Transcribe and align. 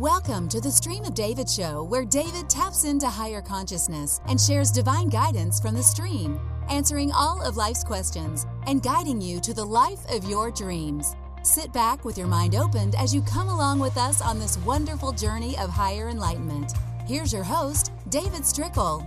Welcome 0.00 0.48
to 0.48 0.62
the 0.62 0.70
Stream 0.70 1.04
of 1.04 1.12
David 1.12 1.46
show, 1.46 1.82
where 1.82 2.06
David 2.06 2.48
taps 2.48 2.84
into 2.84 3.06
higher 3.06 3.42
consciousness 3.42 4.22
and 4.28 4.40
shares 4.40 4.70
divine 4.70 5.10
guidance 5.10 5.60
from 5.60 5.74
the 5.74 5.82
stream, 5.82 6.40
answering 6.70 7.12
all 7.12 7.42
of 7.42 7.58
life's 7.58 7.84
questions 7.84 8.46
and 8.66 8.82
guiding 8.82 9.20
you 9.20 9.40
to 9.40 9.52
the 9.52 9.62
life 9.62 9.98
of 10.10 10.24
your 10.24 10.50
dreams. 10.50 11.14
Sit 11.42 11.70
back 11.74 12.02
with 12.06 12.16
your 12.16 12.28
mind 12.28 12.54
opened 12.54 12.94
as 12.94 13.14
you 13.14 13.20
come 13.20 13.48
along 13.48 13.78
with 13.78 13.98
us 13.98 14.22
on 14.22 14.38
this 14.38 14.56
wonderful 14.60 15.12
journey 15.12 15.54
of 15.58 15.68
higher 15.68 16.08
enlightenment. 16.08 16.72
Here's 17.06 17.30
your 17.30 17.44
host, 17.44 17.92
David 18.08 18.40
Strickle. 18.40 19.06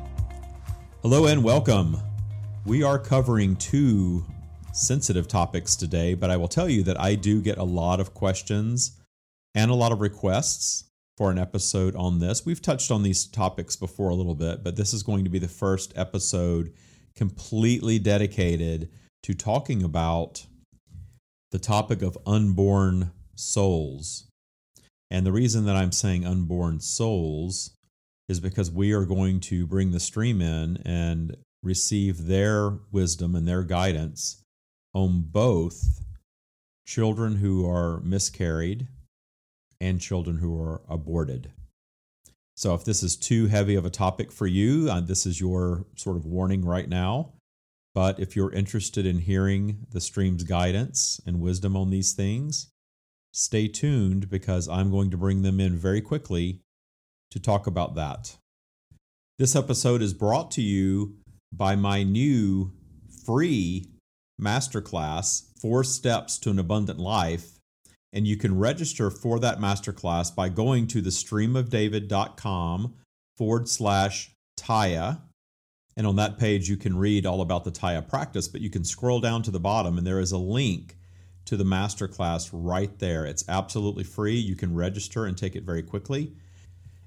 Hello 1.02 1.26
and 1.26 1.44
welcome. 1.44 1.98
We 2.68 2.84
are 2.84 3.00
covering 3.00 3.56
two 3.56 4.26
sensitive 4.74 5.28
topics 5.28 5.76
today, 5.76 6.14
but 6.14 6.30
I 6.30 6.38
will 6.38 6.48
tell 6.48 6.70
you 6.70 6.84
that 6.84 7.02
I 7.02 7.16
do 7.16 7.42
get 7.42 7.58
a 7.58 7.64
lot 7.64 8.00
of 8.00 8.14
questions 8.14 9.00
and 9.56 9.70
a 9.70 9.76
lot 9.76 9.92
of 9.92 10.02
requests 10.02 10.86
for 11.18 11.30
an 11.30 11.38
episode 11.38 11.96
on 11.96 12.20
this. 12.20 12.46
We've 12.46 12.62
touched 12.62 12.92
on 12.92 13.04
these 13.04 13.26
topics 13.26 13.76
before 13.76 14.10
a 14.10 14.16
little 14.16 14.36
bit, 14.36 14.64
but 14.64 14.76
this 14.76 14.94
is 14.94 15.04
going 15.04 15.24
to 15.24 15.30
be 15.30 15.40
the 15.40 15.48
first 15.48 15.94
episode 15.96 16.74
completely 17.16 18.00
dedicated 18.00 18.90
to 19.24 19.34
talking 19.34 19.84
about 19.84 20.46
the 21.52 21.60
topic 21.60 22.02
of 22.02 22.18
unborn 22.26 23.12
souls. 23.36 24.26
And 25.12 25.26
the 25.26 25.32
reason 25.32 25.66
that 25.66 25.76
I'm 25.76 25.92
saying 25.92 26.26
unborn 26.26 26.80
souls 26.80 27.76
is 28.28 28.40
because 28.40 28.72
we 28.72 28.94
are 28.94 29.06
going 29.06 29.40
to 29.42 29.68
bring 29.68 29.92
the 29.92 30.00
stream 30.00 30.42
in 30.42 30.78
and 30.86 31.38
receive 31.62 32.26
their 32.26 32.80
wisdom 32.92 33.36
and 33.36 33.48
their 33.48 33.64
guidance 33.64 34.42
on 34.94 35.22
both 35.22 36.04
children 36.88 37.36
who 37.36 37.70
are 37.70 38.02
miscarried 38.02 38.88
and 39.84 40.00
children 40.00 40.38
who 40.38 40.60
are 40.60 40.82
aborted. 40.88 41.52
So, 42.56 42.74
if 42.74 42.86
this 42.86 43.04
is 43.04 43.18
too 43.18 43.48
heavy 43.48 43.76
of 43.76 43.86
a 43.86 43.90
topic 43.90 44.32
for 44.32 44.48
you, 44.48 44.90
uh, 44.90 45.02
this 45.02 45.26
is 45.26 45.42
your 45.42 45.86
sort 45.96 46.16
of 46.16 46.26
warning 46.26 46.64
right 46.64 46.88
now. 46.88 47.34
But 47.94 48.20
if 48.20 48.36
you're 48.36 48.54
interested 48.54 49.06
in 49.06 49.20
hearing 49.20 49.86
the 49.92 50.00
stream's 50.00 50.44
guidance 50.44 51.20
and 51.26 51.42
wisdom 51.42 51.76
on 51.76 51.90
these 51.90 52.14
things, 52.14 52.70
stay 53.34 53.68
tuned 53.68 54.30
because 54.30 54.70
I'm 54.70 54.90
going 54.90 55.12
to 55.12 55.18
bring 55.18 55.42
them 55.42 55.60
in 55.60 55.76
very 55.76 56.02
quickly 56.02 56.62
to 57.32 57.40
talk 57.40 57.68
about 57.68 57.96
that. 57.96 58.38
This 59.38 59.56
episode 59.56 60.02
is 60.02 60.14
brought 60.14 60.50
to 60.52 60.62
you 60.62 61.18
by 61.52 61.76
my 61.76 62.04
new 62.04 62.72
free 63.26 63.90
masterclass, 64.42 65.44
Four 65.60 65.84
Steps 65.84 66.38
to 66.40 66.52
an 66.52 66.60
Abundant 66.60 67.00
Life 67.00 67.60
and 68.14 68.28
you 68.28 68.38
can 68.38 68.58
register 68.58 69.10
for 69.10 69.40
that 69.40 69.60
masterclass 69.60 70.34
by 70.34 70.48
going 70.48 70.86
to 70.88 71.02
the 71.02 71.10
streamofdavid.com 71.10 72.94
forward 73.36 73.68
slash 73.68 74.32
Tya. 74.56 75.22
And 75.98 76.08
on 76.08 76.16
that 76.18 76.38
page, 76.38 76.70
you 76.70 76.78
can 76.78 76.96
read 76.98 77.26
all 77.26 77.42
about 77.42 77.64
the 77.64 77.72
Tya 77.72 78.04
practice, 78.08 78.48
but 78.48 78.62
you 78.62 78.70
can 78.70 78.84
scroll 78.84 79.20
down 79.20 79.42
to 79.44 79.52
the 79.52 79.60
bottom 79.60 79.98
and 79.98 80.06
there 80.06 80.20
is 80.20 80.32
a 80.32 80.38
link 80.38 80.96
to 81.46 81.58
the 81.58 81.64
masterclass 81.64 82.50
right 82.54 82.98
there. 83.00 83.26
It's 83.26 83.44
absolutely 83.50 84.04
free. 84.04 84.36
You 84.36 84.56
can 84.56 84.76
register 84.76 85.26
and 85.26 85.38
take 85.38 85.56
it 85.56 85.64
very 85.64 85.84
quickly. 85.84 86.34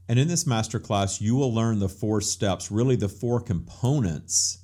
And 0.09 0.19
in 0.19 0.29
this 0.29 0.45
masterclass, 0.45 1.21
you 1.21 1.35
will 1.37 1.53
learn 1.53 1.79
the 1.79 1.89
four 1.89 2.21
steps, 2.21 2.71
really 2.71 2.97
the 2.97 3.09
four 3.09 3.41
components 3.41 4.59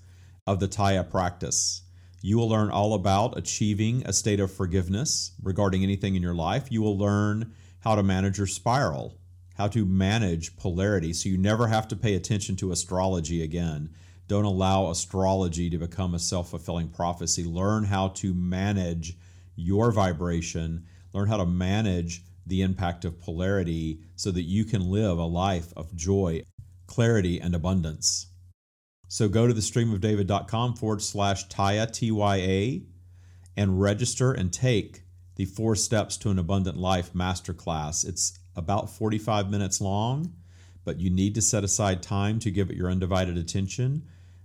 of 0.46 0.60
the 0.60 0.68
Tya 0.68 1.04
practice. 1.04 1.81
You 2.24 2.38
will 2.38 2.48
learn 2.48 2.70
all 2.70 2.94
about 2.94 3.36
achieving 3.36 4.04
a 4.06 4.12
state 4.12 4.38
of 4.38 4.52
forgiveness 4.52 5.32
regarding 5.42 5.82
anything 5.82 6.14
in 6.14 6.22
your 6.22 6.34
life. 6.34 6.70
You 6.70 6.80
will 6.80 6.96
learn 6.96 7.52
how 7.80 7.96
to 7.96 8.02
manage 8.04 8.38
your 8.38 8.46
spiral, 8.46 9.18
how 9.56 9.66
to 9.68 9.84
manage 9.84 10.56
polarity 10.56 11.12
so 11.12 11.28
you 11.28 11.36
never 11.36 11.66
have 11.66 11.88
to 11.88 11.96
pay 11.96 12.14
attention 12.14 12.54
to 12.56 12.70
astrology 12.70 13.42
again. 13.42 13.90
Don't 14.28 14.44
allow 14.44 14.88
astrology 14.88 15.68
to 15.70 15.78
become 15.78 16.14
a 16.14 16.20
self 16.20 16.50
fulfilling 16.50 16.90
prophecy. 16.90 17.42
Learn 17.42 17.82
how 17.82 18.08
to 18.08 18.32
manage 18.32 19.18
your 19.56 19.90
vibration, 19.90 20.86
learn 21.12 21.26
how 21.26 21.38
to 21.38 21.44
manage 21.44 22.22
the 22.46 22.62
impact 22.62 23.04
of 23.04 23.20
polarity 23.20 23.98
so 24.14 24.30
that 24.30 24.42
you 24.42 24.64
can 24.64 24.90
live 24.90 25.18
a 25.18 25.24
life 25.24 25.72
of 25.76 25.94
joy, 25.96 26.42
clarity, 26.86 27.40
and 27.40 27.54
abundance. 27.56 28.28
So 29.12 29.28
go 29.28 29.46
to 29.46 29.52
the 29.52 29.60
streamofdavid.com 29.60 30.76
forward 30.76 31.02
slash 31.02 31.46
Tya, 31.48 31.86
T 31.92 32.10
Y 32.10 32.36
A, 32.36 32.82
and 33.58 33.78
register 33.78 34.32
and 34.32 34.50
take 34.50 35.02
the 35.36 35.44
Four 35.44 35.76
Steps 35.76 36.16
to 36.16 36.30
an 36.30 36.38
Abundant 36.38 36.78
Life 36.78 37.12
Masterclass. 37.12 38.08
It's 38.08 38.38
about 38.56 38.88
45 38.88 39.50
minutes 39.50 39.82
long, 39.82 40.32
but 40.86 40.98
you 40.98 41.10
need 41.10 41.34
to 41.34 41.42
set 41.42 41.62
aside 41.62 42.02
time 42.02 42.38
to 42.38 42.50
give 42.50 42.70
it 42.70 42.76
your 42.78 42.90
undivided 42.90 43.36
attention. 43.36 44.04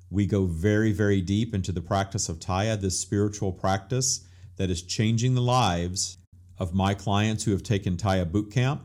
We 0.09 0.25
go 0.25 0.43
very, 0.43 0.91
very 0.91 1.21
deep 1.21 1.53
into 1.53 1.71
the 1.71 1.79
practice 1.79 2.27
of 2.27 2.41
Tya, 2.41 2.75
this 2.75 2.99
spiritual 2.99 3.53
practice 3.53 4.27
that 4.57 4.69
is 4.69 4.83
changing 4.83 5.35
the 5.35 5.41
lives 5.41 6.17
of 6.59 6.73
my 6.73 6.93
clients 6.93 7.45
who 7.45 7.51
have 7.51 7.63
taken 7.63 7.95
Tya 7.95 8.25
Bootcamp. 8.25 8.81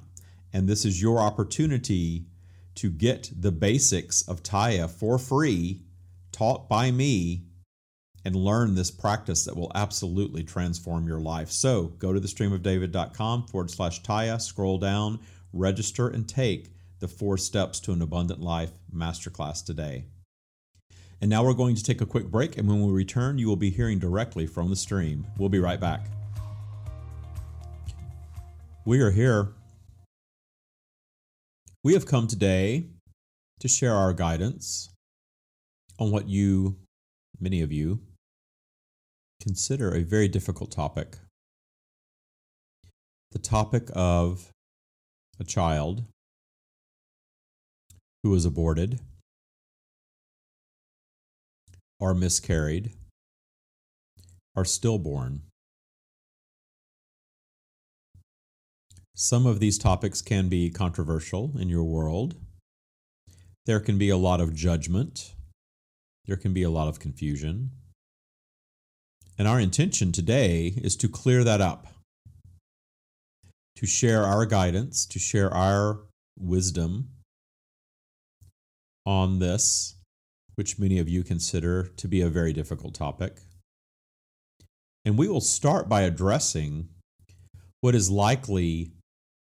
And 0.53 0.69
this 0.69 0.85
is 0.85 1.03
your 1.03 1.19
opportunity 1.19 2.27
to 2.77 2.91
get 2.91 3.31
the 3.37 3.53
basics 3.53 4.23
of 4.23 4.43
Tya 4.43 4.89
for 4.89 5.19
free, 5.19 5.83
taught 6.31 6.69
by 6.69 6.91
me, 6.91 7.45
and 8.25 8.37
learn 8.37 8.75
this 8.75 8.91
practice 8.91 9.45
that 9.45 9.57
will 9.57 9.73
absolutely 9.75 10.45
transform 10.45 11.07
your 11.07 11.21
life. 11.21 11.51
So 11.51 11.89
go 11.99 12.13
to 12.13 12.21
the 12.21 12.29
streamofdavid.com 12.29 13.49
forward 13.49 13.71
slash 13.71 14.03
Tya, 14.03 14.39
scroll 14.39 14.79
down, 14.79 15.19
register, 15.53 16.09
and 16.09 16.29
take 16.29 16.73
the 17.01 17.09
four 17.09 17.37
steps 17.37 17.81
to 17.81 17.93
an 17.93 18.01
abundant 18.01 18.41
life 18.41 18.71
masterclass 18.95 19.65
today. 19.65 20.05
And 21.21 21.29
now 21.29 21.45
we're 21.45 21.53
going 21.53 21.77
to 21.77 21.85
take 21.85 22.01
a 22.01 22.07
quick 22.07 22.27
break, 22.27 22.59
and 22.59 22.69
when 22.69 22.83
we 22.85 22.93
return, 22.93 23.39
you 23.39 23.49
will 23.49 23.57
be 23.57 23.71
hearing 23.71 23.99
directly 23.99 24.47
from 24.47 24.71
the 24.71 24.77
stream. 24.77 25.27
We'll 25.39 25.49
be 25.49 25.61
right 25.61 25.81
back. 25.81 26.07
We 28.85 29.01
are 29.01 29.11
here 29.11 29.53
we 31.85 31.95
have 31.95 32.07
come 32.07 32.29
today 32.29 32.87
to 33.59 33.67
share 33.67 33.95
our 33.95 34.13
guidance 34.13 34.89
on 35.99 36.13
what 36.13 36.29
you, 36.29 36.77
many 37.41 37.61
of 37.61 37.73
you, 37.73 38.01
consider 39.41 39.93
a 39.95 40.03
very 40.03 40.29
difficult 40.29 40.71
topic. 40.71 41.19
The 43.33 43.41
topic 43.41 43.89
of 43.95 44.51
a 45.41 45.45
child 45.45 46.05
who 48.23 48.31
was 48.31 48.45
aborted 48.45 49.01
or 51.99 52.15
miscarried 52.15 52.93
or 54.55 54.65
stillborn 54.65 55.43
Some 59.15 59.47
of 59.47 59.61
these 59.61 59.79
topics 59.79 60.23
can 60.23 60.49
be 60.49 60.71
controversial 60.71 61.53
in 61.59 61.69
your 61.69 61.85
world. 61.85 62.35
There 63.67 63.81
can 63.81 63.99
be 63.99 64.09
a 64.09 64.17
lot 64.17 64.41
of 64.41 64.55
judgment. 64.55 65.35
There 66.27 66.37
can 66.37 66.55
be 66.55 66.63
a 66.63 66.71
lot 66.71 66.89
of 66.89 66.99
confusion. 66.99 67.73
And 69.39 69.47
our 69.47 69.61
intention 69.61 70.13
today 70.13 70.73
is 70.77 70.97
to 70.97 71.09
clear 71.09 71.45
that 71.45 71.61
up, 71.61 71.89
to 73.77 73.87
share 73.87 74.25
our 74.25 74.47
guidance, 74.47 75.05
to 75.07 75.19
share 75.19 75.53
our 75.53 76.01
wisdom 76.39 77.11
on 79.05 79.41
this, 79.41 79.97
which 80.55 80.79
many 80.79 80.99
of 80.99 81.09
you 81.09 81.23
consider 81.23 81.85
to 81.97 82.09
be 82.09 82.21
a 82.21 82.29
very 82.29 82.53
difficult 82.53 82.95
topic. 82.95 83.41
And 85.05 85.19
we 85.19 85.29
will 85.29 85.41
start 85.41 85.89
by 85.89 86.03
addressing 86.03 86.89
what 87.81 87.95
is 87.95 88.11
likely 88.11 88.93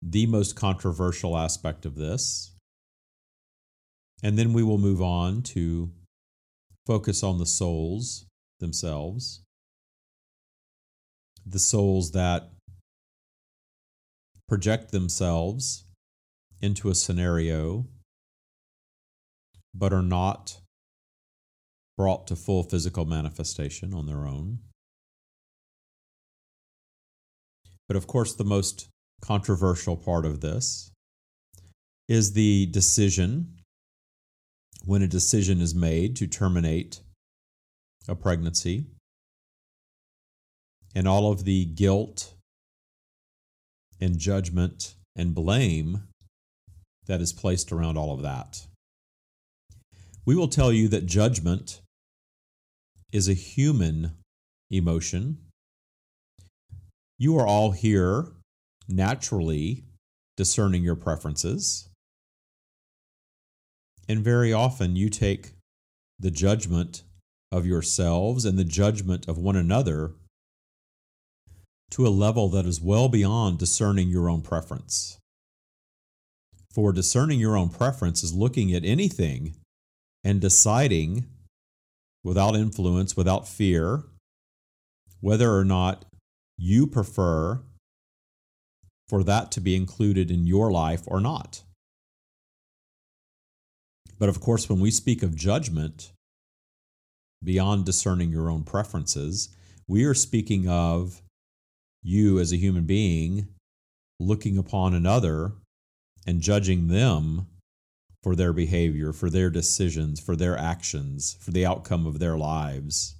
the 0.05 0.25
most 0.25 0.55
controversial 0.55 1.38
aspect 1.38 1.85
of 1.85 1.95
this. 1.95 2.51
And 4.21 4.38
then 4.38 4.53
we 4.53 4.63
will 4.63 4.77
move 4.77 5.01
on 5.01 5.41
to 5.53 5.91
focus 6.85 7.23
on 7.23 7.38
the 7.38 7.45
souls 7.45 8.25
themselves, 8.59 9.44
the 11.45 11.59
souls 11.59 12.11
that 12.11 12.50
project 14.47 14.91
themselves 14.91 15.85
into 16.61 16.89
a 16.89 16.95
scenario 16.95 17.85
but 19.73 19.91
are 19.91 20.03
not 20.03 20.59
brought 21.97 22.27
to 22.27 22.35
full 22.35 22.63
physical 22.63 23.05
manifestation 23.05 23.94
on 23.94 24.05
their 24.05 24.27
own. 24.27 24.59
But 27.88 27.97
of 27.97 28.07
course, 28.07 28.33
the 28.33 28.44
most 28.44 28.88
controversial 29.24 29.96
part 29.96 30.25
of 30.25 30.42
this 30.42 30.92
is 32.10 32.34
the 32.34 32.66
decision 32.68 33.48
when 34.84 35.02
a 35.02 35.08
decision 35.08 35.62
is 35.62 35.74
made 35.74 36.14
to 36.18 36.28
terminate 36.28 37.00
a 38.10 38.16
pregnancy 38.16 38.86
and 40.94 41.08
all 41.08 41.31
of 41.31 41.46
the 41.46 41.64
guilt 41.64 42.34
and 44.02 44.20
judgment 44.20 44.96
and 45.16 45.34
blame 45.34 46.04
that 47.08 47.22
is 47.22 47.31
placed 47.31 47.72
around 47.72 47.98
all 47.98 48.14
of 48.14 48.22
that. 48.24 48.68
We 50.25 50.36
will 50.36 50.50
tell 50.50 50.74
you 50.74 50.90
that 50.90 51.06
judgment 51.06 51.80
is 53.14 53.30
a 53.30 53.34
human 53.34 54.18
emotion. 54.70 55.38
You 57.18 57.38
are 57.38 57.48
all 57.48 57.72
here 57.72 58.28
naturally 58.88 59.83
discerning 60.35 60.83
your 60.83 60.95
preferences. 60.95 61.89
And 64.07 64.24
very 64.24 64.51
often 64.51 64.95
you 64.95 65.09
take 65.09 65.51
the 66.19 66.31
judgment 66.31 67.03
of 67.51 67.65
yourselves 67.65 68.45
and 68.45 68.57
the 68.57 68.63
judgment 68.63 69.27
of 69.27 69.38
one 69.38 69.56
another 69.56 70.13
to 71.91 72.07
a 72.07 72.09
level 72.09 72.50
that 72.50 72.65
is 72.65 72.81
well 72.81 73.07
beyond 73.07 73.59
discerning 73.59 74.09
your 74.09 74.30
own 74.30 74.41
preference. 74.41 75.19
For 76.74 76.91
discerning 76.91 77.39
your 77.39 77.56
own 77.56 77.69
preference 77.69 78.24
is 78.24 78.33
looking 78.33 78.74
at 78.74 78.83
anything 78.83 79.56
and 80.24 80.41
deciding 80.41 81.27
without 82.24 82.56
influence, 82.56 83.15
without 83.15 83.47
fear, 83.47 84.03
whether 85.21 85.56
or 85.56 85.63
not 85.63 86.06
you 86.57 86.88
prefer 86.88 87.62
for 89.13 89.24
that 89.24 89.51
to 89.51 89.62
be 89.62 89.75
included 89.75 90.31
in 90.31 90.48
your 90.48 90.71
life 90.71 91.04
or 91.06 91.21
not. 91.21 91.62
But 94.18 94.27
of 94.27 94.42
course, 94.42 94.68
when 94.68 94.80
we 94.80 94.89
speak 94.89 95.21
of 95.21 95.36
judgment, 95.36 96.12
beyond 97.44 97.86
discerning 97.86 98.31
your 98.31 98.50
own 98.50 98.63
preferences, 98.63 99.56
we 99.88 100.04
are 100.06 100.15
speaking 100.15 100.68
of 100.68 101.21
you 102.01 102.39
as 102.39 102.51
a 102.51 102.57
human 102.57 102.86
being 102.86 103.50
looking 104.19 104.57
upon 104.57 104.95
another 104.95 105.51
and 106.25 106.42
judging 106.42 106.88
them 106.88 107.45
for 108.24 108.36
their 108.36 108.51
behavior, 108.51 109.13
for 109.13 109.30
their 109.30 109.51
decisions, 109.51 110.19
for 110.19 110.36
their 110.36 110.57
actions, 110.57 111.38
for 111.39 111.51
the 111.51 111.68
outcome 111.68 112.07
of 112.07 112.18
their 112.18 112.36
lives. 112.36 113.15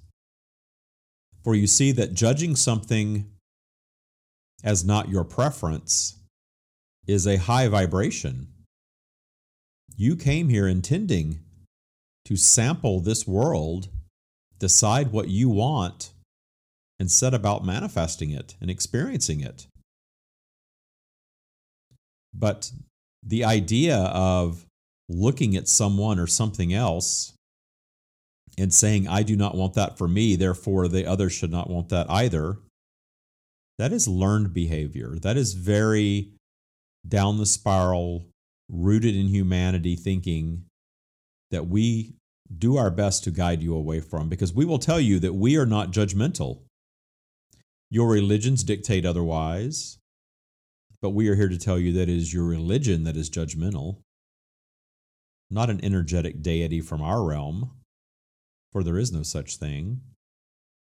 For 1.44 1.54
you 1.54 1.68
see 1.68 1.92
that 1.92 2.14
judging 2.14 2.56
something 2.56 3.30
as 4.64 4.84
not 4.84 5.10
your 5.10 5.24
preference 5.24 6.18
is 7.06 7.26
a 7.26 7.36
high 7.36 7.68
vibration. 7.68 8.48
You 9.94 10.16
came 10.16 10.48
here 10.48 10.66
intending 10.66 11.40
to 12.24 12.36
sample 12.36 13.00
this 13.00 13.28
world, 13.28 13.88
decide 14.58 15.12
what 15.12 15.28
you 15.28 15.50
want, 15.50 16.12
and 16.98 17.10
set 17.10 17.34
about 17.34 17.64
manifesting 17.64 18.30
it 18.30 18.56
and 18.60 18.70
experiencing 18.70 19.40
it. 19.40 19.66
But 22.32 22.72
the 23.22 23.44
idea 23.44 23.96
of 23.96 24.64
looking 25.08 25.54
at 25.54 25.68
someone 25.68 26.18
or 26.18 26.26
something 26.26 26.72
else 26.72 27.34
and 28.56 28.72
saying, 28.72 29.06
I 29.06 29.22
do 29.22 29.36
not 29.36 29.54
want 29.54 29.74
that 29.74 29.98
for 29.98 30.08
me, 30.08 30.36
therefore 30.36 30.88
the 30.88 31.06
other 31.06 31.28
should 31.28 31.50
not 31.50 31.68
want 31.68 31.90
that 31.90 32.10
either, 32.10 32.56
that 33.78 33.92
is 33.92 34.06
learned 34.06 34.54
behavior. 34.54 35.16
That 35.20 35.36
is 35.36 35.54
very 35.54 36.32
down 37.06 37.38
the 37.38 37.46
spiral, 37.46 38.26
rooted 38.68 39.14
in 39.14 39.28
humanity 39.28 39.96
thinking 39.96 40.64
that 41.50 41.66
we 41.66 42.14
do 42.56 42.76
our 42.76 42.90
best 42.90 43.24
to 43.24 43.30
guide 43.30 43.62
you 43.62 43.74
away 43.74 44.00
from 44.00 44.28
because 44.28 44.52
we 44.52 44.64
will 44.64 44.78
tell 44.78 45.00
you 45.00 45.18
that 45.20 45.34
we 45.34 45.56
are 45.56 45.66
not 45.66 45.90
judgmental. 45.90 46.60
Your 47.90 48.08
religions 48.08 48.64
dictate 48.64 49.04
otherwise, 49.04 49.98
but 51.00 51.10
we 51.10 51.28
are 51.28 51.34
here 51.34 51.48
to 51.48 51.58
tell 51.58 51.78
you 51.78 51.92
that 51.92 52.08
it 52.08 52.16
is 52.16 52.32
your 52.32 52.44
religion 52.44 53.04
that 53.04 53.16
is 53.16 53.30
judgmental, 53.30 53.98
not 55.50 55.70
an 55.70 55.84
energetic 55.84 56.42
deity 56.42 56.80
from 56.80 57.02
our 57.02 57.22
realm, 57.22 57.70
for 58.72 58.82
there 58.82 58.98
is 58.98 59.12
no 59.12 59.22
such 59.22 59.56
thing. 59.56 60.00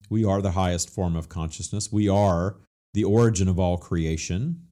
We 0.10 0.24
are 0.24 0.42
the 0.42 0.52
highest 0.52 0.90
form 0.90 1.16
of 1.16 1.30
consciousness. 1.30 1.92
We 1.92 2.08
are 2.08 2.58
the 2.94 3.04
origin 3.04 3.48
of 3.48 3.60
all 3.60 3.78
creation. 3.78 4.68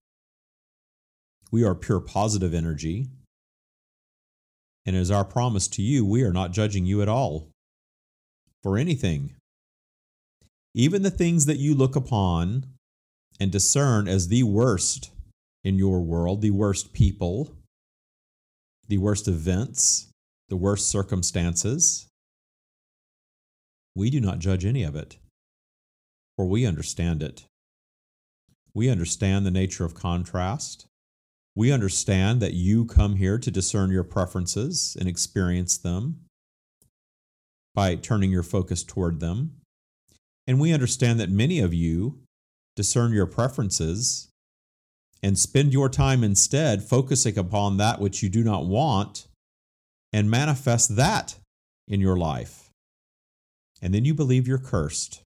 We 1.52 1.64
are 1.64 1.76
pure 1.76 2.00
positive 2.00 2.54
energy. 2.54 3.10
And 4.86 4.96
as 4.96 5.12
our 5.12 5.26
promise 5.26 5.68
to 5.70 5.82
you, 5.82 6.06
we 6.06 6.24
are 6.24 6.34
not 6.34 6.52
judging 6.52 6.86
you 6.86 7.02
at 7.02 7.10
all 7.10 7.50
for 8.64 8.78
anything. 8.78 9.36
Even 10.74 11.04
the 11.04 11.12
things 11.12 11.46
that 11.46 11.58
you 11.58 11.76
look 11.76 11.96
upon 11.96 12.66
and 13.40 13.52
discern 13.52 14.08
as 14.08 14.28
the 14.28 14.44
worst 14.44 15.12
in 15.64 15.78
your 15.78 16.02
world, 16.02 16.42
the 16.42 16.52
worst 16.52 16.94
people, 16.94 17.54
the 18.88 18.98
worst 18.98 19.28
events, 19.28 20.08
the 20.50 20.56
worst 20.56 20.90
circumstances, 20.90 22.08
we 23.96 24.10
do 24.10 24.22
not 24.22 24.40
judge 24.40 24.66
any 24.66 24.84
of 24.84 24.96
it, 24.96 25.18
for 26.38 26.46
we 26.46 26.66
understand 26.66 27.22
it. 27.22 27.44
We 28.74 28.90
understand 28.90 29.46
the 29.46 29.52
nature 29.52 29.86
of 29.86 29.94
contrast. 29.96 30.86
We 31.56 31.72
understand 31.72 32.42
that 32.42 32.54
you 32.54 32.86
come 32.86 33.18
here 33.18 33.38
to 33.38 33.52
discern 33.52 33.92
your 33.92 34.06
preferences 34.06 34.96
and 35.00 35.10
experience 35.10 35.78
them 35.78 36.22
by 37.76 37.96
turning 37.96 38.32
your 38.32 38.44
focus 38.44 38.84
toward 38.84 39.20
them. 39.20 39.58
And 40.48 40.60
we 40.60 40.74
understand 40.74 41.20
that 41.20 41.30
many 41.30 41.60
of 41.60 41.74
you 41.74 42.20
discern 42.76 43.12
your 43.12 43.26
preferences 43.26 44.30
and 45.22 45.38
spend 45.38 45.74
your 45.74 45.90
time 45.90 46.24
instead 46.24 46.84
focusing 46.84 47.38
upon 47.38 47.78
that 47.78 48.00
which 48.00 48.24
you 48.24 48.30
do 48.30 48.44
not 48.44 48.66
want 48.66 49.28
and 50.14 50.32
manifest 50.32 50.96
that 50.96 51.36
in 51.88 52.00
your 52.00 52.18
life. 52.18 52.70
And 53.82 53.94
then 53.94 54.06
you 54.06 54.14
believe 54.14 54.48
you're 54.48 54.58
cursed. 54.58 55.22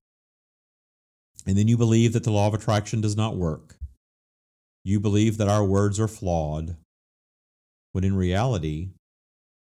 And 1.46 1.56
then 1.56 1.68
you 1.68 1.76
believe 1.76 2.12
that 2.12 2.24
the 2.24 2.32
law 2.32 2.48
of 2.48 2.54
attraction 2.54 3.00
does 3.00 3.16
not 3.16 3.36
work. 3.36 3.76
You 4.84 5.00
believe 5.00 5.38
that 5.38 5.48
our 5.48 5.64
words 5.64 5.98
are 6.00 6.08
flawed, 6.08 6.76
when 7.92 8.04
in 8.04 8.16
reality, 8.16 8.90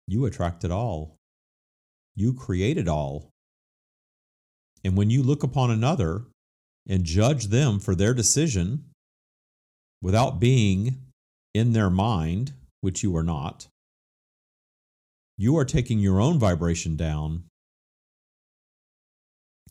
you 0.06 0.26
attract 0.26 0.64
it 0.64 0.70
all. 0.70 1.16
You 2.14 2.34
create 2.34 2.76
it 2.76 2.88
all. 2.88 3.30
And 4.84 4.96
when 4.96 5.10
you 5.10 5.22
look 5.22 5.42
upon 5.42 5.70
another 5.70 6.24
and 6.88 7.04
judge 7.04 7.46
them 7.46 7.78
for 7.80 7.94
their 7.94 8.14
decision 8.14 8.84
without 10.02 10.40
being 10.40 10.98
in 11.54 11.72
their 11.72 11.90
mind, 11.90 12.52
which 12.80 13.02
you 13.02 13.14
are 13.16 13.22
not, 13.22 13.68
you 15.36 15.56
are 15.56 15.64
taking 15.64 15.98
your 15.98 16.20
own 16.20 16.38
vibration 16.38 16.96
down 16.96 17.44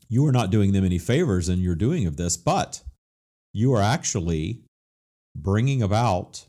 you 0.09 0.25
are 0.25 0.31
not 0.31 0.49
doing 0.49 0.73
them 0.73 0.83
any 0.83 0.97
favors 0.97 1.47
in 1.47 1.59
your 1.59 1.75
doing 1.75 2.07
of 2.07 2.17
this, 2.17 2.35
but 2.35 2.81
you 3.53 3.73
are 3.73 3.81
actually 3.81 4.63
bringing 5.35 5.81
about 5.81 6.45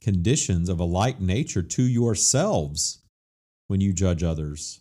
conditions 0.00 0.68
of 0.68 0.78
a 0.78 0.84
like 0.84 1.20
nature 1.20 1.62
to 1.62 1.82
yourselves 1.82 3.02
when 3.66 3.80
you 3.80 3.92
judge 3.92 4.22
others, 4.22 4.80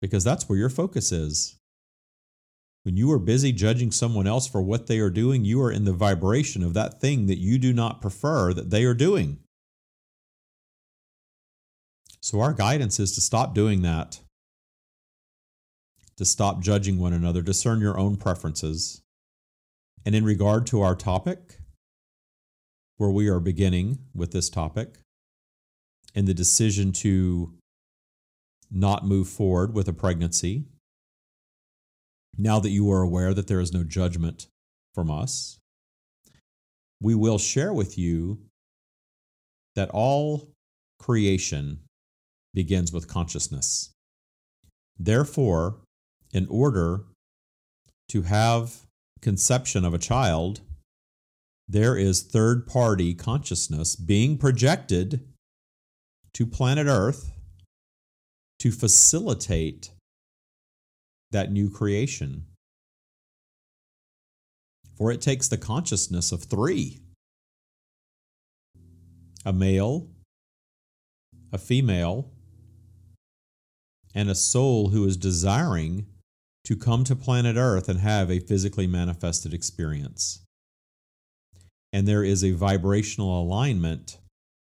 because 0.00 0.24
that's 0.24 0.48
where 0.48 0.58
your 0.58 0.68
focus 0.68 1.10
is. 1.10 1.56
When 2.82 2.96
you 2.96 3.10
are 3.12 3.18
busy 3.18 3.50
judging 3.50 3.90
someone 3.90 4.26
else 4.26 4.46
for 4.46 4.62
what 4.62 4.86
they 4.86 5.00
are 5.00 5.10
doing, 5.10 5.44
you 5.44 5.60
are 5.62 5.72
in 5.72 5.84
the 5.84 5.92
vibration 5.92 6.62
of 6.62 6.74
that 6.74 7.00
thing 7.00 7.26
that 7.26 7.38
you 7.38 7.58
do 7.58 7.72
not 7.72 8.00
prefer 8.00 8.52
that 8.52 8.70
they 8.70 8.84
are 8.84 8.94
doing. 8.94 9.38
So, 12.20 12.40
our 12.40 12.52
guidance 12.52 13.00
is 13.00 13.14
to 13.14 13.20
stop 13.20 13.54
doing 13.54 13.82
that 13.82 14.20
to 16.16 16.24
stop 16.24 16.60
judging 16.60 16.98
one 16.98 17.12
another, 17.12 17.42
discern 17.42 17.80
your 17.80 17.98
own 17.98 18.16
preferences. 18.16 19.02
And 20.04 20.14
in 20.14 20.24
regard 20.24 20.66
to 20.68 20.80
our 20.80 20.94
topic, 20.94 21.58
where 22.96 23.10
we 23.10 23.28
are 23.28 23.40
beginning 23.40 23.98
with 24.14 24.32
this 24.32 24.48
topic, 24.48 24.98
and 26.14 26.26
the 26.26 26.34
decision 26.34 26.92
to 26.92 27.52
not 28.70 29.04
move 29.04 29.28
forward 29.28 29.74
with 29.74 29.88
a 29.88 29.92
pregnancy, 29.92 30.64
now 32.38 32.58
that 32.60 32.70
you 32.70 32.90
are 32.90 33.02
aware 33.02 33.34
that 33.34 33.46
there 33.46 33.60
is 33.60 33.72
no 33.72 33.84
judgment 33.84 34.46
from 34.94 35.10
us, 35.10 35.58
we 37.00 37.14
will 37.14 37.38
share 37.38 37.72
with 37.72 37.98
you 37.98 38.38
that 39.74 39.90
all 39.90 40.50
creation 40.98 41.80
begins 42.54 42.92
with 42.92 43.06
consciousness. 43.06 43.92
Therefore, 44.98 45.76
in 46.36 46.46
order 46.50 47.00
to 48.10 48.20
have 48.20 48.82
conception 49.22 49.86
of 49.86 49.94
a 49.94 49.98
child, 49.98 50.60
there 51.66 51.96
is 51.96 52.22
third 52.22 52.66
party 52.66 53.14
consciousness 53.14 53.96
being 53.96 54.36
projected 54.36 55.26
to 56.34 56.46
planet 56.46 56.86
Earth 56.86 57.32
to 58.58 58.70
facilitate 58.70 59.92
that 61.30 61.50
new 61.50 61.70
creation. 61.70 62.44
For 64.98 65.10
it 65.10 65.22
takes 65.22 65.48
the 65.48 65.56
consciousness 65.56 66.32
of 66.32 66.44
three 66.44 67.00
a 69.46 69.54
male, 69.54 70.10
a 71.50 71.56
female, 71.56 72.30
and 74.14 74.28
a 74.28 74.34
soul 74.34 74.88
who 74.90 75.06
is 75.06 75.16
desiring 75.16 76.06
to 76.66 76.74
come 76.74 77.04
to 77.04 77.14
planet 77.14 77.56
Earth 77.56 77.88
and 77.88 78.00
have 78.00 78.28
a 78.28 78.40
physically 78.40 78.88
manifested 78.88 79.54
experience. 79.54 80.44
And 81.92 82.08
there 82.08 82.24
is 82.24 82.42
a 82.42 82.50
vibrational 82.50 83.40
alignment 83.40 84.18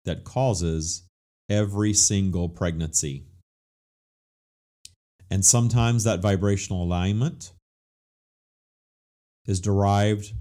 that 0.05 0.25
causes 0.25 1.05
every 1.49 1.95
single 1.95 2.49
pregnancy. 2.49 3.27
And 5.31 5.45
sometimes 5.45 6.03
that 6.03 6.21
vibrational 6.21 6.83
alignment 6.83 7.53
is 9.47 9.61
derived 9.61 10.33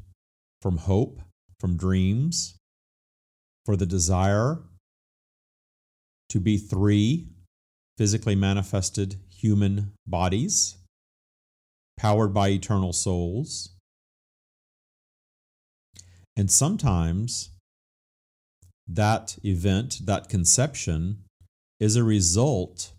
from 0.60 0.77
hope, 0.77 1.22
from 1.60 1.77
dreams, 1.77 2.57
for 3.63 3.75
the 3.75 3.86
desire 3.86 4.57
to 6.29 6.39
be 6.39 6.57
three 6.57 7.27
physically 7.95 8.36
manifested 8.36 9.17
human 9.29 9.91
bodies 10.07 10.77
powered 11.97 12.33
by 12.33 12.50
eternal 12.50 12.93
souls. 12.93 13.69
And 16.35 16.50
sometimes 16.50 17.50
that 18.88 19.38
event, 19.43 20.05
that 20.05 20.29
conception, 20.29 21.23
is 21.79 21.95
a 21.95 22.03
result 22.03 22.93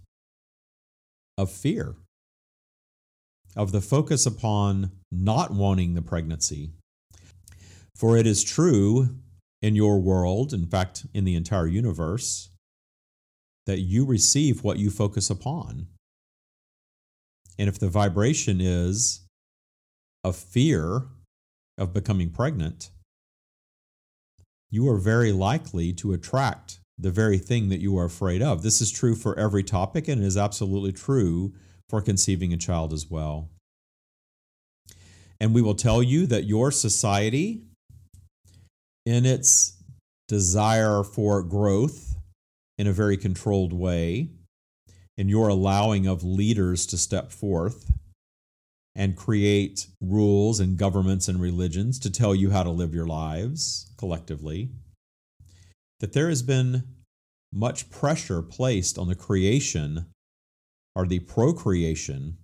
of 1.37 1.51
fear, 1.51 1.97
of 3.57 3.73
the 3.73 3.81
focus 3.81 4.27
upon 4.27 4.93
not 5.11 5.51
wanting 5.51 5.95
the 5.95 6.03
pregnancy. 6.03 6.71
For 7.97 8.17
it 8.17 8.27
is 8.27 8.43
true 8.43 9.17
in 9.63 9.75
your 9.75 10.01
world, 10.01 10.53
in 10.53 10.67
fact, 10.67 11.07
in 11.15 11.25
the 11.25 11.35
entire 11.35 11.67
universe, 11.67 12.51
that 13.67 13.81
you 13.81 14.05
receive 14.05 14.63
what 14.63 14.79
you 14.79 14.91
focus 14.91 15.31
upon. 15.31 15.87
And 17.59 17.69
if 17.69 17.79
the 17.79 17.89
vibration 17.89 18.61
is 18.61 19.23
of 20.23 20.37
fear 20.37 21.03
of 21.79 21.93
becoming 21.93 22.31
pregnant, 22.31 22.91
you 24.71 24.89
are 24.89 24.99
very 24.99 25.33
likely 25.33 25.93
to 25.93 26.13
attract 26.13 26.81
the 26.99 27.11
very 27.11 27.39
thing 27.39 27.69
that 27.69 27.81
you 27.81 27.99
are 27.99 28.05
afraid 28.05 28.43
of. 28.43 28.63
This 28.63 28.81
is 28.81 28.91
true 28.91 29.15
for 29.15 29.39
every 29.39 29.63
topic 29.63 30.09
and 30.09 30.23
it 30.23 30.27
is 30.27 30.37
absolutely 30.37 30.93
true 30.93 31.53
for 31.89 32.01
conceiving 32.01 32.53
a 32.53 32.57
child 32.57 32.93
as 32.93 33.11
well. 33.11 33.51
And 35.41 35.55
we 35.55 35.63
will 35.63 35.75
tell 35.75 36.03
you 36.03 36.27
that 36.27 36.45
your 36.45 36.71
society, 36.71 37.63
in 39.05 39.27
its 39.27 39.77
desire 40.29 41.03
for 41.03 41.43
growth 41.43 42.17
in 42.79 42.87
a 42.87 42.93
very 42.93 43.17
controlled 43.17 43.73
way, 43.73 44.31
and 45.17 45.31
your 45.31 45.49
allowing 45.49 46.07
of 46.07 46.25
leaders 46.25 46.87
to 46.87 46.99
step 46.99 47.31
forth 47.31 47.93
and 48.97 49.17
create 49.17 49.87
rules 50.01 50.61
and 50.61 50.79
governments 50.79 51.29
and 51.29 51.41
religions 51.41 51.99
to 51.99 52.11
tell 52.11 52.35
you 52.35 52.51
how 52.51 52.63
to 52.63 52.71
live 52.71 52.95
your 52.95 53.07
lives 53.07 53.91
collectively, 53.97 54.71
that 56.01 56.13
there 56.13 56.29
has 56.29 56.43
been 56.43 56.85
much 57.53 57.91
pressure 57.91 58.43
placed 58.43 58.99
on 58.99 59.09
the 59.09 59.15
creation 59.15 60.07
or 60.95 61.07
the 61.07 61.21
procreation 61.21 62.37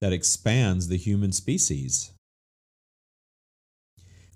that 0.00 0.12
expands 0.12 0.88
the 0.88 0.96
human 0.96 1.32
species. 1.32 2.12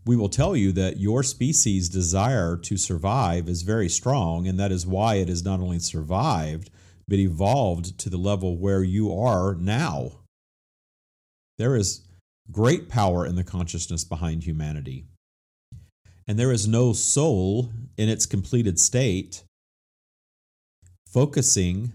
We 0.06 0.16
will 0.16 0.30
tell 0.30 0.56
you 0.56 0.72
that 0.72 0.98
your 0.98 1.22
species' 1.22 1.90
desire 1.90 2.56
to 2.56 2.78
survive 2.78 3.46
is 3.46 3.60
very 3.60 3.90
strong, 3.90 4.46
and 4.46 4.58
that 4.58 4.72
is 4.72 4.86
why 4.86 5.16
it 5.16 5.28
has 5.28 5.44
not 5.44 5.60
only 5.60 5.80
survived, 5.80 6.70
but 7.08 7.18
evolved 7.18 7.98
to 7.98 8.10
the 8.10 8.18
level 8.18 8.58
where 8.58 8.82
you 8.82 9.12
are 9.18 9.54
now. 9.54 10.12
There 11.56 11.74
is 11.74 12.02
great 12.50 12.88
power 12.88 13.26
in 13.26 13.34
the 13.34 13.44
consciousness 13.44 14.04
behind 14.04 14.44
humanity. 14.44 15.06
And 16.26 16.38
there 16.38 16.52
is 16.52 16.68
no 16.68 16.92
soul 16.92 17.70
in 17.96 18.08
its 18.08 18.26
completed 18.26 18.78
state 18.78 19.42
focusing 21.06 21.92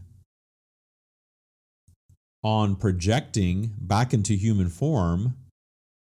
on 2.43 2.75
projecting 2.75 3.73
back 3.77 4.13
into 4.13 4.33
human 4.33 4.69
form 4.69 5.35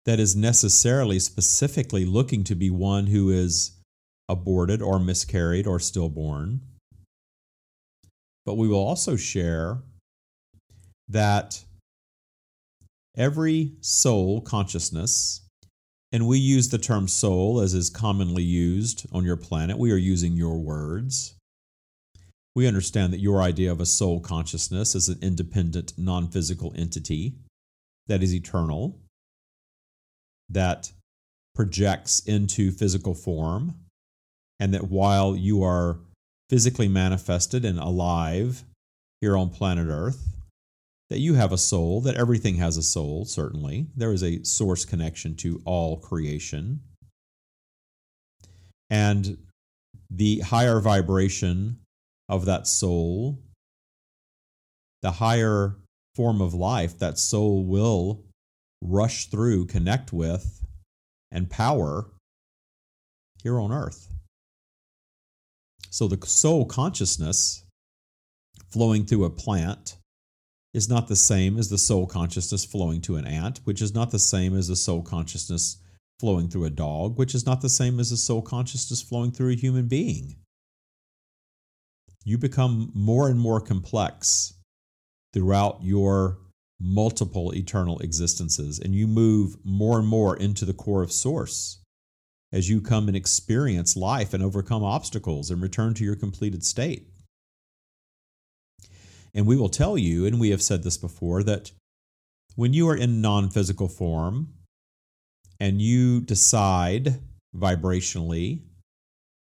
that 0.04 0.20
is 0.20 0.36
necessarily 0.36 1.18
specifically 1.18 2.04
looking 2.04 2.44
to 2.44 2.54
be 2.54 2.68
one 2.68 3.06
who 3.06 3.30
is 3.30 3.72
aborted 4.28 4.82
or 4.82 4.98
miscarried 4.98 5.66
or 5.66 5.80
stillborn. 5.80 6.60
But 8.46 8.56
we 8.56 8.68
will 8.68 8.78
also 8.78 9.16
share 9.16 9.82
that 11.08 11.62
every 13.16 13.72
soul 13.80 14.40
consciousness, 14.40 15.42
and 16.12 16.28
we 16.28 16.38
use 16.38 16.68
the 16.68 16.78
term 16.78 17.08
soul 17.08 17.60
as 17.60 17.74
is 17.74 17.90
commonly 17.90 18.44
used 18.44 19.06
on 19.12 19.24
your 19.24 19.36
planet, 19.36 19.76
we 19.76 19.90
are 19.90 19.96
using 19.96 20.36
your 20.36 20.58
words. 20.58 21.34
We 22.54 22.68
understand 22.68 23.12
that 23.12 23.20
your 23.20 23.42
idea 23.42 23.70
of 23.70 23.80
a 23.80 23.86
soul 23.86 24.20
consciousness 24.20 24.94
is 24.94 25.08
an 25.08 25.18
independent, 25.20 25.92
non 25.98 26.28
physical 26.28 26.72
entity 26.76 27.34
that 28.06 28.22
is 28.22 28.32
eternal, 28.32 29.00
that 30.48 30.92
projects 31.54 32.20
into 32.20 32.70
physical 32.70 33.14
form, 33.14 33.74
and 34.60 34.72
that 34.72 34.88
while 34.88 35.36
you 35.36 35.64
are 35.64 35.98
physically 36.48 36.88
manifested 36.88 37.64
and 37.64 37.78
alive 37.78 38.64
here 39.20 39.36
on 39.36 39.50
planet 39.50 39.88
Earth, 39.88 40.36
that 41.10 41.18
you 41.18 41.34
have 41.34 41.52
a 41.52 41.58
soul, 41.58 42.00
that 42.00 42.16
everything 42.16 42.56
has 42.56 42.76
a 42.76 42.82
soul, 42.82 43.24
certainly. 43.24 43.86
There 43.96 44.12
is 44.12 44.22
a 44.22 44.42
source 44.44 44.84
connection 44.84 45.36
to 45.36 45.62
all 45.64 45.98
creation. 45.98 46.80
And 48.90 49.38
the 50.10 50.40
higher 50.40 50.80
vibration 50.80 51.78
of 52.28 52.44
that 52.46 52.66
soul, 52.66 53.38
the 55.02 55.12
higher 55.12 55.76
form 56.14 56.40
of 56.40 56.54
life 56.54 56.98
that 56.98 57.18
soul 57.18 57.64
will 57.64 58.24
rush 58.82 59.26
through, 59.26 59.66
connect 59.66 60.12
with, 60.12 60.64
and 61.30 61.50
power 61.50 62.06
here 63.42 63.58
on 63.58 63.72
earth. 63.72 64.08
So 65.96 66.06
the 66.08 66.26
soul 66.26 66.66
consciousness 66.66 67.64
flowing 68.68 69.06
through 69.06 69.24
a 69.24 69.30
plant 69.30 69.96
is 70.74 70.90
not 70.90 71.08
the 71.08 71.16
same 71.16 71.56
as 71.56 71.70
the 71.70 71.78
soul 71.78 72.06
consciousness 72.06 72.66
flowing 72.66 73.00
to 73.00 73.16
an 73.16 73.26
ant, 73.26 73.62
which 73.64 73.80
is 73.80 73.94
not 73.94 74.10
the 74.10 74.18
same 74.18 74.54
as 74.54 74.68
the 74.68 74.76
soul 74.76 75.00
consciousness 75.00 75.78
flowing 76.20 76.50
through 76.50 76.66
a 76.66 76.70
dog, 76.70 77.16
which 77.16 77.34
is 77.34 77.46
not 77.46 77.62
the 77.62 77.70
same 77.70 77.98
as 77.98 78.10
the 78.10 78.18
soul 78.18 78.42
consciousness 78.42 79.00
flowing 79.00 79.32
through 79.32 79.52
a 79.52 79.56
human 79.56 79.88
being. 79.88 80.36
You 82.24 82.36
become 82.36 82.92
more 82.92 83.30
and 83.30 83.40
more 83.40 83.62
complex 83.62 84.52
throughout 85.32 85.78
your 85.82 86.36
multiple 86.78 87.54
eternal 87.54 88.00
existences, 88.00 88.78
and 88.78 88.94
you 88.94 89.06
move 89.06 89.56
more 89.64 89.98
and 89.98 90.06
more 90.06 90.36
into 90.36 90.66
the 90.66 90.74
core 90.74 91.02
of 91.02 91.10
Source 91.10 91.78
as 92.56 92.70
you 92.70 92.80
come 92.80 93.06
and 93.06 93.16
experience 93.16 93.96
life 93.96 94.32
and 94.32 94.42
overcome 94.42 94.82
obstacles 94.82 95.50
and 95.50 95.60
return 95.60 95.92
to 95.92 96.02
your 96.02 96.16
completed 96.16 96.64
state. 96.64 97.06
And 99.34 99.46
we 99.46 99.58
will 99.58 99.68
tell 99.68 99.98
you, 99.98 100.24
and 100.24 100.40
we 100.40 100.48
have 100.48 100.62
said 100.62 100.82
this 100.82 100.96
before, 100.96 101.42
that 101.42 101.70
when 102.54 102.72
you 102.72 102.88
are 102.88 102.96
in 102.96 103.20
non 103.20 103.50
physical 103.50 103.88
form 103.88 104.54
and 105.60 105.82
you 105.82 106.22
decide 106.22 107.20
vibrationally 107.54 108.62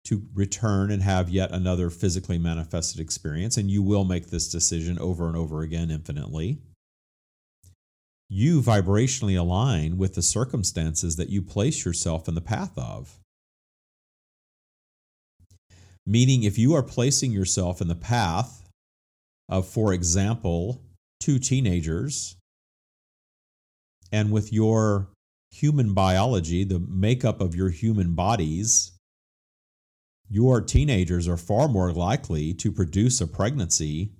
to 0.06 0.22
return 0.36 0.92
and 0.92 1.02
have 1.02 1.30
yet 1.30 1.52
another 1.52 1.90
physically 1.90 2.38
manifested 2.38 3.02
experience, 3.02 3.58
and 3.58 3.72
you 3.72 3.82
will 3.82 4.06
make 4.06 4.28
this 4.28 4.52
decision 4.52 5.00
over 5.00 5.28
and 5.28 5.36
over 5.36 5.62
again 5.62 5.90
infinitely 5.90 6.60
you 8.30 8.62
vibrationally 8.62 9.38
align 9.38 9.98
with 9.98 10.14
the 10.14 10.22
circumstances 10.22 11.16
that 11.16 11.30
you 11.30 11.42
place 11.42 11.84
yourself 11.84 12.28
in 12.28 12.36
the 12.36 12.42
path 12.42 12.78
of. 12.78 13.20
Meaning, 16.06 16.44
if 16.44 16.58
you 16.58 16.76
are 16.76 16.84
placing 16.84 17.32
yourself 17.32 17.82
in 17.82 17.88
the 17.88 17.96
path 17.96 18.70
of, 19.48 19.68
for 19.68 19.94
example, 19.94 20.82
two 21.20 21.40
teenagers, 21.40 22.36
and 24.12 24.32
with 24.32 24.54
your 24.54 25.10
human 25.52 25.94
biology, 25.94 26.64
the 26.64 26.80
makeup 26.80 27.42
of 27.42 27.56
your 27.56 27.70
human 27.70 28.14
bodies, 28.14 28.92
your 30.30 30.62
teenagers 30.62 31.28
are 31.28 31.38
far 31.38 31.68
more 31.68 31.92
likely 31.92 32.54
to 32.54 32.72
produce 32.72 33.20
a 33.22 33.28
pregnancy 33.28 34.12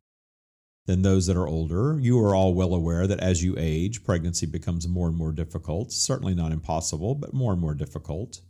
than 0.90 1.04
those 1.04 1.28
that 1.28 1.38
are 1.38 1.48
older. 1.48 2.00
You 2.02 2.20
are 2.26 2.34
all 2.34 2.56
well 2.56 2.74
aware 2.74 3.06
that 3.06 3.20
as 3.20 3.44
you 3.44 3.54
age, 3.60 4.04
pregnancy 4.04 4.48
becomes 4.48 4.88
more 4.88 5.08
and 5.08 5.16
more 5.16 5.32
difficult. 5.32 5.92
Certainly 5.92 6.34
not 6.34 6.52
impossible, 6.52 7.14
but 7.14 7.32
more 7.32 7.52
and 7.52 7.62
more 7.62 7.76
difficult. 7.76 8.42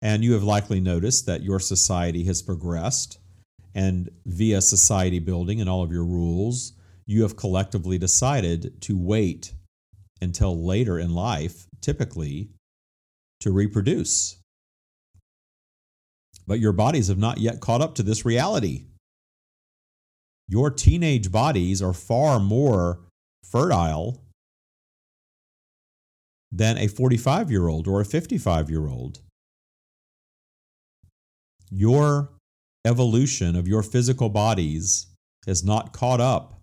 And 0.00 0.24
you 0.24 0.32
have 0.32 0.42
likely 0.42 0.80
noticed 0.80 1.26
that 1.26 1.42
your 1.42 1.60
society 1.60 2.24
has 2.24 2.40
progressed 2.40 3.18
and 3.74 4.08
via 4.24 4.62
society 4.62 5.18
building 5.18 5.60
and 5.60 5.68
all 5.68 5.82
of 5.82 5.92
your 5.92 6.06
rules, 6.06 6.72
you 7.04 7.20
have 7.20 7.36
collectively 7.36 7.98
decided 7.98 8.80
to 8.80 8.96
wait 8.96 9.52
until 10.22 10.64
later 10.64 10.98
in 10.98 11.14
life, 11.14 11.66
typically, 11.82 12.48
to 13.40 13.50
reproduce. 13.50 14.38
But 16.46 16.60
your 16.60 16.72
bodies 16.72 17.08
have 17.08 17.18
not 17.18 17.36
yet 17.36 17.60
caught 17.60 17.82
up 17.82 17.94
to 17.96 18.02
this 18.02 18.24
reality. 18.24 18.86
Your 20.50 20.68
teenage 20.68 21.30
bodies 21.30 21.80
are 21.80 21.92
far 21.92 22.40
more 22.40 22.98
fertile 23.44 24.20
than 26.50 26.76
a 26.76 26.88
45 26.88 27.52
year 27.52 27.68
old 27.68 27.86
or 27.86 28.00
a 28.00 28.04
55 28.04 28.68
year 28.68 28.88
old. 28.88 29.20
Your 31.70 32.32
evolution 32.84 33.54
of 33.54 33.68
your 33.68 33.84
physical 33.84 34.28
bodies 34.28 35.06
has 35.46 35.62
not 35.62 35.92
caught 35.92 36.20
up 36.20 36.60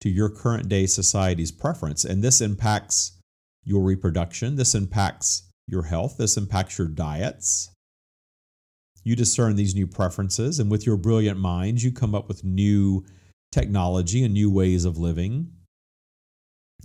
to 0.00 0.08
your 0.08 0.30
current 0.30 0.70
day 0.70 0.86
society's 0.86 1.52
preference. 1.52 2.06
And 2.06 2.24
this 2.24 2.40
impacts 2.40 3.18
your 3.62 3.82
reproduction, 3.82 4.56
this 4.56 4.74
impacts 4.74 5.50
your 5.66 5.82
health, 5.82 6.16
this 6.16 6.38
impacts 6.38 6.78
your 6.78 6.88
diets. 6.88 7.68
You 9.04 9.16
discern 9.16 9.56
these 9.56 9.74
new 9.74 9.86
preferences, 9.86 10.58
and 10.58 10.70
with 10.70 10.86
your 10.86 10.96
brilliant 10.96 11.38
minds, 11.38 11.84
you 11.84 11.92
come 11.92 12.14
up 12.14 12.26
with 12.26 12.42
new 12.42 13.04
technology 13.52 14.22
and 14.24 14.34
new 14.34 14.50
ways 14.50 14.84
of 14.84 14.98
living 14.98 15.52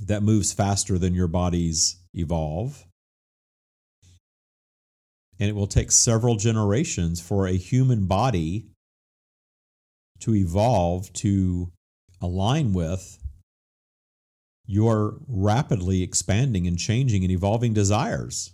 that 0.02 0.24
moves 0.24 0.54
faster 0.54 0.98
than 0.98 1.14
your 1.14 1.28
bodies 1.28 1.98
evolve. 2.14 2.86
And 5.40 5.50
it 5.50 5.56
will 5.56 5.68
take 5.68 5.92
several 5.92 6.36
generations 6.36 7.20
for 7.20 7.48
a 7.48 7.54
human 7.54 8.06
body 8.06 8.68
to 10.20 10.36
evolve 10.36 11.12
to 11.14 11.72
align 12.22 12.74
with 12.74 13.20
your 14.66 15.18
rapidly 15.28 16.02
expanding 16.02 16.66
and 16.66 16.80
changing 16.80 17.24
and 17.24 17.32
evolving 17.32 17.74
desires. 17.74 18.54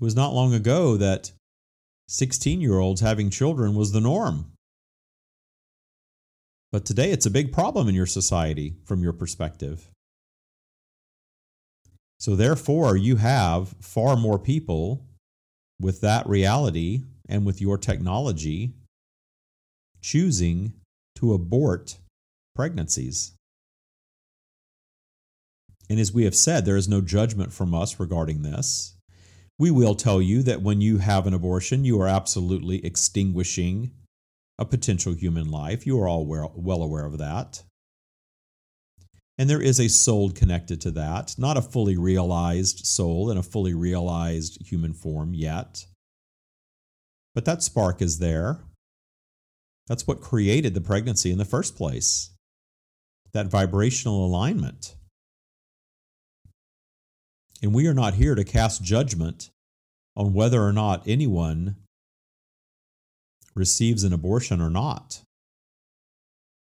It 0.00 0.04
was 0.04 0.16
not 0.16 0.32
long 0.32 0.52
ago 0.52 0.96
that 0.96 1.32
16 2.08 2.60
year 2.60 2.78
olds 2.78 3.00
having 3.00 3.30
children 3.30 3.74
was 3.74 3.92
the 3.92 4.00
norm. 4.00 4.52
But 6.70 6.84
today 6.84 7.10
it's 7.10 7.26
a 7.26 7.30
big 7.30 7.52
problem 7.52 7.88
in 7.88 7.94
your 7.94 8.06
society 8.06 8.74
from 8.84 9.02
your 9.02 9.12
perspective. 9.12 9.88
So, 12.20 12.34
therefore, 12.34 12.96
you 12.96 13.16
have 13.16 13.74
far 13.80 14.16
more 14.16 14.38
people 14.38 15.06
with 15.80 16.00
that 16.00 16.26
reality 16.26 17.04
and 17.28 17.46
with 17.46 17.60
your 17.60 17.78
technology 17.78 18.74
choosing 20.02 20.72
to 21.16 21.32
abort 21.32 21.98
pregnancies. 22.54 23.32
And 25.88 25.98
as 25.98 26.12
we 26.12 26.24
have 26.24 26.34
said, 26.34 26.64
there 26.64 26.76
is 26.76 26.88
no 26.88 27.00
judgment 27.00 27.52
from 27.52 27.74
us 27.74 27.98
regarding 27.98 28.42
this. 28.42 28.96
We 29.58 29.70
will 29.70 29.94
tell 29.94 30.20
you 30.20 30.42
that 30.42 30.62
when 30.62 30.80
you 30.80 30.98
have 30.98 31.26
an 31.26 31.34
abortion, 31.34 31.84
you 31.84 32.00
are 32.00 32.08
absolutely 32.08 32.84
extinguishing 32.84 33.92
a 34.58 34.64
potential 34.64 35.14
human 35.14 35.50
life. 35.50 35.86
You 35.86 36.00
are 36.00 36.08
all 36.08 36.26
well 36.26 36.82
aware 36.82 37.06
of 37.06 37.18
that. 37.18 37.62
And 39.38 39.48
there 39.48 39.62
is 39.62 39.78
a 39.78 39.88
soul 39.88 40.30
connected 40.30 40.80
to 40.80 40.90
that, 40.92 41.36
not 41.38 41.56
a 41.56 41.62
fully 41.62 41.96
realized 41.96 42.84
soul 42.84 43.30
in 43.30 43.38
a 43.38 43.42
fully 43.42 43.72
realized 43.72 44.66
human 44.66 44.92
form 44.92 45.32
yet. 45.32 45.86
But 47.34 47.44
that 47.44 47.62
spark 47.62 48.02
is 48.02 48.18
there. 48.18 48.58
That's 49.86 50.08
what 50.08 50.20
created 50.20 50.74
the 50.74 50.80
pregnancy 50.80 51.30
in 51.30 51.38
the 51.38 51.44
first 51.44 51.76
place 51.76 52.30
that 53.32 53.46
vibrational 53.46 54.26
alignment. 54.26 54.96
And 57.62 57.74
we 57.74 57.86
are 57.86 57.94
not 57.94 58.14
here 58.14 58.34
to 58.34 58.42
cast 58.42 58.82
judgment 58.82 59.50
on 60.16 60.32
whether 60.32 60.62
or 60.62 60.72
not 60.72 61.06
anyone 61.06 61.76
receives 63.58 64.04
an 64.04 64.12
abortion 64.12 64.60
or 64.62 64.70
not. 64.70 65.20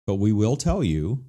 But 0.06 0.16
we 0.16 0.32
will 0.32 0.56
tell 0.56 0.84
you 0.84 1.24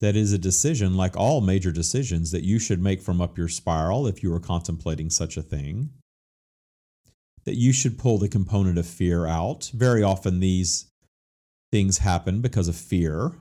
that 0.00 0.14
is 0.14 0.32
a 0.32 0.38
decision, 0.38 0.96
like 0.96 1.16
all 1.16 1.40
major 1.40 1.72
decisions, 1.72 2.30
that 2.30 2.44
you 2.44 2.58
should 2.58 2.80
make 2.80 3.02
from 3.02 3.20
up 3.20 3.36
your 3.36 3.48
spiral 3.48 4.06
if 4.06 4.22
you 4.22 4.32
are 4.32 4.40
contemplating 4.40 5.10
such 5.10 5.36
a 5.36 5.42
thing. 5.42 5.90
That 7.44 7.56
you 7.56 7.72
should 7.72 7.98
pull 7.98 8.18
the 8.18 8.28
component 8.28 8.78
of 8.78 8.86
fear 8.86 9.26
out. 9.26 9.70
Very 9.74 10.02
often, 10.02 10.38
these 10.38 10.86
things 11.72 11.98
happen 11.98 12.40
because 12.40 12.68
of 12.68 12.76
fear, 12.76 13.32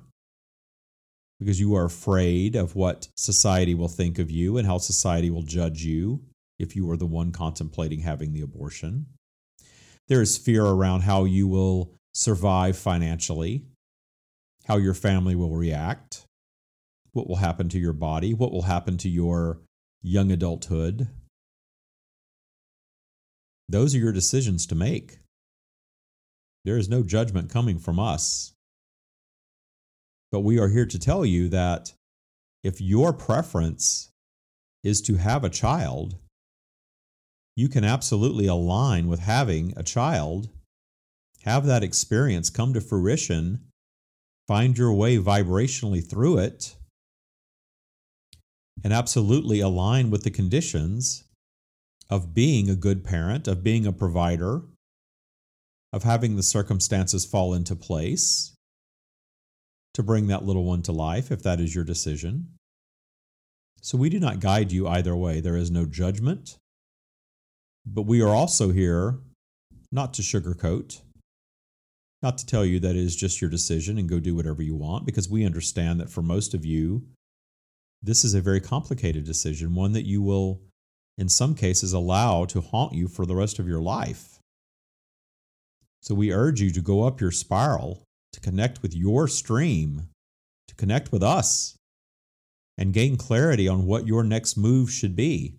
because 1.40 1.60
you 1.60 1.76
are 1.76 1.86
afraid 1.86 2.56
of 2.56 2.76
what 2.76 3.10
society 3.16 3.76
will 3.76 3.88
think 3.88 4.18
of 4.18 4.32
you 4.32 4.58
and 4.58 4.66
how 4.66 4.80
society 4.80 5.30
will 5.30 5.44
judge 5.44 5.84
you 5.84 6.22
if 6.58 6.76
you 6.76 6.90
are 6.90 6.98
the 6.98 7.06
one 7.06 7.32
contemplating 7.32 8.00
having 8.00 8.34
the 8.34 8.42
abortion. 8.42 9.06
There 10.08 10.22
is 10.22 10.38
fear 10.38 10.66
around 10.66 11.02
how 11.02 11.26
you 11.26 11.48
will 11.48 11.94
survive 12.14 12.78
financially, 12.78 13.66
how 14.66 14.78
your 14.78 14.94
family 14.94 15.36
will 15.36 15.56
react 15.56 16.26
what 17.18 17.28
will 17.28 17.38
happen 17.38 17.68
to 17.68 17.80
your 17.80 17.94
body, 17.94 18.34
what 18.34 18.52
will 18.52 18.62
happen 18.62 18.96
to 18.96 19.10
your 19.10 19.60
young 20.04 20.32
adulthood. 20.32 21.08
Those 23.68 23.96
are 23.96 24.00
your 24.00 24.12
decisions 24.12 24.68
to 24.68 24.76
make. 24.76 25.18
There 26.64 26.78
is 26.78 26.88
no 26.88 27.02
judgment 27.02 27.50
coming 27.50 27.80
from 27.80 28.00
us. 28.00 28.54
But 30.32 30.42
we 30.42 30.60
are 30.60 30.70
here 30.70 30.86
to 30.86 31.00
tell 31.00 31.26
you 31.26 31.50
that 31.50 31.94
if 32.64 32.80
your 32.80 33.14
preference 33.14 34.12
is 34.84 35.02
to 35.02 35.16
have 35.16 35.44
a 35.44 35.50
child, 35.50 36.18
you 37.58 37.68
can 37.68 37.84
absolutely 37.84 38.46
align 38.46 39.08
with 39.08 39.22
having 39.22 39.74
a 39.76 39.82
child, 39.82 40.48
have 41.42 41.66
that 41.66 41.84
experience 41.84 42.52
come 42.52 42.72
to 42.72 42.80
fruition, 42.80 43.60
find 44.48 44.78
your 44.78 44.94
way 44.94 45.18
vibrationally 45.18 46.08
through 46.08 46.38
it, 46.38 46.76
and 48.84 48.94
absolutely 48.94 49.60
align 49.60 50.12
with 50.12 50.24
the 50.24 50.30
conditions 50.30 51.24
of 52.12 52.36
being 52.36 52.70
a 52.70 52.76
good 52.76 53.04
parent, 53.04 53.48
of 53.48 53.64
being 53.64 53.88
a 53.88 53.92
provider, 53.92 54.62
of 55.92 56.04
having 56.04 56.36
the 56.36 56.44
circumstances 56.44 57.26
fall 57.26 57.56
into 57.56 57.76
place 57.76 58.54
to 59.96 60.04
bring 60.04 60.28
that 60.28 60.46
little 60.46 60.64
one 60.64 60.84
to 60.84 60.92
life, 60.92 61.32
if 61.32 61.42
that 61.42 61.60
is 61.60 61.74
your 61.74 61.84
decision. 61.84 62.50
So 63.82 63.98
we 63.98 64.12
do 64.12 64.20
not 64.20 64.42
guide 64.42 64.72
you 64.72 64.88
either 64.88 65.16
way. 65.16 65.40
There 65.40 65.58
is 65.58 65.72
no 65.72 65.88
judgment. 65.88 66.56
But 67.90 68.04
we 68.04 68.22
are 68.22 68.36
also 68.36 68.72
here 68.72 69.18
not 69.92 70.14
to 70.16 70.22
sugarcoat, 70.22 71.00
not 72.22 72.38
to 72.38 72.46
tell 72.46 72.66
you 72.66 72.80
that 72.82 72.96
it 72.96 73.02
is 73.02 73.16
just 73.16 73.40
your 73.40 73.50
decision 73.50 73.98
and 73.98 74.10
go 74.10 74.20
do 74.20 74.36
whatever 74.36 74.62
you 74.62 74.76
want, 74.76 75.06
because 75.06 75.30
we 75.30 75.46
understand 75.46 76.00
that 76.00 76.10
for 76.10 76.22
most 76.22 76.54
of 76.54 76.66
you, 76.66 77.08
this 78.04 78.26
is 78.26 78.34
a 78.34 78.42
very 78.42 78.60
complicated 78.60 79.24
decision, 79.24 79.74
one 79.74 79.94
that 79.94 80.06
you 80.06 80.22
will, 80.22 80.62
in 81.18 81.30
some 81.30 81.56
cases, 81.56 81.94
allow 81.94 82.46
to 82.46 82.62
haunt 82.62 82.94
you 82.94 83.08
for 83.08 83.26
the 83.26 83.36
rest 83.36 83.58
of 83.58 83.68
your 83.68 83.82
life. 83.82 84.40
So 86.02 86.14
we 86.14 86.34
urge 86.34 86.62
you 86.62 86.72
to 86.72 86.82
go 86.82 87.08
up 87.08 87.22
your 87.22 87.32
spiral, 87.32 88.04
to 88.34 88.40
connect 88.40 88.82
with 88.82 88.94
your 88.94 89.28
stream, 89.28 90.10
to 90.68 90.76
connect 90.76 91.12
with 91.12 91.24
us, 91.24 91.76
and 92.78 92.94
gain 92.94 93.16
clarity 93.16 93.68
on 93.68 93.86
what 93.86 94.06
your 94.06 94.24
next 94.24 94.58
move 94.58 94.92
should 94.92 95.16
be, 95.16 95.56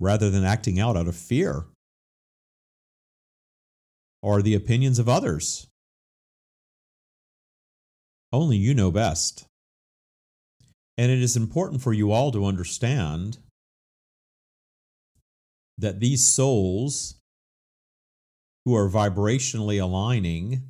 rather 0.00 0.30
than 0.30 0.44
acting 0.44 0.80
out 0.80 0.96
out 0.96 1.08
of 1.08 1.16
fear 1.16 1.64
or 4.22 4.42
the 4.42 4.54
opinions 4.54 4.98
of 4.98 5.08
others. 5.08 5.66
Only 8.32 8.56
you 8.56 8.74
know 8.74 8.90
best. 8.90 9.46
And 10.96 11.10
it 11.10 11.20
is 11.20 11.36
important 11.36 11.82
for 11.82 11.92
you 11.92 12.12
all 12.12 12.32
to 12.32 12.44
understand 12.44 13.38
that 15.78 16.00
these 16.00 16.24
souls 16.24 17.16
who 18.64 18.74
are 18.74 18.88
vibrationally 18.88 19.80
aligning 19.82 20.62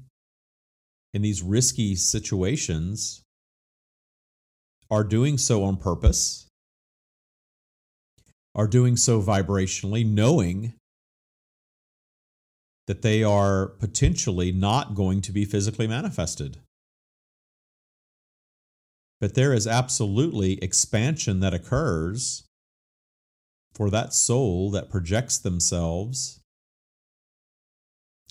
in 1.13 1.23
these 1.23 1.43
risky 1.43 1.95
situations 1.95 3.23
are 4.91 5.05
doing 5.05 5.39
so 5.39 5.63
on 5.65 5.77
purpose, 5.77 6.49
are 8.55 8.67
doing 8.67 8.97
so 8.97 9.21
vibrationally, 9.21 10.07
knowing 10.07 10.75
that 12.87 13.03
they 13.03 13.23
are 13.23 13.67
potentially 13.67 14.53
not 14.53 14.95
going 14.95 15.21
to 15.23 15.33
be 15.33 15.45
physically 15.45 15.87
manifested. 15.87 16.59
But 19.21 19.35
there 19.35 19.55
is 19.55 19.67
absolutely 19.67 20.63
expansion 20.63 21.41
that 21.41 21.55
occurs 21.55 22.45
for 23.75 23.91
that 23.91 24.13
soul 24.13 24.71
that 24.73 24.91
projects 24.91 25.39
themselves 25.39 26.41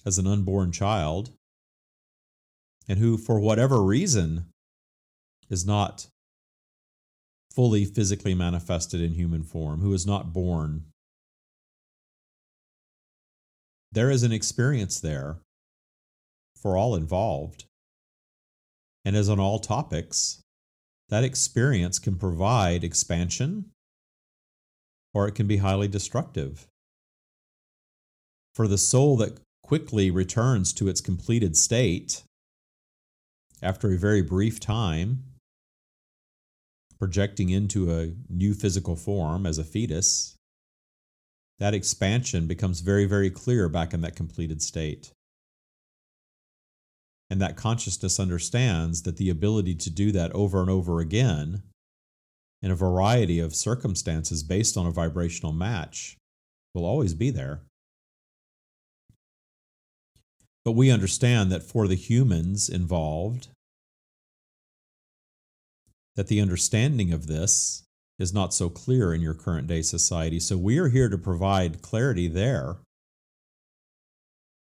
as 0.05 0.17
an 0.17 0.27
unborn 0.27 0.71
child, 0.71 1.31
and 2.87 2.99
who, 2.99 3.17
for 3.17 3.39
whatever 3.39 3.81
reason, 3.81 4.45
is 5.49 5.65
not 5.65 6.07
fully 7.53 7.85
physically 7.85 8.33
manifested 8.33 8.99
in 8.99 9.13
human 9.13 9.43
form, 9.43 9.81
who 9.81 9.93
is 9.93 10.05
not 10.05 10.33
born, 10.33 10.85
there 13.91 14.09
is 14.09 14.23
an 14.23 14.31
experience 14.31 14.99
there 14.99 15.37
for 16.55 16.75
all 16.75 16.95
involved. 16.95 17.65
And 19.05 19.15
as 19.15 19.29
on 19.29 19.39
all 19.39 19.59
topics, 19.59 20.41
that 21.09 21.23
experience 21.23 21.99
can 21.99 22.15
provide 22.15 22.83
expansion 22.83 23.65
or 25.13 25.27
it 25.27 25.35
can 25.35 25.45
be 25.45 25.57
highly 25.57 25.87
destructive. 25.87 26.67
For 28.55 28.67
the 28.67 28.77
soul 28.77 29.17
that 29.17 29.39
quickly 29.61 30.09
returns 30.09 30.73
to 30.73 30.87
its 30.87 31.01
completed 31.01 31.55
state 31.55 32.23
after 33.61 33.91
a 33.91 33.97
very 33.97 34.21
brief 34.21 34.59
time, 34.59 35.23
projecting 36.99 37.49
into 37.49 37.91
a 37.91 38.13
new 38.29 38.53
physical 38.53 38.95
form 38.95 39.45
as 39.45 39.57
a 39.57 39.63
fetus, 39.63 40.35
that 41.59 41.73
expansion 41.73 42.47
becomes 42.47 42.81
very, 42.81 43.05
very 43.05 43.29
clear 43.29 43.69
back 43.69 43.93
in 43.93 44.01
that 44.01 44.15
completed 44.15 44.61
state. 44.61 45.11
And 47.29 47.41
that 47.41 47.55
consciousness 47.57 48.19
understands 48.19 49.03
that 49.03 49.17
the 49.17 49.29
ability 49.29 49.75
to 49.75 49.89
do 49.89 50.11
that 50.11 50.31
over 50.33 50.61
and 50.61 50.69
over 50.69 50.99
again 50.99 51.63
in 52.61 52.71
a 52.71 52.75
variety 52.75 53.39
of 53.39 53.55
circumstances 53.55 54.43
based 54.43 54.77
on 54.77 54.85
a 54.85 54.91
vibrational 54.91 55.51
match 55.51 56.17
will 56.73 56.85
always 56.85 57.13
be 57.13 57.29
there. 57.29 57.61
But 60.63 60.73
we 60.73 60.89
understand 60.89 61.51
that 61.51 61.63
for 61.63 61.87
the 61.87 61.95
humans 61.95 62.69
involved, 62.69 63.49
that 66.15 66.27
the 66.27 66.41
understanding 66.41 67.11
of 67.11 67.27
this 67.27 67.83
is 68.19 68.33
not 68.33 68.53
so 68.53 68.69
clear 68.69 69.13
in 69.13 69.21
your 69.21 69.33
current 69.33 69.67
day 69.67 69.81
society. 69.81 70.39
So 70.39 70.57
we 70.57 70.77
are 70.77 70.89
here 70.89 71.09
to 71.09 71.17
provide 71.17 71.81
clarity 71.81 72.27
there 72.27 72.77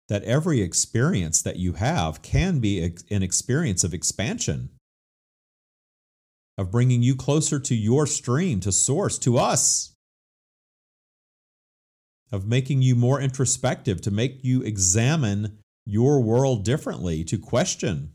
that 0.09 0.23
every 0.23 0.61
experience 0.61 1.41
that 1.43 1.57
you 1.57 1.73
have 1.73 2.21
can 2.21 2.59
be 2.59 2.95
an 3.11 3.23
experience 3.23 3.83
of 3.83 3.93
expansion, 3.93 4.69
of 6.57 6.71
bringing 6.71 7.03
you 7.03 7.15
closer 7.15 7.59
to 7.59 7.75
your 7.75 8.05
stream, 8.07 8.59
to 8.59 8.71
source, 8.71 9.17
to 9.19 9.37
us, 9.37 9.93
of 12.31 12.47
making 12.47 12.81
you 12.81 12.95
more 12.95 13.21
introspective, 13.21 14.01
to 14.01 14.11
make 14.11 14.43
you 14.43 14.61
examine 14.63 15.59
your 15.85 16.21
world 16.21 16.65
differently, 16.65 17.23
to 17.23 17.37
question 17.37 18.11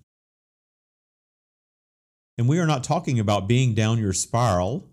and 2.37 2.49
we 2.49 2.59
are 2.59 2.66
not 2.66 2.85
talking 2.85 3.20
about 3.20 3.49
being 3.49 3.75
down 3.75 3.99
your 3.99 4.12
spiral 4.12 4.90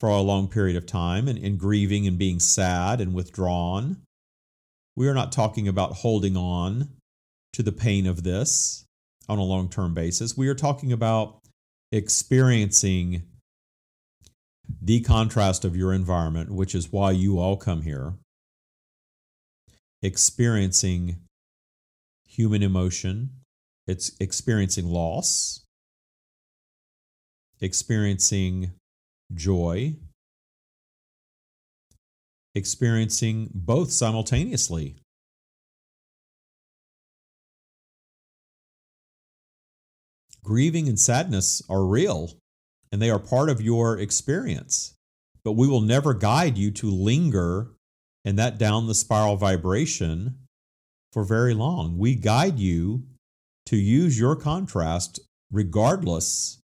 for 0.00 0.08
a 0.08 0.20
long 0.20 0.48
period 0.48 0.76
of 0.76 0.86
time 0.86 1.28
and, 1.28 1.38
and 1.38 1.58
grieving 1.58 2.06
and 2.06 2.18
being 2.18 2.40
sad 2.40 3.00
and 3.00 3.14
withdrawn. 3.14 4.02
We 4.96 5.08
are 5.08 5.14
not 5.14 5.32
talking 5.32 5.66
about 5.66 5.92
holding 5.92 6.36
on 6.36 6.90
to 7.54 7.62
the 7.62 7.72
pain 7.72 8.06
of 8.06 8.22
this 8.22 8.84
on 9.28 9.38
a 9.38 9.44
long 9.44 9.68
term 9.68 9.94
basis. 9.94 10.36
We 10.36 10.48
are 10.48 10.54
talking 10.54 10.92
about 10.92 11.38
experiencing 11.90 13.22
the 14.82 15.00
contrast 15.00 15.64
of 15.64 15.76
your 15.76 15.92
environment, 15.92 16.50
which 16.50 16.74
is 16.74 16.92
why 16.92 17.12
you 17.12 17.38
all 17.38 17.56
come 17.56 17.82
here, 17.82 18.14
experiencing 20.02 21.20
human 22.26 22.62
emotion, 22.62 23.30
it's 23.86 24.12
experiencing 24.18 24.86
loss, 24.86 25.63
experiencing 27.60 28.72
joy, 29.32 29.94
experiencing 32.54 33.50
both 33.54 33.90
simultaneously. 33.90 34.96
Grieving 40.42 40.88
and 40.88 41.00
sadness 41.00 41.62
are 41.70 41.84
real 41.84 42.32
and 42.92 43.00
they 43.00 43.10
are 43.10 43.18
part 43.18 43.48
of 43.48 43.60
your 43.60 43.98
experience, 43.98 44.94
but 45.42 45.52
we 45.52 45.66
will 45.66 45.80
never 45.80 46.14
guide 46.14 46.58
you 46.58 46.70
to 46.70 46.90
linger 46.90 47.70
in 48.24 48.36
that 48.36 48.58
down 48.58 48.86
the 48.86 48.94
spiral 48.94 49.36
vibration 49.36 50.38
for 51.12 51.24
very 51.24 51.54
long. 51.54 51.98
We 51.98 52.14
guide 52.14 52.58
you 52.58 53.04
to 53.66 53.76
use 53.76 54.18
your 54.18 54.36
contrast 54.36 55.20
regardless 55.50 56.60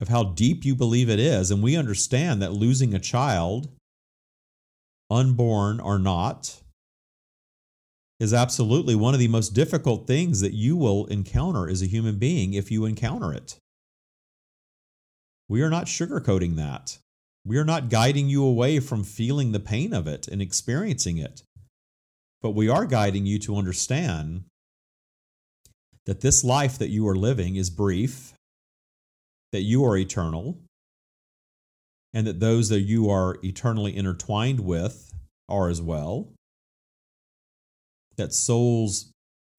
of 0.00 0.08
how 0.08 0.24
deep 0.24 0.64
you 0.64 0.74
believe 0.74 1.08
it 1.08 1.18
is. 1.18 1.50
And 1.50 1.62
we 1.62 1.76
understand 1.76 2.40
that 2.42 2.52
losing 2.52 2.94
a 2.94 3.00
child, 3.00 3.68
unborn 5.10 5.80
or 5.80 5.98
not, 5.98 6.60
is 8.20 8.34
absolutely 8.34 8.94
one 8.94 9.14
of 9.14 9.20
the 9.20 9.28
most 9.28 9.50
difficult 9.50 10.06
things 10.06 10.40
that 10.40 10.54
you 10.54 10.76
will 10.76 11.06
encounter 11.06 11.68
as 11.68 11.82
a 11.82 11.86
human 11.86 12.18
being 12.18 12.54
if 12.54 12.70
you 12.70 12.84
encounter 12.84 13.32
it. 13.32 13.56
We 15.48 15.62
are 15.62 15.70
not 15.70 15.86
sugarcoating 15.86 16.56
that. 16.56 16.98
We 17.44 17.56
are 17.56 17.64
not 17.64 17.88
guiding 17.88 18.28
you 18.28 18.44
away 18.44 18.80
from 18.80 19.04
feeling 19.04 19.52
the 19.52 19.60
pain 19.60 19.94
of 19.94 20.06
it 20.06 20.28
and 20.28 20.42
experiencing 20.42 21.16
it. 21.16 21.42
But 22.42 22.50
we 22.50 22.68
are 22.68 22.84
guiding 22.84 23.24
you 23.24 23.38
to 23.40 23.56
understand 23.56 24.44
that 26.06 26.20
this 26.20 26.44
life 26.44 26.78
that 26.78 26.90
you 26.90 27.06
are 27.08 27.16
living 27.16 27.56
is 27.56 27.70
brief 27.70 28.34
that 29.52 29.62
you 29.62 29.84
are 29.84 29.96
eternal 29.96 30.58
and 32.12 32.26
that 32.26 32.40
those 32.40 32.68
that 32.68 32.80
you 32.80 33.10
are 33.10 33.36
eternally 33.42 33.96
intertwined 33.96 34.60
with 34.60 35.12
are 35.48 35.68
as 35.68 35.80
well. 35.80 36.32
That 38.16 38.32
souls 38.32 39.12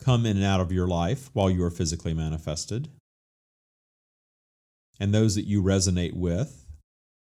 come 0.03 0.25
in 0.25 0.37
and 0.37 0.45
out 0.45 0.59
of 0.59 0.71
your 0.71 0.87
life 0.87 1.29
while 1.33 1.49
you 1.49 1.63
are 1.63 1.71
physically 1.71 2.13
manifested. 2.13 2.89
And 4.99 5.13
those 5.13 5.35
that 5.35 5.45
you 5.45 5.63
resonate 5.63 6.13
with, 6.13 6.65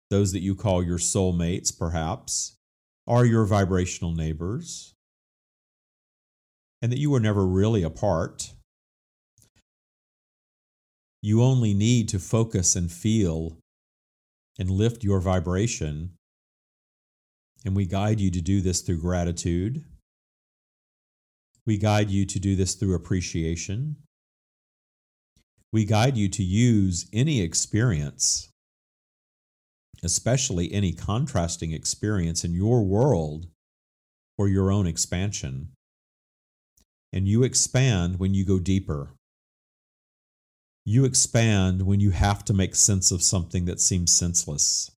those 0.09 0.31
that 0.31 0.39
you 0.39 0.55
call 0.55 0.83
your 0.83 0.97
soulmates, 0.97 1.77
perhaps, 1.77 2.55
are 3.05 3.25
your 3.25 3.45
vibrational 3.45 4.13
neighbors. 4.13 4.93
And 6.81 6.91
that 6.91 6.99
you 6.99 7.09
were 7.09 7.19
never 7.19 7.45
really 7.45 7.83
apart 7.83 8.53
you 11.21 11.41
only 11.41 11.73
need 11.73 12.09
to 12.09 12.19
focus 12.19 12.75
and 12.75 12.91
feel 12.91 13.57
and 14.59 14.69
lift 14.69 15.03
your 15.03 15.19
vibration. 15.19 16.11
And 17.65 17.75
we 17.75 17.85
guide 17.85 18.19
you 18.19 18.31
to 18.31 18.41
do 18.41 18.61
this 18.61 18.81
through 18.81 19.01
gratitude. 19.01 19.83
We 21.65 21.77
guide 21.77 22.09
you 22.09 22.25
to 22.25 22.39
do 22.39 22.55
this 22.55 22.75
through 22.75 22.95
appreciation. 22.95 23.97
We 25.73 25.83
guide 25.83 26.15
you 26.15 26.29
to 26.29 26.43
use 26.43 27.09
any 27.11 27.41
experience, 27.41 28.49
especially 30.01 30.71
any 30.71 30.93
contrasting 30.93 31.73
experience 31.73 32.43
in 32.43 32.53
your 32.53 32.83
world 32.83 33.47
for 34.37 34.47
your 34.47 34.71
own 34.71 34.87
expansion. 34.87 35.69
And 37.11 37.27
you 37.27 37.43
expand 37.43 38.19
when 38.19 38.33
you 38.33 38.45
go 38.45 38.59
deeper. 38.59 39.16
You 40.89 41.03
expand 41.03 41.81
when 41.81 41.99
you 41.99 42.11
have 42.11 42.45
to 42.45 42.53
make 42.53 42.73
sense 42.73 43.11
of 43.11 43.21
something 43.21 43.65
that 43.65 43.81
seems 43.81 44.15
senseless. 44.15 44.89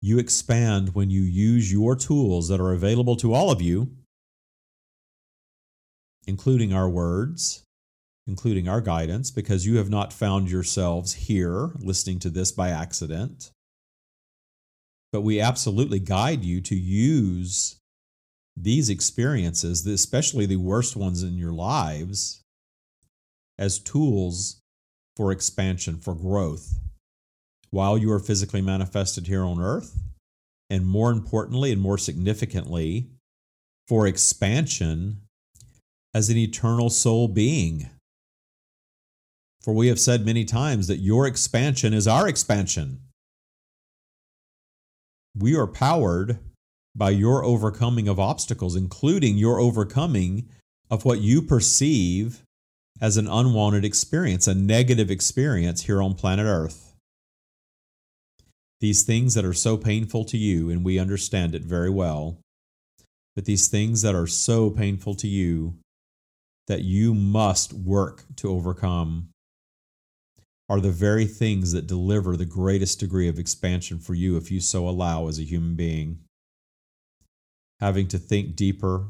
You 0.00 0.20
expand 0.20 0.94
when 0.94 1.10
you 1.10 1.22
use 1.22 1.72
your 1.72 1.96
tools 1.96 2.46
that 2.46 2.60
are 2.60 2.72
available 2.72 3.16
to 3.16 3.34
all 3.34 3.50
of 3.50 3.60
you, 3.60 3.90
including 6.28 6.72
our 6.72 6.88
words, 6.88 7.64
including 8.28 8.68
our 8.68 8.80
guidance, 8.80 9.32
because 9.32 9.66
you 9.66 9.78
have 9.78 9.90
not 9.90 10.12
found 10.12 10.48
yourselves 10.48 11.14
here 11.14 11.72
listening 11.80 12.20
to 12.20 12.30
this 12.30 12.52
by 12.52 12.68
accident. 12.68 13.50
But 15.10 15.22
we 15.22 15.40
absolutely 15.40 15.98
guide 15.98 16.44
you 16.44 16.60
to 16.60 16.76
use 16.76 17.80
these 18.56 18.88
experiences, 18.88 19.84
especially 19.84 20.46
the 20.46 20.54
worst 20.54 20.94
ones 20.94 21.24
in 21.24 21.36
your 21.36 21.52
lives, 21.52 22.39
as 23.60 23.78
tools 23.78 24.62
for 25.16 25.30
expansion, 25.30 25.98
for 25.98 26.14
growth, 26.14 26.80
while 27.70 27.98
you 27.98 28.10
are 28.10 28.18
physically 28.18 28.62
manifested 28.62 29.26
here 29.26 29.44
on 29.44 29.60
earth, 29.60 29.96
and 30.70 30.86
more 30.86 31.12
importantly 31.12 31.70
and 31.70 31.80
more 31.80 31.98
significantly, 31.98 33.10
for 33.86 34.06
expansion 34.06 35.20
as 36.14 36.30
an 36.30 36.38
eternal 36.38 36.88
soul 36.88 37.28
being. 37.28 37.90
For 39.60 39.74
we 39.74 39.88
have 39.88 40.00
said 40.00 40.24
many 40.24 40.44
times 40.46 40.86
that 40.86 40.96
your 40.96 41.26
expansion 41.26 41.92
is 41.92 42.08
our 42.08 42.26
expansion. 42.26 43.00
We 45.36 45.54
are 45.54 45.66
powered 45.66 46.38
by 46.96 47.10
your 47.10 47.44
overcoming 47.44 48.08
of 48.08 48.18
obstacles, 48.18 48.74
including 48.74 49.36
your 49.36 49.60
overcoming 49.60 50.48
of 50.90 51.04
what 51.04 51.20
you 51.20 51.42
perceive 51.42 52.42
as 53.00 53.16
an 53.16 53.26
unwanted 53.26 53.84
experience, 53.84 54.46
a 54.46 54.54
negative 54.54 55.10
experience 55.10 55.82
here 55.82 56.02
on 56.02 56.14
planet 56.14 56.46
Earth. 56.46 56.94
These 58.80 59.02
things 59.02 59.34
that 59.34 59.44
are 59.44 59.54
so 59.54 59.76
painful 59.76 60.24
to 60.26 60.38
you, 60.38 60.70
and 60.70 60.84
we 60.84 60.98
understand 60.98 61.54
it 61.54 61.62
very 61.62 61.90
well, 61.90 62.38
but 63.34 63.44
these 63.44 63.68
things 63.68 64.02
that 64.02 64.14
are 64.14 64.26
so 64.26 64.70
painful 64.70 65.14
to 65.16 65.28
you 65.28 65.74
that 66.66 66.82
you 66.82 67.14
must 67.14 67.72
work 67.72 68.24
to 68.36 68.50
overcome 68.50 69.28
are 70.68 70.80
the 70.80 70.90
very 70.90 71.26
things 71.26 71.72
that 71.72 71.86
deliver 71.86 72.36
the 72.36 72.44
greatest 72.44 73.00
degree 73.00 73.28
of 73.28 73.38
expansion 73.38 73.98
for 73.98 74.14
you 74.14 74.36
if 74.36 74.50
you 74.50 74.60
so 74.60 74.88
allow 74.88 75.26
as 75.26 75.38
a 75.38 75.44
human 75.44 75.74
being. 75.74 76.20
Having 77.80 78.08
to 78.08 78.18
think 78.18 78.54
deeper, 78.54 79.08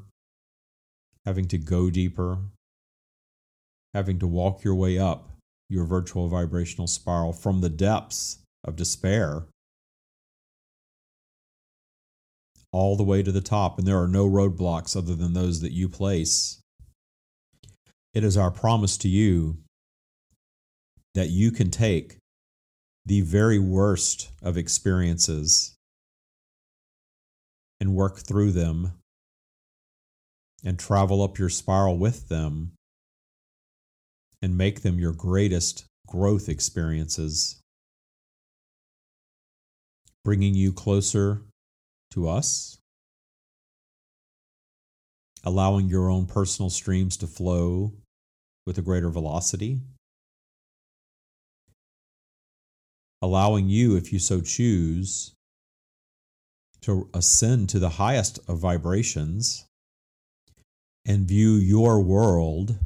having 1.27 1.47
to 1.49 1.59
go 1.59 1.91
deeper, 1.91 2.39
having 3.95 4.19
to 4.19 4.27
walk 4.27 4.65
your 4.65 4.75
way 4.75 4.99
up 4.99 5.31
your 5.69 5.85
virtual 5.85 6.29
vibrational 6.29 6.87
spiral 6.87 7.33
from 7.33 7.61
the 7.61 7.69
depths 7.69 8.39
of 8.65 8.77
despair 8.77 9.45
all 12.73 12.97
the 12.97 13.05
way 13.05 13.23
to 13.23 13.33
the 13.33 13.41
top, 13.41 13.79
and 13.79 13.87
there 13.87 14.01
are 14.01 14.09
no 14.09 14.29
roadblocks 14.29 14.97
other 14.97 15.15
than 15.15 15.33
those 15.33 15.61
that 15.61 15.73
you 15.73 15.89
place. 15.89 16.61
It 18.15 18.25
is 18.25 18.37
our 18.37 18.51
promise 18.51 18.97
to 18.99 19.09
you 19.09 19.59
that 21.15 21.31
you 21.31 21.51
can 21.51 21.71
take 21.71 22.19
the 23.07 23.21
very 23.23 23.59
worst 23.59 24.31
of 24.43 24.57
experiences 24.57 25.75
and 27.81 27.95
work 27.95 28.19
through 28.19 28.53
them 28.53 28.93
and 30.65 30.79
travel 30.79 31.23
up 31.23 31.39
your 31.39 31.49
spiral 31.49 31.99
with 31.99 32.29
them 32.29 32.73
and 34.43 34.57
make 34.57 34.83
them 34.83 34.99
your 34.99 35.13
greatest 35.13 35.85
growth 36.07 36.49
experiences, 36.49 37.61
bringing 40.25 40.55
you 40.55 40.73
closer 40.73 41.43
to 42.11 42.29
us, 42.29 42.79
allowing 45.45 45.89
your 45.89 46.11
own 46.11 46.27
personal 46.27 46.71
streams 46.71 47.17
to 47.17 47.27
flow 47.27 47.93
with 48.67 48.77
a 48.79 48.83
greater 48.83 49.11
velocity, 49.11 49.81
allowing 53.23 53.69
you, 53.69 53.97
if 53.97 54.13
you 54.13 54.19
so 54.19 54.41
choose, 54.41 55.33
to 56.81 57.09
ascend 57.13 57.69
to 57.69 57.79
the 57.79 57.91
highest 57.91 58.39
of 58.49 58.59
vibrations 58.59 59.67
and 61.07 61.29
view 61.29 61.53
your 61.53 62.01
world 62.01 62.79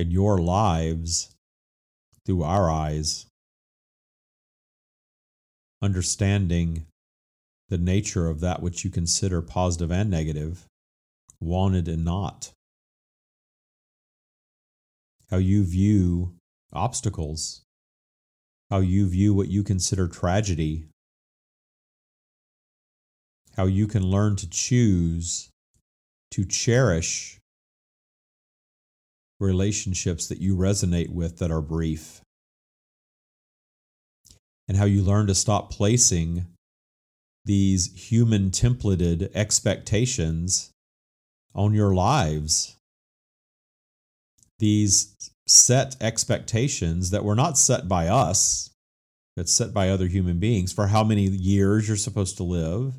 and 0.00 0.10
your 0.10 0.38
lives 0.38 1.28
through 2.24 2.42
our 2.42 2.70
eyes, 2.70 3.26
understanding 5.82 6.86
the 7.68 7.76
nature 7.76 8.26
of 8.26 8.40
that 8.40 8.62
which 8.62 8.82
you 8.82 8.90
consider 8.90 9.42
positive 9.42 9.92
and 9.92 10.10
negative, 10.10 10.64
wanted 11.38 11.86
and 11.86 12.02
not. 12.02 12.50
How 15.30 15.36
you 15.36 15.64
view 15.64 16.34
obstacles, 16.72 17.60
how 18.70 18.78
you 18.78 19.06
view 19.06 19.34
what 19.34 19.48
you 19.48 19.62
consider 19.62 20.08
tragedy, 20.08 20.86
how 23.54 23.66
you 23.66 23.86
can 23.86 24.02
learn 24.02 24.36
to 24.36 24.48
choose 24.48 25.50
to 26.30 26.46
cherish 26.46 27.39
relationships 29.40 30.28
that 30.28 30.40
you 30.40 30.56
resonate 30.56 31.10
with 31.10 31.38
that 31.38 31.50
are 31.50 31.62
brief, 31.62 32.20
and 34.68 34.76
how 34.76 34.84
you 34.84 35.02
learn 35.02 35.26
to 35.26 35.34
stop 35.34 35.70
placing 35.70 36.46
these 37.44 38.10
human 38.10 38.50
templated 38.50 39.30
expectations 39.34 40.70
on 41.54 41.74
your 41.74 41.94
lives. 41.94 42.76
These 44.58 45.32
set 45.46 45.96
expectations 46.00 47.10
that 47.10 47.24
were 47.24 47.34
not 47.34 47.58
set 47.58 47.88
by 47.88 48.06
us, 48.08 48.70
but 49.36 49.48
set 49.48 49.72
by 49.72 49.88
other 49.88 50.06
human 50.06 50.38
beings 50.38 50.72
for 50.72 50.88
how 50.88 51.02
many 51.02 51.22
years 51.22 51.88
you're 51.88 51.96
supposed 51.96 52.36
to 52.36 52.44
live 52.44 52.94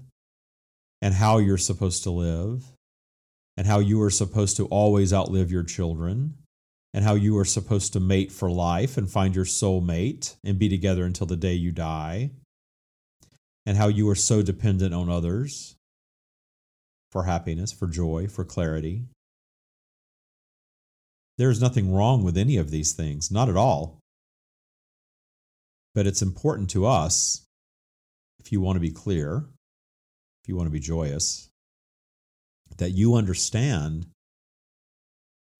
and 1.01 1.13
how 1.13 1.37
you're 1.37 1.57
supposed 1.57 2.03
to 2.03 2.11
live 2.11 2.65
and 3.57 3.67
how 3.67 3.79
you 3.79 4.01
are 4.01 4.09
supposed 4.09 4.57
to 4.57 4.65
always 4.67 5.13
outlive 5.13 5.51
your 5.51 5.63
children 5.63 6.35
and 6.93 7.03
how 7.03 7.13
you 7.13 7.37
are 7.37 7.45
supposed 7.45 7.93
to 7.93 7.99
mate 7.99 8.31
for 8.31 8.49
life 8.49 8.97
and 8.97 9.09
find 9.09 9.35
your 9.35 9.45
soul 9.45 9.81
mate 9.81 10.35
and 10.43 10.59
be 10.59 10.69
together 10.69 11.05
until 11.05 11.27
the 11.27 11.37
day 11.37 11.53
you 11.53 11.71
die 11.71 12.31
and 13.65 13.77
how 13.77 13.87
you 13.87 14.09
are 14.09 14.15
so 14.15 14.41
dependent 14.41 14.93
on 14.93 15.09
others 15.09 15.75
for 17.11 17.23
happiness, 17.23 17.71
for 17.71 17.87
joy, 17.87 18.27
for 18.27 18.43
clarity. 18.43 19.03
There 21.37 21.49
is 21.49 21.61
nothing 21.61 21.93
wrong 21.93 22.23
with 22.23 22.37
any 22.37 22.57
of 22.57 22.71
these 22.71 22.93
things, 22.93 23.31
not 23.31 23.49
at 23.49 23.57
all. 23.57 23.99
But 25.93 26.07
it's 26.07 26.21
important 26.21 26.69
to 26.71 26.85
us, 26.85 27.45
if 28.39 28.51
you 28.51 28.61
want 28.61 28.77
to 28.77 28.81
be 28.81 28.91
clear, 28.91 29.45
if 30.43 30.49
you 30.49 30.55
want 30.55 30.67
to 30.67 30.71
be 30.71 30.79
joyous, 30.79 31.49
that 32.81 32.91
you 32.91 33.15
understand 33.15 34.05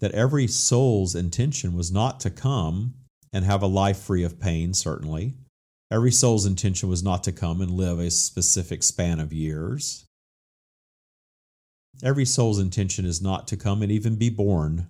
that 0.02 0.12
every 0.12 0.48
soul's 0.48 1.16
intention 1.16 1.74
was 1.74 1.90
not 1.90 2.20
to 2.20 2.30
come 2.30 2.96
and 3.32 3.46
have 3.46 3.62
a 3.62 3.68
life 3.68 4.00
free 4.00 4.24
of 4.24 4.42
pain, 4.42 4.74
certainly, 4.74 5.36
Every 5.92 6.12
soul's 6.12 6.46
intention 6.46 6.88
was 6.88 7.04
not 7.04 7.22
to 7.26 7.34
come 7.34 7.60
and 7.60 7.70
live 7.70 8.00
a 8.00 8.10
specific 8.10 8.82
span 8.82 9.20
of 9.20 9.34
years. 9.34 10.06
Every 12.02 12.24
soul's 12.24 12.60
intention 12.60 13.04
is 13.04 13.22
not 13.22 13.46
to 13.50 13.58
come 13.58 13.82
and 13.82 13.92
even 13.92 14.16
be 14.16 14.30
born. 14.30 14.88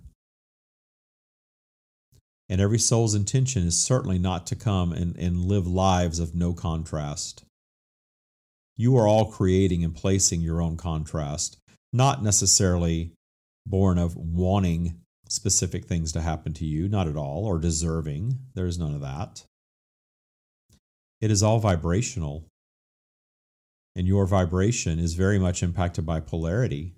And 2.48 2.60
every 2.60 2.78
soul's 2.78 3.16
intention 3.16 3.66
is 3.66 3.82
certainly 3.82 4.20
not 4.20 4.46
to 4.46 4.54
come 4.54 4.92
and, 4.92 5.16
and 5.16 5.44
live 5.44 5.66
lives 5.66 6.20
of 6.20 6.36
no 6.36 6.52
contrast. 6.52 7.42
You 8.76 8.96
are 8.96 9.08
all 9.08 9.32
creating 9.32 9.82
and 9.82 9.96
placing 9.96 10.40
your 10.40 10.62
own 10.62 10.76
contrast, 10.76 11.58
not 11.92 12.22
necessarily 12.22 13.12
born 13.66 13.98
of 13.98 14.16
wanting 14.16 15.00
specific 15.28 15.86
things 15.86 16.12
to 16.12 16.20
happen 16.20 16.52
to 16.54 16.64
you, 16.64 16.88
not 16.88 17.08
at 17.08 17.16
all, 17.16 17.44
or 17.44 17.58
deserving. 17.58 18.38
There's 18.54 18.78
none 18.78 18.94
of 18.94 19.00
that. 19.00 19.44
It 21.20 21.30
is 21.30 21.42
all 21.42 21.58
vibrational. 21.58 22.46
And 23.94 24.06
your 24.06 24.26
vibration 24.26 24.98
is 24.98 25.14
very 25.14 25.38
much 25.38 25.62
impacted 25.62 26.04
by 26.04 26.20
polarity. 26.20 26.94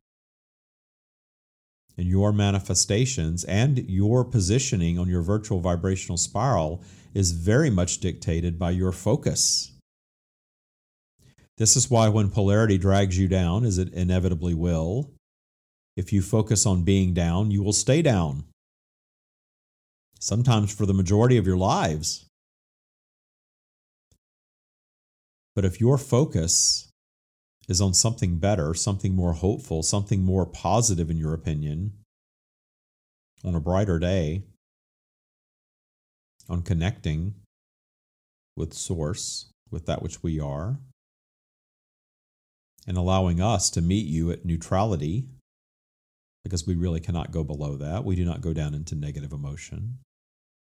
And 1.96 2.08
your 2.08 2.32
manifestations 2.32 3.44
and 3.44 3.78
your 3.88 4.24
positioning 4.24 4.98
on 4.98 5.08
your 5.08 5.22
virtual 5.22 5.60
vibrational 5.60 6.16
spiral 6.16 6.82
is 7.14 7.30
very 7.32 7.70
much 7.70 7.98
dictated 7.98 8.58
by 8.58 8.70
your 8.70 8.90
focus. 8.90 9.73
This 11.56 11.76
is 11.76 11.90
why 11.90 12.08
when 12.08 12.30
polarity 12.30 12.78
drags 12.78 13.18
you 13.18 13.28
down, 13.28 13.64
as 13.64 13.78
it 13.78 13.92
inevitably 13.92 14.54
will, 14.54 15.10
if 15.96 16.12
you 16.12 16.20
focus 16.20 16.66
on 16.66 16.82
being 16.82 17.14
down, 17.14 17.50
you 17.50 17.62
will 17.62 17.72
stay 17.72 18.02
down. 18.02 18.44
Sometimes 20.18 20.74
for 20.74 20.86
the 20.86 20.94
majority 20.94 21.36
of 21.36 21.46
your 21.46 21.56
lives. 21.56 22.26
But 25.54 25.64
if 25.64 25.80
your 25.80 25.98
focus 25.98 26.90
is 27.68 27.80
on 27.80 27.94
something 27.94 28.38
better, 28.38 28.74
something 28.74 29.14
more 29.14 29.34
hopeful, 29.34 29.82
something 29.82 30.24
more 30.24 30.46
positive 30.46 31.10
in 31.10 31.16
your 31.16 31.34
opinion, 31.34 31.92
on 33.44 33.54
a 33.54 33.60
brighter 33.60 33.98
day, 33.98 34.42
on 36.48 36.62
connecting 36.62 37.34
with 38.56 38.72
Source, 38.72 39.50
with 39.70 39.86
that 39.86 40.02
which 40.02 40.22
we 40.22 40.40
are, 40.40 40.78
and 42.86 42.96
allowing 42.96 43.40
us 43.40 43.70
to 43.70 43.80
meet 43.80 44.06
you 44.06 44.30
at 44.30 44.44
neutrality, 44.44 45.24
because 46.44 46.66
we 46.66 46.74
really 46.74 47.00
cannot 47.00 47.30
go 47.32 47.42
below 47.42 47.76
that. 47.76 48.04
We 48.04 48.16
do 48.16 48.24
not 48.24 48.42
go 48.42 48.52
down 48.52 48.74
into 48.74 48.94
negative 48.94 49.32
emotion. 49.32 49.98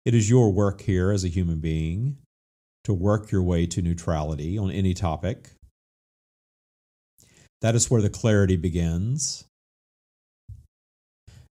It 0.06 0.15
is 0.15 0.30
your 0.30 0.52
work 0.52 0.82
here 0.82 1.12
as 1.12 1.24
a 1.24 1.28
human 1.28 1.60
being 1.60 2.17
to 2.86 2.93
work 2.93 3.32
your 3.32 3.43
way 3.43 3.67
to 3.67 3.82
neutrality 3.82 4.58
on 4.58 4.72
any 4.72 4.93
topic. 4.93 5.52
That 7.62 7.76
is 7.76 7.91
where 7.91 8.02
the 8.02 8.10
clarity 8.10 8.56
begins. 8.56 9.43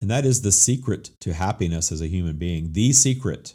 And 0.02 0.10
that 0.10 0.26
is 0.26 0.42
the 0.42 0.52
secret 0.52 1.12
to 1.20 1.32
happiness 1.32 1.92
as 1.92 2.00
a 2.02 2.08
human 2.08 2.36
being. 2.36 2.72
The 2.72 2.92
secret 2.92 3.54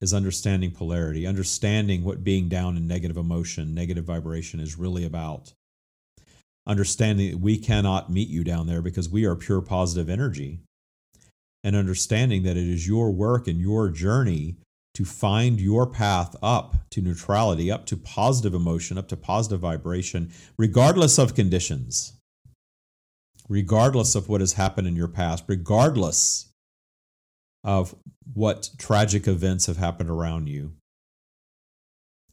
is 0.00 0.12
understanding 0.12 0.72
polarity, 0.72 1.26
understanding 1.26 2.02
what 2.04 2.24
being 2.24 2.48
down 2.48 2.76
in 2.76 2.88
negative 2.88 3.16
emotion, 3.16 3.72
negative 3.72 4.04
vibration 4.04 4.58
is 4.60 4.76
really 4.76 5.04
about. 5.04 5.52
Understanding 6.68 7.30
that 7.30 7.40
we 7.40 7.56
cannot 7.56 8.10
meet 8.10 8.28
you 8.28 8.44
down 8.44 8.66
there 8.66 8.82
because 8.82 9.08
we 9.08 9.24
are 9.24 9.34
pure 9.34 9.62
positive 9.62 10.10
energy, 10.10 10.60
and 11.64 11.74
understanding 11.74 12.44
that 12.44 12.56
it 12.56 12.68
is 12.68 12.86
your 12.86 13.10
work 13.10 13.48
and 13.48 13.58
your 13.60 13.88
journey 13.88 14.56
to 14.94 15.04
find 15.04 15.60
your 15.60 15.86
path 15.86 16.36
up 16.42 16.76
to 16.90 17.00
neutrality, 17.00 17.70
up 17.70 17.86
to 17.86 17.96
positive 17.96 18.54
emotion, 18.54 18.98
up 18.98 19.08
to 19.08 19.16
positive 19.16 19.60
vibration, 19.60 20.30
regardless 20.58 21.18
of 21.18 21.34
conditions, 21.34 22.14
regardless 23.48 24.14
of 24.14 24.28
what 24.28 24.40
has 24.40 24.54
happened 24.54 24.86
in 24.86 24.96
your 24.96 25.08
past, 25.08 25.44
regardless 25.46 26.48
of 27.64 27.94
what 28.34 28.70
tragic 28.78 29.26
events 29.26 29.66
have 29.66 29.76
happened 29.76 30.10
around 30.10 30.48
you. 30.48 30.72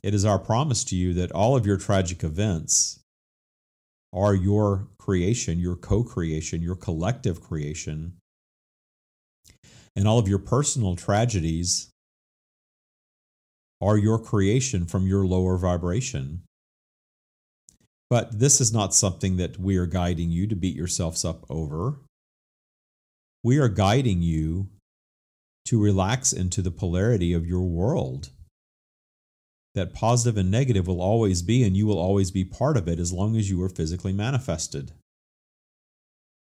It 0.04 0.13
is 0.13 0.26
our 0.26 0.39
promise 0.39 0.84
to 0.86 0.95
you 0.95 1.13
that 1.15 1.32
all 1.32 1.56
of 1.56 1.65
your 1.65 1.78
tragic 1.78 2.24
events 2.24 3.00
are 4.15 4.34
your 4.34 4.88
creation, 4.97 5.60
your 5.60 5.75
co 5.75 6.04
creation, 6.04 6.62
your 6.62 6.75
collective 6.75 7.41
creation. 7.41 8.13
And 9.95 10.08
all 10.08 10.17
of 10.17 10.28
your 10.28 10.39
personal 10.39 10.95
tragedies 10.95 11.89
are 13.82 13.97
your 13.97 14.17
creation 14.17 14.86
from 14.86 15.06
your 15.06 15.25
lower 15.25 15.58
vibration. 15.58 16.41
But 18.10 18.39
this 18.39 18.62
is 18.62 18.71
not 18.71 18.93
something 18.93 19.38
that 19.38 19.60
we 19.60 19.78
are 19.78 19.86
guiding 19.86 20.32
you 20.32 20.47
to 20.47 20.56
beat 20.56 20.75
yourselves 20.75 21.25
up 21.25 21.45
over. 21.49 21.99
We 23.43 23.58
are 23.58 23.69
guiding 23.69 24.21
you 24.21 24.69
to 25.65 25.82
relax 25.82 26.32
into 26.32 26.62
the 26.62 26.71
polarity 26.71 27.34
of 27.34 27.45
your 27.45 27.63
world 27.63 28.30
that 29.76 29.94
positive 29.94 30.38
and 30.38 30.50
negative 30.50 30.88
will 30.88 31.02
always 31.02 31.42
be, 31.42 31.64
and 31.64 31.78
you 31.78 31.86
will 31.86 32.00
always 32.00 32.32
be 32.32 32.44
part 32.44 32.76
of 32.76 32.88
it 32.88 33.00
as 33.00 33.14
long 33.14 33.38
as 33.38 33.50
you 33.50 33.62
are 33.62 33.70
physically 33.70 34.14
manifested. 34.14 34.92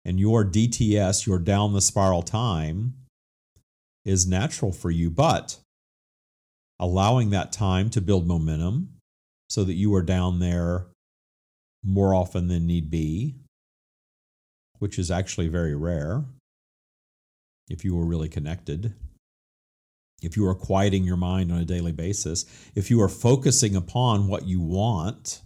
And 0.03 0.19
your 0.19 0.43
DTS, 0.43 1.25
your 1.25 1.39
down 1.39 1.73
the 1.73 1.81
spiral 1.81 2.23
time, 2.23 2.95
is 4.03 4.27
natural 4.27 4.71
for 4.71 4.91
you, 4.91 5.09
but 5.09 5.59
allowing 6.79 7.29
that 7.29 7.51
time 7.51 7.89
to 7.91 8.01
build 8.01 8.27
momentum 8.27 8.89
so 9.49 9.63
that 9.63 9.73
you 9.73 9.93
are 9.95 10.03
down 10.03 10.39
there 10.39 10.87
more 11.83 12.13
often 12.13 12.47
than 12.47 12.67
need 12.67 12.89
be, 12.89 13.35
which 14.79 14.97
is 14.97 15.11
actually 15.11 15.47
very 15.47 15.75
rare 15.75 16.25
if 17.69 17.83
you 17.83 17.95
were 17.95 18.05
really 18.05 18.29
connected 18.29 18.93
if 20.25 20.35
you 20.35 20.47
are 20.47 20.55
quieting 20.55 21.03
your 21.03 21.17
mind 21.17 21.51
on 21.51 21.59
a 21.59 21.65
daily 21.65 21.91
basis, 21.91 22.45
if 22.75 22.89
you 22.89 23.01
are 23.01 23.09
focusing 23.09 23.75
upon 23.75 24.27
what 24.27 24.45
you 24.45 24.59
want, 24.59 25.41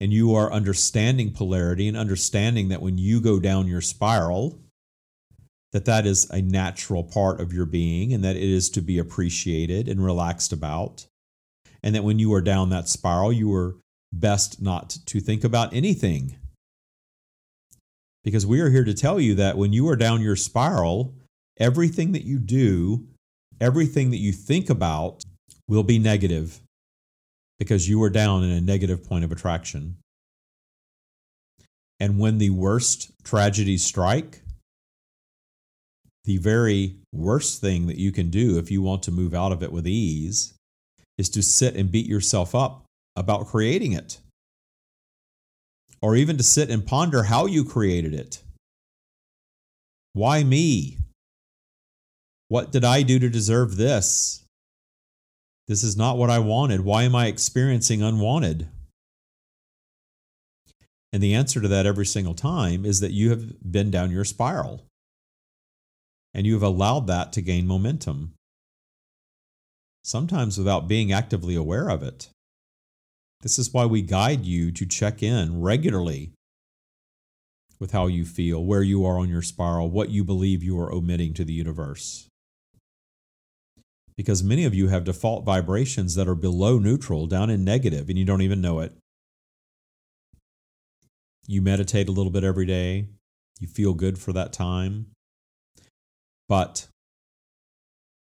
and 0.00 0.12
you 0.12 0.34
are 0.34 0.52
understanding 0.52 1.32
polarity 1.32 1.88
and 1.88 1.96
understanding 1.96 2.68
that 2.68 2.82
when 2.82 2.98
you 2.98 3.20
go 3.20 3.40
down 3.40 3.66
your 3.66 3.80
spiral, 3.80 4.60
that 5.72 5.86
that 5.86 6.06
is 6.06 6.28
a 6.30 6.42
natural 6.42 7.02
part 7.02 7.40
of 7.40 7.52
your 7.52 7.66
being 7.66 8.12
and 8.12 8.22
that 8.24 8.36
it 8.36 8.42
is 8.42 8.70
to 8.70 8.80
be 8.80 8.98
appreciated 8.98 9.88
and 9.88 10.04
relaxed 10.04 10.52
about. 10.52 11.06
And 11.82 11.94
that 11.94 12.04
when 12.04 12.18
you 12.18 12.32
are 12.34 12.40
down 12.40 12.70
that 12.70 12.88
spiral, 12.88 13.32
you 13.32 13.52
are 13.54 13.76
best 14.12 14.60
not 14.60 14.90
to 15.06 15.20
think 15.20 15.44
about 15.44 15.72
anything. 15.72 16.36
Because 18.24 18.46
we 18.46 18.60
are 18.60 18.70
here 18.70 18.84
to 18.84 18.94
tell 18.94 19.20
you 19.20 19.34
that 19.36 19.56
when 19.56 19.72
you 19.72 19.88
are 19.88 19.96
down 19.96 20.20
your 20.20 20.36
spiral, 20.36 21.14
everything 21.58 22.12
that 22.12 22.24
you 22.24 22.38
do 22.38 23.06
everything 23.60 24.10
that 24.10 24.18
you 24.18 24.32
think 24.32 24.70
about 24.70 25.24
will 25.68 25.82
be 25.82 25.98
negative 25.98 26.60
because 27.58 27.88
you 27.88 28.02
are 28.02 28.10
down 28.10 28.44
in 28.44 28.50
a 28.50 28.60
negative 28.60 29.04
point 29.04 29.24
of 29.24 29.32
attraction. 29.32 29.96
And 31.98 32.18
when 32.18 32.38
the 32.38 32.50
worst 32.50 33.10
tragedies 33.24 33.84
strike, 33.84 34.42
the 36.24 36.36
very 36.36 36.96
worst 37.12 37.60
thing 37.60 37.86
that 37.86 37.96
you 37.96 38.12
can 38.12 38.30
do 38.30 38.58
if 38.58 38.70
you 38.70 38.82
want 38.82 39.02
to 39.04 39.12
move 39.12 39.32
out 39.32 39.52
of 39.52 39.62
it 39.62 39.72
with 39.72 39.86
ease 39.86 40.54
is 41.16 41.30
to 41.30 41.42
sit 41.42 41.76
and 41.76 41.90
beat 41.90 42.06
yourself 42.06 42.54
up 42.54 42.84
about 43.14 43.46
creating 43.46 43.92
it. 43.92 44.18
Or 46.02 46.14
even 46.14 46.36
to 46.36 46.42
sit 46.42 46.68
and 46.68 46.86
ponder 46.86 47.22
how 47.22 47.46
you 47.46 47.64
created 47.64 48.12
it. 48.12 48.42
Why 50.12 50.44
me? 50.44 50.98
What 52.48 52.70
did 52.70 52.84
I 52.84 53.02
do 53.02 53.18
to 53.18 53.28
deserve 53.28 53.76
this? 53.76 54.44
This 55.66 55.82
is 55.82 55.96
not 55.96 56.16
what 56.16 56.30
I 56.30 56.38
wanted. 56.38 56.82
Why 56.82 57.02
am 57.02 57.16
I 57.16 57.26
experiencing 57.26 58.02
unwanted? 58.02 58.68
And 61.12 61.22
the 61.22 61.34
answer 61.34 61.60
to 61.60 61.68
that 61.68 61.86
every 61.86 62.06
single 62.06 62.34
time 62.34 62.84
is 62.84 63.00
that 63.00 63.12
you 63.12 63.30
have 63.30 63.72
been 63.72 63.90
down 63.90 64.12
your 64.12 64.24
spiral 64.24 64.84
and 66.34 66.46
you 66.46 66.52
have 66.52 66.62
allowed 66.62 67.06
that 67.06 67.32
to 67.32 67.40
gain 67.40 67.66
momentum, 67.66 68.34
sometimes 70.04 70.58
without 70.58 70.86
being 70.86 71.10
actively 71.10 71.56
aware 71.56 71.88
of 71.88 72.02
it. 72.02 72.28
This 73.40 73.58
is 73.58 73.72
why 73.72 73.86
we 73.86 74.02
guide 74.02 74.44
you 74.44 74.70
to 74.72 74.86
check 74.86 75.22
in 75.22 75.62
regularly 75.62 76.32
with 77.80 77.92
how 77.92 78.06
you 78.06 78.24
feel, 78.24 78.62
where 78.62 78.82
you 78.82 79.04
are 79.04 79.18
on 79.18 79.28
your 79.28 79.42
spiral, 79.42 79.90
what 79.90 80.10
you 80.10 80.22
believe 80.22 80.62
you 80.62 80.78
are 80.78 80.92
omitting 80.92 81.34
to 81.34 81.44
the 81.44 81.52
universe 81.52 82.28
because 84.16 84.42
many 84.42 84.64
of 84.64 84.74
you 84.74 84.88
have 84.88 85.04
default 85.04 85.44
vibrations 85.44 86.14
that 86.14 86.28
are 86.28 86.34
below 86.34 86.78
neutral, 86.78 87.26
down 87.26 87.50
in 87.50 87.64
negative, 87.64 88.08
and 88.08 88.18
you 88.18 88.24
don't 88.24 88.42
even 88.42 88.60
know 88.60 88.80
it. 88.80 88.92
You 91.46 91.62
meditate 91.62 92.08
a 92.08 92.12
little 92.12 92.32
bit 92.32 92.44
every 92.44 92.66
day, 92.66 93.08
you 93.60 93.68
feel 93.68 93.94
good 93.94 94.18
for 94.18 94.32
that 94.32 94.52
time. 94.52 95.06
But 96.48 96.88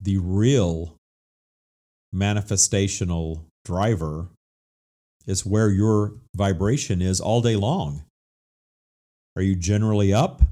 the 0.00 0.18
real 0.18 0.96
manifestational 2.14 3.44
driver 3.64 4.28
is 5.26 5.46
where 5.46 5.70
your 5.70 6.14
vibration 6.34 7.00
is 7.00 7.20
all 7.20 7.40
day 7.40 7.56
long. 7.56 8.04
Are 9.36 9.42
you 9.42 9.56
generally 9.56 10.12
up? 10.12 10.42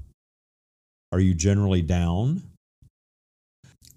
Are 1.13 1.21
you 1.21 1.35
generally 1.35 1.83
down? 1.83 2.43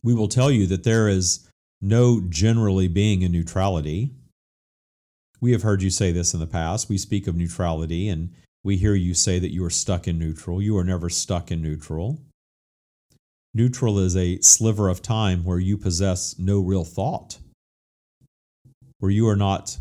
We 0.06 0.14
will 0.14 0.28
tell 0.28 0.52
you 0.52 0.68
that 0.68 0.84
there 0.84 1.10
is 1.10 1.50
no 1.82 2.22
generally 2.30 2.88
being 2.88 3.24
a 3.24 3.28
neutrality. 3.28 4.12
We 5.42 5.52
have 5.52 5.64
heard 5.64 5.82
you 5.82 5.90
say 5.90 6.12
this 6.12 6.32
in 6.32 6.40
the 6.40 6.46
past. 6.46 6.88
We 6.88 7.00
speak 7.00 7.26
of 7.26 7.36
neutrality 7.36 8.08
and 8.08 8.30
we 8.64 8.78
hear 8.78 8.94
you 8.94 9.16
say 9.16 9.40
that 9.40 9.52
you 9.52 9.66
are 9.66 9.72
stuck 9.72 10.08
in 10.08 10.20
neutral. 10.20 10.62
You 10.62 10.78
are 10.78 10.84
never 10.84 11.10
stuck 11.10 11.52
in 11.52 11.64
neutral. 11.64 12.22
Neutral 13.56 13.98
is 13.98 14.16
a 14.16 14.40
sliver 14.42 14.90
of 14.90 15.02
time 15.02 15.44
where 15.44 15.58
you 15.58 15.76
possess 15.76 16.38
no 16.38 16.60
real 16.60 16.84
thought, 16.84 17.40
where 19.00 19.12
you 19.12 19.28
are 19.28 19.36
not 19.36 19.80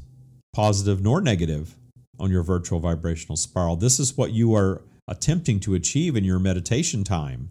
positive 0.54 1.02
nor 1.02 1.20
negative 1.20 1.76
on 2.18 2.30
your 2.30 2.42
virtual 2.42 2.80
vibrational 2.80 3.37
spiral. 3.37 3.76
This 3.76 4.00
is 4.00 4.16
what 4.16 4.32
you 4.32 4.54
are 4.54 4.80
attempting 5.06 5.60
to 5.60 5.74
achieve 5.74 6.16
in 6.16 6.24
your 6.24 6.38
meditation 6.38 7.04
time 7.04 7.50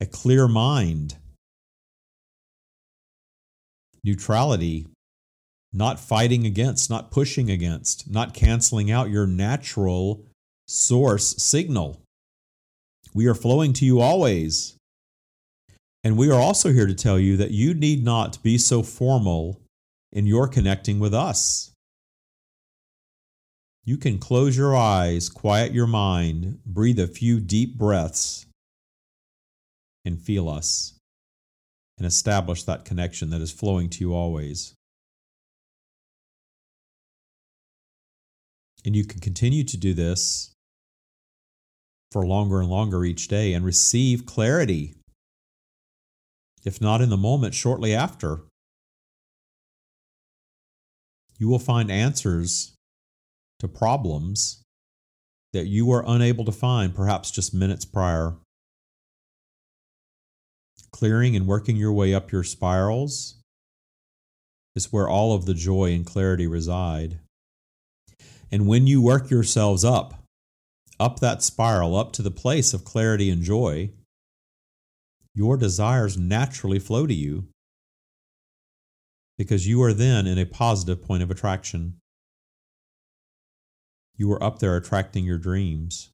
a 0.00 0.06
clear 0.06 0.48
mind 0.48 1.16
neutrality, 4.08 4.86
not 5.72 6.00
fighting 6.00 6.46
against, 6.46 6.88
not 6.88 7.10
pushing 7.10 7.50
against, 7.50 8.10
not 8.10 8.32
canceling 8.32 8.90
out 8.90 9.10
your 9.10 9.26
natural 9.26 10.24
source 10.66 11.36
signal. 11.42 12.00
We 13.14 13.26
are 13.26 13.34
flowing 13.34 13.72
to 13.74 13.84
you 13.84 14.00
always. 14.00 14.76
And 16.02 16.16
we 16.16 16.30
are 16.30 16.40
also 16.40 16.72
here 16.72 16.86
to 16.86 16.94
tell 16.94 17.18
you 17.18 17.36
that 17.36 17.50
you 17.50 17.74
need 17.74 18.02
not 18.02 18.42
be 18.42 18.56
so 18.56 18.82
formal 18.82 19.60
in 20.12 20.26
your 20.26 20.48
connecting 20.48 20.98
with 20.98 21.12
us. 21.12 21.72
You 23.84 23.98
can 23.98 24.18
close 24.18 24.56
your 24.56 24.76
eyes, 24.76 25.28
quiet 25.28 25.72
your 25.72 25.86
mind, 25.86 26.60
breathe 26.64 27.00
a 27.00 27.06
few 27.06 27.40
deep 27.40 27.76
breaths, 27.76 28.46
and 30.04 30.20
feel 30.20 30.48
us 30.48 30.97
and 31.98 32.06
establish 32.06 32.62
that 32.62 32.84
connection 32.84 33.30
that 33.30 33.40
is 33.40 33.52
flowing 33.52 33.90
to 33.90 34.00
you 34.00 34.14
always. 34.14 34.74
And 38.84 38.94
you 38.94 39.04
can 39.04 39.20
continue 39.20 39.64
to 39.64 39.76
do 39.76 39.92
this 39.92 40.52
for 42.12 42.24
longer 42.24 42.60
and 42.60 42.70
longer 42.70 43.04
each 43.04 43.28
day 43.28 43.52
and 43.52 43.64
receive 43.64 44.24
clarity. 44.24 44.94
If 46.64 46.80
not 46.80 47.00
in 47.00 47.10
the 47.10 47.16
moment, 47.16 47.54
shortly 47.54 47.94
after. 47.94 48.42
You 51.38 51.48
will 51.48 51.58
find 51.58 51.90
answers 51.90 52.74
to 53.60 53.68
problems 53.68 54.62
that 55.52 55.66
you 55.66 55.86
were 55.86 56.04
unable 56.06 56.44
to 56.44 56.52
find 56.52 56.94
perhaps 56.94 57.30
just 57.30 57.54
minutes 57.54 57.84
prior 57.84 58.36
clearing 60.90 61.36
and 61.36 61.46
working 61.46 61.76
your 61.76 61.92
way 61.92 62.14
up 62.14 62.32
your 62.32 62.44
spirals 62.44 63.36
is 64.74 64.92
where 64.92 65.08
all 65.08 65.34
of 65.34 65.46
the 65.46 65.54
joy 65.54 65.92
and 65.92 66.06
clarity 66.06 66.46
reside. 66.46 67.18
And 68.50 68.66
when 68.66 68.86
you 68.86 69.02
work 69.02 69.30
yourselves 69.30 69.84
up 69.84 70.14
up 71.00 71.20
that 71.20 71.42
spiral, 71.42 71.96
up 71.96 72.12
to 72.12 72.22
the 72.22 72.30
place 72.30 72.74
of 72.74 72.84
clarity 72.84 73.30
and 73.30 73.42
joy, 73.42 73.90
your 75.34 75.56
desires 75.56 76.16
naturally 76.16 76.78
flow 76.78 77.06
to 77.06 77.14
you 77.14 77.46
because 79.36 79.68
you 79.68 79.80
are 79.82 79.92
then 79.92 80.26
in 80.26 80.38
a 80.38 80.44
positive 80.44 81.02
point 81.04 81.22
of 81.22 81.30
attraction. 81.30 81.94
You 84.16 84.32
are 84.32 84.42
up 84.42 84.58
there 84.58 84.76
attracting 84.76 85.24
your 85.24 85.38
dreams. 85.38 86.10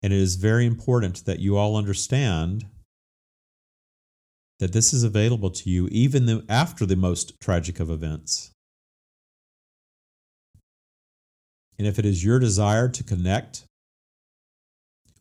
And 0.00 0.12
it 0.12 0.20
is 0.20 0.36
very 0.36 0.64
important 0.64 1.24
that 1.24 1.40
you 1.40 1.56
all 1.56 1.76
understand 1.76 2.66
that 4.62 4.72
this 4.72 4.92
is 4.92 5.02
available 5.02 5.50
to 5.50 5.68
you 5.68 5.88
even 5.90 6.46
after 6.48 6.86
the 6.86 6.94
most 6.94 7.32
tragic 7.40 7.80
of 7.80 7.90
events. 7.90 8.52
And 11.76 11.88
if 11.88 11.98
it 11.98 12.06
is 12.06 12.24
your 12.24 12.38
desire 12.38 12.88
to 12.88 13.02
connect 13.02 13.64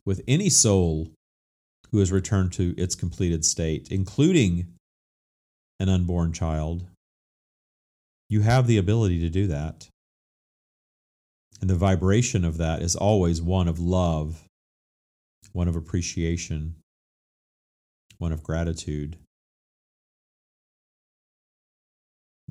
with 0.06 0.22
any 0.28 0.48
soul 0.48 1.10
who 1.90 1.98
has 1.98 2.12
returned 2.12 2.54
to 2.54 2.76
its 2.78 2.94
completed 2.94 3.44
state, 3.44 3.88
including 3.90 4.76
an 5.80 5.90
unborn 5.90 6.34
child, 6.34 6.86
you 8.30 8.42
have 8.42 8.68
the 8.68 8.78
ability 8.78 9.22
to 9.22 9.30
do 9.30 9.48
that. 9.48 9.88
And 11.62 11.68
the 11.68 11.76
vibration 11.76 12.46
of 12.46 12.60
that 12.60 12.84
is 12.84 12.96
always 12.96 13.42
one 13.42 13.68
of 13.68 13.80
love, 13.80 14.44
one 15.52 15.68
of 15.68 15.76
appreciation, 15.76 16.76
one 18.20 18.32
of 18.32 18.44
gratitude. 18.44 19.18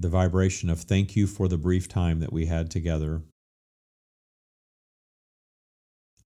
The 0.01 0.09
vibration 0.09 0.70
of 0.70 0.80
thank 0.80 1.14
you 1.14 1.26
for 1.26 1.46
the 1.46 1.59
brief 1.59 1.86
time 1.86 2.20
that 2.20 2.32
we 2.32 2.46
had 2.46 2.70
together. 2.70 3.20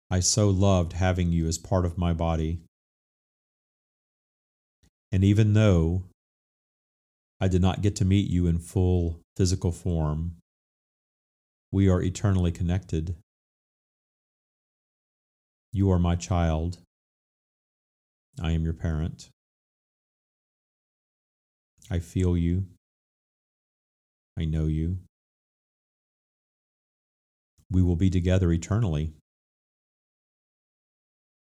I 0.09 0.19
so 0.19 0.49
loved 0.49 0.91
having 0.91 1.31
you 1.31 1.47
as 1.47 1.57
part 1.57 1.85
of 1.85 1.97
my 1.97 2.11
body. 2.11 2.59
And 5.09 5.23
even 5.23 5.53
though 5.53 6.03
I 7.39 7.47
did 7.47 7.61
not 7.61 7.81
get 7.81 7.95
to 7.95 8.05
meet 8.05 8.29
you 8.29 8.45
in 8.45 8.59
full 8.59 9.21
physical 9.37 9.71
form, 9.71 10.35
we 11.71 11.87
are 11.87 12.01
eternally 12.01 12.51
connected. 12.51 13.15
You 15.71 15.89
are 15.91 15.99
my 15.99 16.17
child. 16.17 16.79
I 18.41 18.51
am 18.51 18.65
your 18.65 18.73
parent. 18.73 19.29
I 21.89 21.99
feel 21.99 22.35
you. 22.35 22.65
I 24.41 24.45
know 24.45 24.65
you. 24.65 24.97
We 27.69 27.83
will 27.83 27.95
be 27.95 28.09
together 28.09 28.51
eternally. 28.51 29.13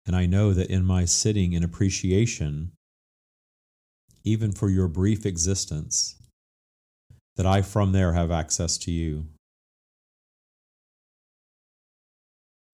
And 0.06 0.16
I 0.16 0.28
know 0.28 0.54
that 0.54 0.70
in 0.70 0.86
my 0.86 1.06
sitting 1.06 1.54
in 1.54 1.64
appreciation, 1.64 2.74
even 4.24 4.52
for 4.52 4.70
your 4.70 4.88
brief 4.88 5.26
existence, 5.26 6.16
that 7.38 7.48
I 7.48 7.64
from 7.64 7.92
there 7.92 8.14
have 8.14 8.30
access 8.30 8.78
to 8.80 8.92
you. 8.92 9.30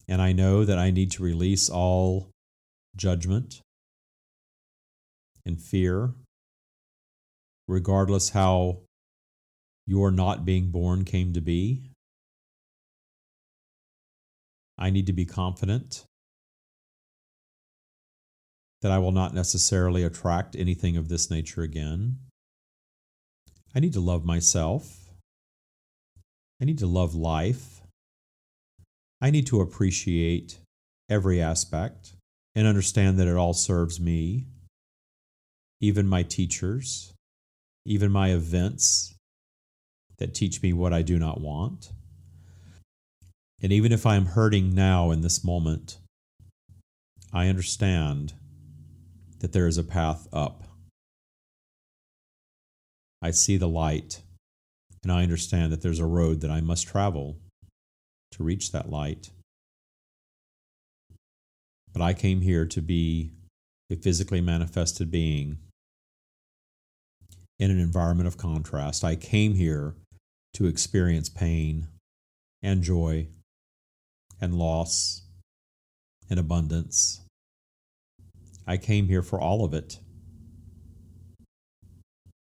And 0.10 0.22
I 0.22 0.34
know 0.34 0.66
that 0.66 0.78
I 0.78 0.92
need 0.92 1.12
to 1.12 1.24
release 1.24 1.70
all 1.70 2.32
judgment 2.98 3.62
and 5.46 5.62
fear, 5.62 6.12
regardless 7.66 8.32
how 8.32 8.82
your 9.86 10.12
not 10.12 10.46
being 10.46 10.72
born 10.72 11.06
came 11.06 11.34
to 11.34 11.42
be. 11.42 11.92
I 14.78 14.90
need 14.90 15.08
to 15.08 15.14
be 15.14 15.26
confident 15.26 16.06
that 18.82 18.92
I 18.92 18.98
will 18.98 19.12
not 19.12 19.34
necessarily 19.34 20.04
attract 20.04 20.56
anything 20.56 20.98
of 20.98 21.08
this 21.08 21.30
nature 21.30 21.62
again. 21.62 22.18
I 23.76 23.80
need 23.80 23.94
to 23.94 24.00
love 24.00 24.26
myself. 24.26 25.10
I 26.62 26.66
need 26.66 26.80
to 26.80 26.88
love 26.88 27.14
life. 27.16 27.82
I 29.22 29.30
need 29.30 29.46
to 29.48 29.62
appreciate 29.62 30.60
every 31.10 31.42
aspect 31.42 32.14
and 32.56 32.68
understand 32.68 33.20
that 33.20 33.28
it 33.28 33.38
all 33.38 33.54
serves 33.54 34.00
me, 34.00 34.48
even 35.80 36.08
my 36.08 36.24
teachers, 36.24 37.14
even 37.86 38.12
my 38.12 38.30
events 38.30 39.16
that 40.22 40.36
teach 40.36 40.62
me 40.62 40.72
what 40.72 40.94
I 40.94 41.02
do 41.02 41.18
not 41.18 41.42
want. 41.42 41.92
And 43.60 43.72
even 43.72 43.92
if 43.92 44.06
I 44.06 44.16
am 44.16 44.28
hurting 44.28 44.74
now 44.74 45.10
in 45.10 45.22
this 45.22 45.44
moment, 45.44 45.98
I 47.34 47.48
understand 47.48 48.34
that 49.40 49.52
there 49.52 49.66
is 49.66 49.80
a 49.80 49.84
path 49.84 50.28
up. 50.32 50.64
I 53.20 53.32
see 53.32 53.58
the 53.58 53.68
light, 53.68 54.22
and 55.02 55.12
I 55.12 55.24
understand 55.24 55.72
that 55.72 55.82
there's 55.82 56.00
a 56.00 56.06
road 56.06 56.42
that 56.42 56.52
I 56.52 56.62
must 56.62 56.88
travel 56.88 57.38
to 58.34 58.44
reach 58.44 58.72
that 58.72 58.92
light. 58.92 59.32
But 61.92 62.04
I 62.04 62.14
came 62.14 62.42
here 62.42 62.68
to 62.68 62.82
be 62.82 63.32
a 63.92 63.96
physically 63.96 64.40
manifested 64.40 65.10
being 65.10 65.58
in 67.58 67.72
an 67.72 67.80
environment 67.80 68.28
of 68.28 68.38
contrast. 68.38 69.04
I 69.04 69.16
came 69.16 69.56
here 69.56 69.96
to 70.54 70.66
experience 70.66 71.30
pain 71.30 71.88
and 72.62 72.84
joy 72.84 73.28
and 74.40 74.56
loss 74.56 75.22
and 76.30 76.40
abundance 76.40 77.22
I 78.68 78.78
came 78.78 79.08
here 79.08 79.22
for 79.22 79.40
all 79.40 79.66
of 79.66 79.74
it. 79.74 80.00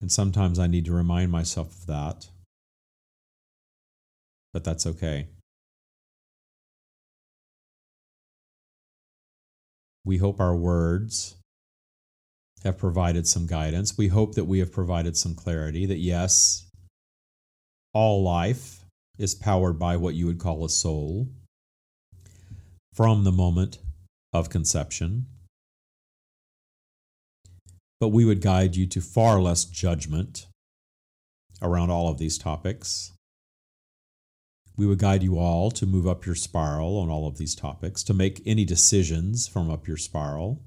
And 0.01 0.11
sometimes 0.11 0.59
I 0.59 0.67
need 0.67 0.87
to 0.87 0.93
remind 0.93 1.31
myself 1.31 1.69
of 1.69 1.87
that. 1.87 2.29
But 4.53 4.65
that's 4.65 4.87
okay. 4.87 5.29
We 10.05 10.17
hope 10.17 10.41
our 10.41 10.57
words 10.57 11.37
have 12.65 12.79
provided 12.79 13.27
some 13.27 13.47
guidance. 13.47 13.97
We 13.97 14.09
hope 14.09 14.35
that 14.35 14.45
we 14.45 14.59
have 14.59 14.73
provided 14.73 15.17
some 15.17 15.35
clarity 15.35 15.87
that 15.87 15.99
yes, 15.99 16.67
all 17.93 18.23
life 18.23 18.85
is 19.19 19.35
powered 19.35 19.79
by 19.79 19.97
what 19.97 20.15
you 20.15 20.27
would 20.27 20.39
call 20.39 20.65
a 20.65 20.69
soul 20.69 21.29
from 22.95 23.25
the 23.25 23.33
moment 23.33 23.79
of 24.33 24.49
conception 24.49 25.27
but 28.01 28.09
we 28.09 28.25
would 28.25 28.41
guide 28.41 28.75
you 28.75 28.87
to 28.87 29.01
far 29.01 29.41
less 29.41 29.65
judgment 29.65 30.47
around 31.61 31.91
all 31.91 32.09
of 32.09 32.19
these 32.19 32.39
topics. 32.39 33.13
We 34.77 34.87
would 34.87 34.99
guide 34.99 35.23
you 35.23 35.39
all 35.39 35.71
to 35.73 35.85
move 35.85 36.07
up 36.07 36.25
your 36.25 36.35
spiral 36.35 36.99
on 36.99 37.11
all 37.11 37.29
of 37.29 37.37
these 37.37 37.55
topics, 37.55 38.03
to 38.05 38.15
make 38.15 38.41
any 38.47 38.65
decisions 38.65 39.47
from 39.47 39.71
up 39.71 39.87
your 39.87 39.99
spiral, 39.99 40.63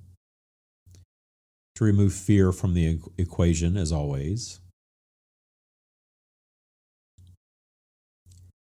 to 1.76 1.84
remove 1.84 2.14
fear 2.14 2.52
from 2.52 2.76
the 2.76 3.00
equation, 3.18 3.76
as 3.76 3.92
always. 3.92 4.60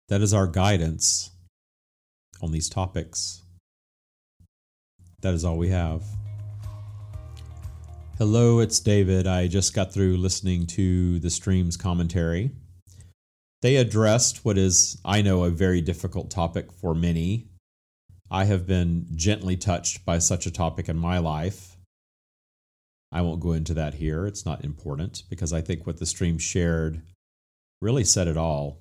That 0.10 0.22
is 0.22 0.34
our 0.34 0.47
guidance 0.47 1.30
on 2.41 2.51
these 2.51 2.68
topics. 2.68 3.43
That 5.22 5.36
is 5.36 5.45
all 5.45 5.55
we 5.55 5.70
have. 5.70 6.03
Hello, 8.18 8.57
it's 8.57 8.80
David. 8.80 9.28
I 9.28 9.45
just 9.45 9.76
got 9.76 9.93
through 9.93 10.18
listening 10.18 10.66
to 10.68 11.20
the 11.20 11.30
stream's 11.30 11.78
commentary. 11.78 12.49
They 13.62 13.76
addressed 13.76 14.43
what 14.43 14.57
is, 14.57 14.99
I 15.05 15.22
know, 15.22 15.43
a 15.43 15.51
very 15.51 15.80
difficult 15.80 16.32
topic 16.32 16.72
for 16.72 16.95
many. 16.95 17.51
I 18.32 18.45
have 18.45 18.66
been 18.66 19.05
gently 19.16 19.57
touched 19.57 20.05
by 20.05 20.18
such 20.18 20.47
a 20.47 20.51
topic 20.51 20.89
in 20.89 20.97
my 20.97 21.20
life. 21.20 21.78
I 23.12 23.22
won't 23.22 23.41
go 23.41 23.51
into 23.51 23.76
that 23.76 23.93
here. 23.93 24.26
It's 24.26 24.45
not 24.45 24.66
important 24.66 25.22
because 25.30 25.53
I 25.53 25.62
think 25.62 25.86
what 25.86 25.97
the 25.97 26.07
stream 26.07 26.39
shared 26.39 27.03
really 27.80 28.03
said 28.03 28.28
it 28.28 28.38
all. 28.38 28.80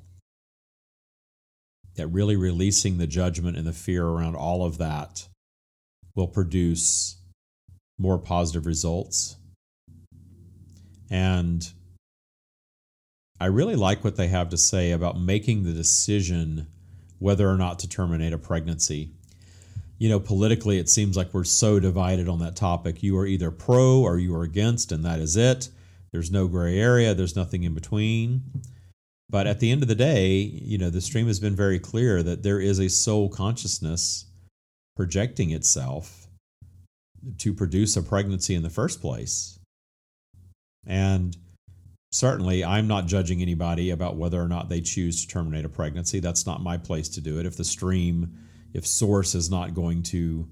That 1.98 2.06
really 2.06 2.36
releasing 2.36 2.98
the 2.98 3.08
judgment 3.08 3.56
and 3.56 3.66
the 3.66 3.72
fear 3.72 4.06
around 4.06 4.36
all 4.36 4.64
of 4.64 4.78
that 4.78 5.26
will 6.14 6.28
produce 6.28 7.16
more 7.98 8.18
positive 8.18 8.66
results. 8.66 9.36
And 11.10 11.68
I 13.40 13.46
really 13.46 13.74
like 13.74 14.04
what 14.04 14.14
they 14.14 14.28
have 14.28 14.48
to 14.50 14.56
say 14.56 14.92
about 14.92 15.20
making 15.20 15.64
the 15.64 15.72
decision 15.72 16.68
whether 17.18 17.50
or 17.50 17.56
not 17.56 17.80
to 17.80 17.88
terminate 17.88 18.32
a 18.32 18.38
pregnancy. 18.38 19.10
You 19.98 20.08
know, 20.08 20.20
politically, 20.20 20.78
it 20.78 20.88
seems 20.88 21.16
like 21.16 21.34
we're 21.34 21.42
so 21.42 21.80
divided 21.80 22.28
on 22.28 22.38
that 22.38 22.54
topic. 22.54 23.02
You 23.02 23.18
are 23.18 23.26
either 23.26 23.50
pro 23.50 24.00
or 24.00 24.18
you 24.18 24.36
are 24.36 24.44
against, 24.44 24.92
and 24.92 25.04
that 25.04 25.18
is 25.18 25.36
it. 25.36 25.68
There's 26.12 26.30
no 26.30 26.46
gray 26.46 26.78
area, 26.78 27.12
there's 27.12 27.34
nothing 27.34 27.64
in 27.64 27.74
between. 27.74 28.42
But 29.30 29.46
at 29.46 29.60
the 29.60 29.70
end 29.70 29.82
of 29.82 29.88
the 29.88 29.94
day, 29.94 30.36
you 30.36 30.78
know, 30.78 30.90
the 30.90 31.00
stream 31.00 31.26
has 31.26 31.38
been 31.38 31.54
very 31.54 31.78
clear 31.78 32.22
that 32.22 32.42
there 32.42 32.60
is 32.60 32.78
a 32.78 32.88
soul 32.88 33.28
consciousness 33.28 34.24
projecting 34.96 35.50
itself 35.50 36.28
to 37.38 37.52
produce 37.52 37.96
a 37.96 38.02
pregnancy 38.02 38.54
in 38.54 38.62
the 38.62 38.70
first 38.70 39.00
place. 39.00 39.58
And 40.86 41.36
certainly, 42.10 42.64
I'm 42.64 42.88
not 42.88 43.06
judging 43.06 43.42
anybody 43.42 43.90
about 43.90 44.16
whether 44.16 44.40
or 44.40 44.48
not 44.48 44.70
they 44.70 44.80
choose 44.80 45.22
to 45.22 45.28
terminate 45.28 45.66
a 45.66 45.68
pregnancy. 45.68 46.20
That's 46.20 46.46
not 46.46 46.62
my 46.62 46.78
place 46.78 47.08
to 47.10 47.20
do 47.20 47.38
it. 47.38 47.44
If 47.44 47.56
the 47.56 47.64
stream, 47.64 48.32
if 48.72 48.86
Source 48.86 49.34
is 49.34 49.50
not 49.50 49.74
going 49.74 50.04
to 50.04 50.48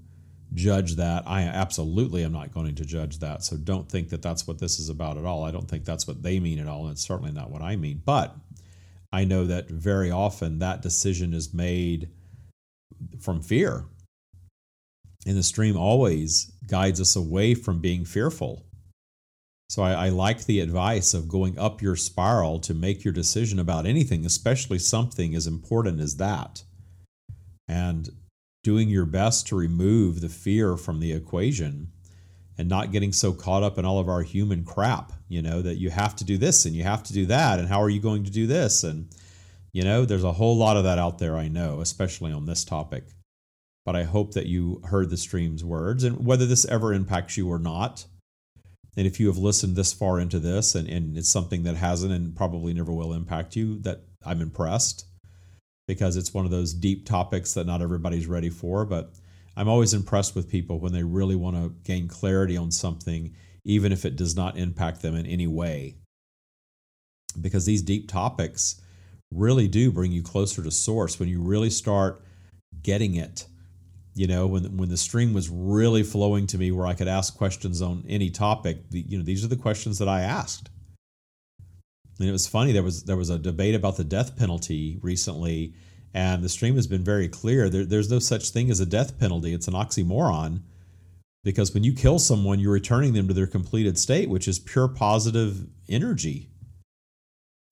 judge 0.53 0.95
that, 0.95 1.23
I 1.25 1.41
absolutely 1.41 2.23
am 2.23 2.31
not 2.31 2.53
going 2.53 2.75
to 2.75 2.85
judge 2.85 3.19
that. 3.19 3.43
So 3.43 3.57
don't 3.57 3.89
think 3.89 4.09
that 4.09 4.21
that's 4.21 4.47
what 4.47 4.59
this 4.59 4.79
is 4.79 4.89
about 4.89 5.17
at 5.17 5.25
all. 5.25 5.43
I 5.43 5.51
don't 5.51 5.67
think 5.67 5.83
that's 5.83 6.07
what 6.07 6.21
they 6.21 6.39
mean 6.39 6.59
at 6.59 6.67
all. 6.67 6.83
And 6.83 6.91
it's 6.91 7.05
certainly 7.05 7.31
not 7.31 7.49
what 7.49 7.61
I 7.61 7.75
mean. 7.75 8.01
But 8.05 8.35
I 9.11 9.23
know 9.23 9.45
that 9.45 9.69
very 9.69 10.11
often 10.11 10.59
that 10.59 10.81
decision 10.81 11.33
is 11.33 11.53
made 11.53 12.09
from 13.19 13.41
fear. 13.41 13.85
And 15.25 15.37
the 15.37 15.43
stream 15.43 15.77
always 15.77 16.51
guides 16.67 17.01
us 17.01 17.15
away 17.15 17.53
from 17.53 17.79
being 17.79 18.05
fearful. 18.05 18.65
So 19.69 19.83
I, 19.83 20.07
I, 20.07 20.09
like 20.09 20.45
the 20.45 20.61
advice 20.61 21.13
of 21.13 21.27
going 21.27 21.59
up 21.59 21.81
your 21.81 21.97
spiral 21.97 22.59
to 22.61 22.73
make 22.73 23.03
your 23.03 23.13
decision 23.13 23.59
about 23.59 23.85
anything, 23.85 24.25
especially 24.25 24.79
something 24.79 25.35
as 25.35 25.45
important 25.45 25.99
as 25.99 26.15
that. 26.17 26.63
And 27.67 28.09
doing 28.63 28.87
your 28.87 29.05
best 29.05 29.47
to 29.47 29.57
remove 29.57 30.21
the 30.21 30.29
fear 30.29 30.77
from 30.77 30.99
the 30.99 31.11
equation 31.11 31.91
and 32.57 32.69
not 32.69 32.91
getting 32.91 33.11
so 33.11 33.33
caught 33.33 33.63
up 33.63 33.77
in 33.77 33.85
all 33.85 33.99
of 33.99 34.09
our 34.09 34.21
human 34.21 34.63
crap, 34.63 35.11
you 35.27 35.41
know, 35.41 35.61
that 35.61 35.77
you 35.77 35.89
have 35.89 36.15
to 36.17 36.23
do 36.23 36.37
this 36.37 36.65
and 36.65 36.75
you 36.75 36.83
have 36.83 37.03
to 37.03 37.13
do 37.13 37.25
that. 37.25 37.59
And 37.59 37.67
how 37.67 37.81
are 37.81 37.89
you 37.89 37.99
going 37.99 38.23
to 38.23 38.31
do 38.31 38.47
this? 38.47 38.83
And, 38.83 39.09
you 39.73 39.83
know, 39.83 40.05
there's 40.05 40.23
a 40.23 40.33
whole 40.33 40.57
lot 40.57 40.77
of 40.77 40.83
that 40.83 40.99
out 40.99 41.19
there, 41.19 41.35
I 41.35 41.47
know, 41.47 41.81
especially 41.81 42.31
on 42.31 42.45
this 42.45 42.63
topic. 42.63 43.03
But 43.85 43.95
I 43.95 44.03
hope 44.03 44.33
that 44.33 44.47
you 44.47 44.81
heard 44.85 45.09
the 45.09 45.17
stream's 45.17 45.63
words 45.63 46.03
and 46.03 46.25
whether 46.25 46.45
this 46.45 46.65
ever 46.65 46.93
impacts 46.93 47.37
you 47.37 47.49
or 47.49 47.59
not. 47.59 48.05
And 48.97 49.05
if 49.05 49.19
you 49.19 49.27
have 49.27 49.37
listened 49.37 49.75
this 49.75 49.93
far 49.93 50.19
into 50.19 50.39
this 50.39 50.75
and, 50.75 50.89
and 50.89 51.17
it's 51.17 51.29
something 51.29 51.63
that 51.63 51.75
hasn't 51.75 52.11
and 52.11 52.35
probably 52.35 52.73
never 52.73 52.91
will 52.91 53.13
impact 53.13 53.55
you, 53.55 53.79
that 53.79 54.01
I'm 54.25 54.41
impressed 54.41 55.05
because 55.87 56.17
it's 56.17 56.33
one 56.33 56.45
of 56.45 56.51
those 56.51 56.73
deep 56.73 57.05
topics 57.05 57.53
that 57.53 57.67
not 57.67 57.81
everybody's 57.81 58.27
ready 58.27 58.49
for. 58.49 58.85
But 58.85 59.13
I'm 59.55 59.69
always 59.69 59.93
impressed 59.93 60.35
with 60.35 60.49
people 60.49 60.79
when 60.79 60.93
they 60.93 61.03
really 61.03 61.35
want 61.35 61.55
to 61.55 61.73
gain 61.83 62.07
clarity 62.07 62.57
on 62.57 62.71
something, 62.71 63.33
even 63.67 63.91
if 63.91 64.05
it 64.05 64.15
does 64.15 64.35
not 64.35 64.57
impact 64.57 65.01
them 65.01 65.13
in 65.13 65.25
any 65.25 65.45
way. 65.45 65.97
Because 67.39 67.65
these 67.65 67.81
deep 67.81 68.07
topics 68.07 68.81
really 69.29 69.67
do 69.67 69.91
bring 69.91 70.13
you 70.13 70.23
closer 70.23 70.63
to 70.63 70.71
source 70.71 71.19
when 71.19 71.27
you 71.27 71.41
really 71.41 71.69
start 71.69 72.23
getting 72.81 73.15
it. 73.15 73.45
You 74.15 74.25
know, 74.25 74.47
when 74.47 74.77
when 74.77 74.89
the 74.89 74.97
stream 74.97 75.33
was 75.33 75.49
really 75.49 76.01
flowing 76.01 76.47
to 76.47 76.57
me, 76.57 76.71
where 76.71 76.87
I 76.87 76.93
could 76.93 77.09
ask 77.09 77.37
questions 77.37 77.81
on 77.81 78.05
any 78.07 78.31
topic, 78.31 78.79
you 78.89 79.17
know, 79.17 79.23
these 79.23 79.43
are 79.43 79.49
the 79.49 79.57
questions 79.57 79.99
that 79.99 80.07
I 80.07 80.21
asked. 80.21 80.69
And 82.19 82.27
it 82.27 82.31
was 82.31 82.47
funny. 82.47 82.71
There 82.71 82.81
was 82.81 83.03
there 83.03 83.17
was 83.17 83.29
a 83.29 83.37
debate 83.37 83.75
about 83.75 83.97
the 83.97 84.05
death 84.05 84.37
penalty 84.37 84.97
recently, 85.01 85.75
and 86.13 86.41
the 86.41 86.49
stream 86.49 86.75
has 86.75 86.87
been 86.87 87.03
very 87.03 87.27
clear. 87.27 87.69
There, 87.69 87.85
there's 87.85 88.09
no 88.09 88.19
such 88.19 88.49
thing 88.49 88.71
as 88.71 88.79
a 88.79 88.85
death 88.87 89.19
penalty. 89.19 89.53
It's 89.53 89.67
an 89.67 89.75
oxymoron 89.75 90.61
because 91.43 91.73
when 91.73 91.83
you 91.83 91.93
kill 91.93 92.19
someone, 92.19 92.59
you're 92.59 92.73
returning 92.73 93.13
them 93.13 93.27
to 93.27 93.33
their 93.33 93.47
completed 93.47 93.97
state, 93.97 94.29
which 94.29 94.47
is 94.47 94.59
pure 94.59 94.87
positive 94.87 95.67
energy. 95.89 96.49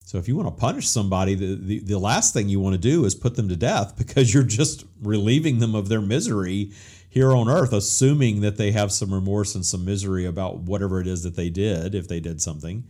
So 0.04 0.18
if 0.18 0.28
you 0.28 0.36
want 0.36 0.48
to 0.48 0.60
punish 0.60 0.88
somebody, 0.88 1.34
the, 1.34 1.56
the, 1.56 1.80
the 1.80 1.98
last 1.98 2.32
thing 2.32 2.48
you 2.48 2.60
want 2.60 2.74
to 2.74 2.80
do 2.80 3.04
is 3.04 3.14
put 3.14 3.34
them 3.34 3.48
to 3.48 3.56
death 3.56 3.96
because 3.98 4.32
you're 4.32 4.44
just 4.44 4.84
relieving 5.02 5.58
them 5.58 5.74
of 5.74 5.88
their 5.88 6.00
misery 6.00 6.72
here 7.10 7.34
on 7.34 7.48
earth, 7.48 7.72
assuming 7.72 8.40
that 8.42 8.56
they 8.56 8.70
have 8.72 8.92
some 8.92 9.12
remorse 9.12 9.54
and 9.54 9.66
some 9.66 9.84
misery 9.84 10.24
about 10.24 10.58
whatever 10.58 11.00
it 11.00 11.06
is 11.06 11.22
that 11.22 11.34
they 11.34 11.50
did, 11.50 11.94
if 11.94 12.06
they 12.06 12.20
did 12.20 12.40
something. 12.40 12.84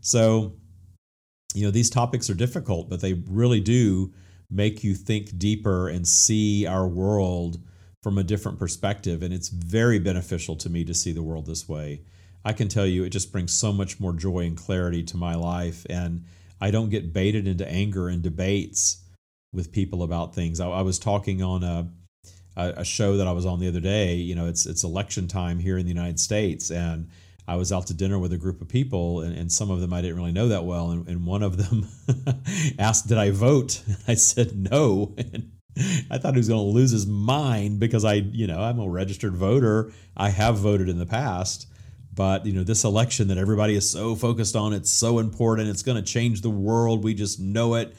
So, 0.00 0.54
you 1.54 1.64
know, 1.64 1.70
these 1.70 1.90
topics 1.90 2.30
are 2.30 2.34
difficult, 2.34 2.88
but 2.88 3.00
they 3.00 3.14
really 3.14 3.60
do 3.60 4.12
make 4.50 4.82
you 4.82 4.94
think 4.94 5.36
deeper 5.38 5.88
and 5.88 6.06
see 6.06 6.66
our 6.66 6.86
world 6.86 7.60
from 8.02 8.18
a 8.18 8.24
different 8.24 8.58
perspective. 8.58 9.22
And 9.22 9.32
it's 9.32 9.48
very 9.48 9.98
beneficial 9.98 10.56
to 10.56 10.70
me 10.70 10.84
to 10.84 10.94
see 10.94 11.12
the 11.12 11.22
world 11.22 11.46
this 11.46 11.68
way. 11.68 12.02
I 12.44 12.52
can 12.52 12.68
tell 12.68 12.86
you, 12.86 13.04
it 13.04 13.10
just 13.10 13.30
brings 13.30 13.52
so 13.52 13.72
much 13.72 14.00
more 14.00 14.12
joy 14.12 14.40
and 14.40 14.56
clarity 14.56 15.02
to 15.04 15.16
my 15.16 15.34
life. 15.34 15.86
And 15.88 16.24
I 16.60 16.70
don't 16.70 16.90
get 16.90 17.12
baited 17.12 17.46
into 17.46 17.68
anger 17.68 18.08
and 18.08 18.22
debates 18.22 19.02
with 19.52 19.72
people 19.72 20.02
about 20.02 20.34
things. 20.34 20.60
I, 20.60 20.68
I 20.68 20.82
was 20.82 20.98
talking 20.98 21.42
on 21.42 21.62
a, 21.62 21.88
a 22.56 22.84
show 22.84 23.16
that 23.16 23.26
I 23.26 23.32
was 23.32 23.46
on 23.46 23.60
the 23.60 23.68
other 23.68 23.80
day. 23.80 24.14
You 24.14 24.34
know, 24.34 24.46
it's 24.46 24.66
it's 24.66 24.84
election 24.84 25.28
time 25.28 25.58
here 25.58 25.78
in 25.78 25.84
the 25.84 25.92
United 25.92 26.18
States, 26.18 26.70
and 26.70 27.08
I 27.46 27.56
was 27.56 27.72
out 27.72 27.86
to 27.88 27.94
dinner 27.94 28.18
with 28.18 28.32
a 28.32 28.38
group 28.38 28.60
of 28.60 28.68
people, 28.68 29.20
and, 29.20 29.36
and 29.36 29.50
some 29.50 29.70
of 29.70 29.80
them 29.80 29.92
I 29.92 30.00
didn't 30.00 30.16
really 30.16 30.32
know 30.32 30.48
that 30.48 30.64
well. 30.64 30.90
And, 30.90 31.08
and 31.08 31.26
one 31.26 31.42
of 31.42 31.56
them 31.56 31.88
asked, 32.78 33.08
Did 33.08 33.18
I 33.18 33.30
vote? 33.30 33.82
I 34.08 34.14
said, 34.14 34.56
No. 34.56 35.14
And 35.32 35.51
I 36.10 36.18
thought 36.18 36.34
he 36.34 36.38
was 36.38 36.48
going 36.48 36.60
to 36.60 36.72
lose 36.72 36.90
his 36.90 37.06
mind 37.06 37.80
because 37.80 38.04
I, 38.04 38.14
you 38.14 38.46
know, 38.46 38.60
I'm 38.60 38.78
a 38.78 38.88
registered 38.88 39.34
voter. 39.34 39.92
I 40.16 40.28
have 40.28 40.58
voted 40.58 40.88
in 40.88 40.98
the 40.98 41.06
past. 41.06 41.68
But, 42.14 42.44
you 42.44 42.52
know, 42.52 42.62
this 42.62 42.84
election 42.84 43.28
that 43.28 43.38
everybody 43.38 43.74
is 43.74 43.88
so 43.88 44.14
focused 44.14 44.54
on, 44.54 44.74
it's 44.74 44.90
so 44.90 45.18
important. 45.18 45.70
It's 45.70 45.82
going 45.82 45.96
to 45.96 46.02
change 46.02 46.42
the 46.42 46.50
world. 46.50 47.02
We 47.02 47.14
just 47.14 47.40
know 47.40 47.74
it. 47.76 47.96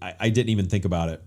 I, 0.00 0.14
I 0.18 0.28
didn't 0.30 0.48
even 0.48 0.68
think 0.68 0.86
about 0.86 1.10
it. 1.10 1.22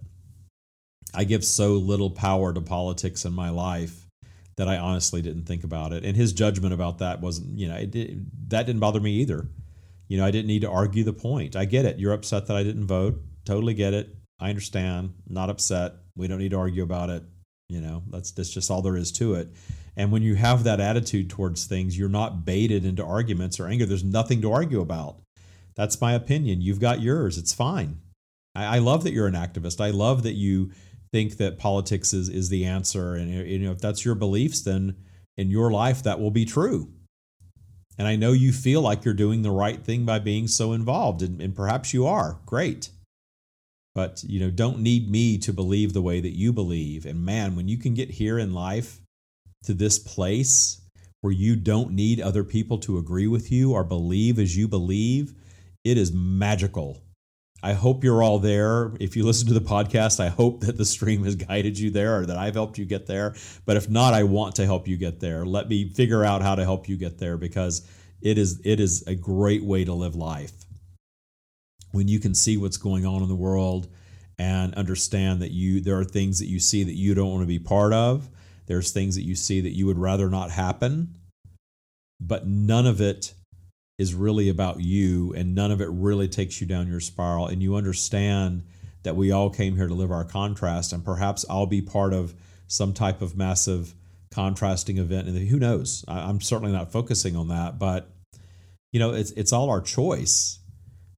I 1.13 1.23
give 1.23 1.45
so 1.45 1.73
little 1.73 2.09
power 2.09 2.51
to 2.51 2.61
politics 2.61 3.25
in 3.25 3.33
my 3.33 3.51
life 3.51 4.07
that 4.55 4.67
I 4.67 4.77
honestly 4.77 5.21
didn't 5.21 5.45
think 5.45 5.63
about 5.63 5.93
it. 5.93 6.03
And 6.03 6.17
his 6.17 6.33
judgment 6.33 6.73
about 6.73 6.97
that 6.97 7.21
wasn't, 7.21 7.59
you 7.59 7.67
know, 7.67 7.75
that 7.75 8.65
didn't 8.65 8.79
bother 8.79 8.99
me 8.99 9.11
either. 9.17 9.47
You 10.07 10.17
know, 10.17 10.25
I 10.25 10.31
didn't 10.31 10.47
need 10.47 10.61
to 10.61 10.69
argue 10.69 11.03
the 11.03 11.13
point. 11.13 11.55
I 11.55 11.65
get 11.65 11.85
it. 11.85 11.99
You're 11.99 12.13
upset 12.13 12.47
that 12.47 12.57
I 12.57 12.63
didn't 12.63 12.85
vote. 12.88 13.21
Totally 13.45 13.75
get 13.75 13.93
it. 13.93 14.16
I 14.39 14.49
understand. 14.49 15.13
Not 15.27 15.49
upset. 15.49 15.93
We 16.15 16.27
don't 16.27 16.39
need 16.39 16.51
to 16.51 16.57
argue 16.57 16.83
about 16.83 17.09
it. 17.09 17.23
You 17.69 17.81
know, 17.81 18.03
that's 18.09 18.31
that's 18.31 18.49
just 18.49 18.71
all 18.71 18.81
there 18.81 18.95
is 18.95 19.11
to 19.13 19.33
it. 19.33 19.49
And 19.95 20.11
when 20.11 20.21
you 20.21 20.35
have 20.35 20.63
that 20.63 20.79
attitude 20.79 21.29
towards 21.29 21.65
things, 21.65 21.97
you're 21.97 22.07
not 22.07 22.45
baited 22.45 22.85
into 22.85 23.03
arguments 23.03 23.59
or 23.59 23.67
anger. 23.67 23.85
There's 23.85 24.03
nothing 24.03 24.41
to 24.41 24.53
argue 24.53 24.79
about. 24.79 25.21
That's 25.75 25.99
my 25.99 26.13
opinion. 26.13 26.61
You've 26.61 26.79
got 26.79 27.01
yours. 27.01 27.38
It's 27.38 27.53
fine. 27.53 27.99
I, 28.55 28.77
I 28.77 28.79
love 28.79 29.03
that 29.03 29.11
you're 29.11 29.27
an 29.27 29.33
activist. 29.33 29.81
I 29.81 29.89
love 29.89 30.23
that 30.23 30.33
you 30.33 30.71
think 31.11 31.38
that 31.38 31.57
politics 31.57 32.13
is 32.13 32.29
is 32.29 32.49
the 32.49 32.65
answer 32.65 33.15
and 33.15 33.31
you 33.31 33.59
know 33.59 33.71
if 33.71 33.79
that's 33.79 34.03
your 34.03 34.15
beliefs 34.15 34.61
then 34.61 34.95
in 35.38 35.49
your 35.49 35.71
life 35.71 36.03
that 36.03 36.19
will 36.19 36.31
be 36.31 36.45
true 36.45 36.91
and 37.97 38.07
i 38.07 38.15
know 38.15 38.33
you 38.33 38.51
feel 38.51 38.81
like 38.81 39.05
you're 39.05 39.13
doing 39.13 39.41
the 39.41 39.51
right 39.51 39.83
thing 39.83 40.05
by 40.05 40.19
being 40.19 40.47
so 40.47 40.73
involved 40.73 41.21
and, 41.21 41.41
and 41.41 41.55
perhaps 41.55 41.93
you 41.93 42.05
are 42.05 42.39
great 42.45 42.89
but 43.98 44.24
you 44.28 44.39
know 44.39 44.52
don't 44.52 44.78
need 44.78 45.10
me 45.10 45.39
to 45.39 45.52
believe 45.52 45.91
the 45.91 46.04
way 46.04 46.22
that 46.22 46.38
you 46.38 46.54
believe 46.54 47.04
and 47.04 47.26
man 47.26 47.56
when 47.56 47.68
you 47.68 47.80
can 47.80 47.95
get 47.95 48.12
here 48.12 48.38
in 48.38 48.54
life 48.54 49.02
to 49.64 49.74
this 49.74 49.98
place 49.98 50.82
where 51.22 51.34
you 51.34 51.56
don't 51.56 51.89
need 51.89 52.22
other 52.22 52.43
people 52.43 52.78
to 52.78 53.00
agree 53.00 53.26
with 53.26 53.52
you 53.52 53.74
or 53.74 53.84
believe 53.84 54.38
as 54.38 54.56
you 54.56 54.68
believe 54.68 55.34
it 55.84 55.98
is 55.98 56.14
magical 56.14 57.02
I 57.64 57.74
hope 57.74 58.04
you're 58.04 58.22
all 58.22 58.38
there. 58.38 58.91
If 59.00 59.16
you 59.16 59.26
listen 59.26 59.48
to 59.48 59.54
the 59.56 59.60
podcast, 59.60 60.20
I 60.20 60.30
hope 60.30 60.62
that 60.62 60.78
the 60.78 60.86
stream 60.86 61.24
has 61.24 61.36
guided 61.36 61.80
you 61.80 61.89
there 61.89 62.20
or 62.20 62.26
that 62.28 62.38
I've 62.38 62.54
helped 62.54 62.78
you 62.78 62.86
get 62.86 63.08
there. 63.08 63.34
But 63.66 63.78
if 63.78 63.89
not, 63.89 64.14
I 64.14 64.24
want 64.24 64.54
to 64.58 64.66
help 64.66 64.88
you 64.88 64.95
get 64.95 65.20
there. 65.20 65.43
Let 65.43 65.68
me 65.68 65.89
figure 65.89 66.24
out 66.24 66.43
how 66.43 66.54
to 66.54 66.64
help 66.64 66.88
you 66.88 66.98
get 66.98 67.18
there 67.18 67.36
because 67.36 67.82
it 68.22 68.38
is 68.38 68.62
it 68.64 68.80
is 68.80 69.08
a 69.08 69.16
great 69.16 69.64
way 69.64 69.84
to 69.86 69.93
live 69.93 70.16
life. 70.16 70.66
When 71.91 72.07
you 72.07 72.19
can 72.19 72.33
see 72.33 72.57
what's 72.57 72.77
going 72.77 73.05
on 73.05 73.21
in 73.21 73.29
the 73.29 73.35
world 73.35 73.88
and 74.38 74.73
understand 74.75 75.41
that 75.41 75.51
you 75.51 75.81
there 75.81 75.97
are 75.97 76.03
things 76.03 76.39
that 76.39 76.47
you 76.47 76.59
see 76.59 76.83
that 76.83 76.93
you 76.93 77.15
don't 77.15 77.31
want 77.31 77.41
to 77.41 77.47
be 77.47 77.59
part 77.59 77.93
of. 77.93 78.29
There's 78.67 78.91
things 78.91 79.15
that 79.15 79.23
you 79.23 79.35
see 79.35 79.61
that 79.61 79.75
you 79.75 79.85
would 79.88 79.97
rather 79.97 80.29
not 80.29 80.51
happen. 80.51 81.15
But 82.19 82.47
none 82.47 82.85
of 82.85 82.99
it 82.99 83.33
is 83.97 84.13
really 84.13 84.49
about 84.49 84.79
you 84.79 85.33
and 85.33 85.55
none 85.55 85.71
of 85.71 85.81
it 85.81 85.89
really 85.89 86.27
takes 86.27 86.61
you 86.61 86.67
down 86.67 86.88
your 86.88 86.99
spiral 86.99 87.47
and 87.47 87.63
you 87.63 87.75
understand 87.75 88.63
that 89.03 89.15
we 89.15 89.31
all 89.31 89.49
came 89.49 89.75
here 89.75 89.88
to 89.88 89.93
live 89.93 90.11
our 90.11 90.23
contrast 90.23 90.93
and 90.93 91.03
perhaps 91.03 91.45
I'll 91.49 91.65
be 91.65 91.81
part 91.81 92.13
of 92.13 92.35
some 92.67 92.93
type 92.93 93.21
of 93.21 93.35
massive 93.35 93.95
contrasting 94.31 94.97
event 94.97 95.27
and 95.27 95.38
who 95.47 95.57
knows 95.57 96.05
I'm 96.07 96.41
certainly 96.41 96.73
not 96.73 96.91
focusing 96.91 97.35
on 97.35 97.47
that 97.47 97.79
but 97.79 98.11
you 98.91 98.99
know 98.99 99.13
it's 99.13 99.31
it's 99.31 99.53
all 99.53 99.69
our 99.69 99.81
choice 99.81 100.59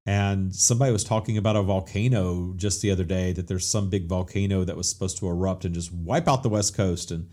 and 0.10 0.56
somebody 0.56 0.92
was 0.92 1.04
talking 1.04 1.38
about 1.38 1.56
a 1.56 1.62
volcano 1.62 2.54
just 2.56 2.82
the 2.82 2.90
other 2.90 3.04
day 3.04 3.32
that 3.32 3.48
there's 3.48 3.68
some 3.68 3.90
big 3.90 4.08
volcano 4.08 4.64
that 4.64 4.76
was 4.76 4.90
supposed 4.90 5.20
to 5.20 5.28
erupt 5.28 5.66
and 5.66 5.76
just 5.76 5.94
wipe 5.94 6.28
out 6.28 6.42
the 6.42 6.50
west 6.50 6.76
coast 6.76 7.12
and 7.12 7.30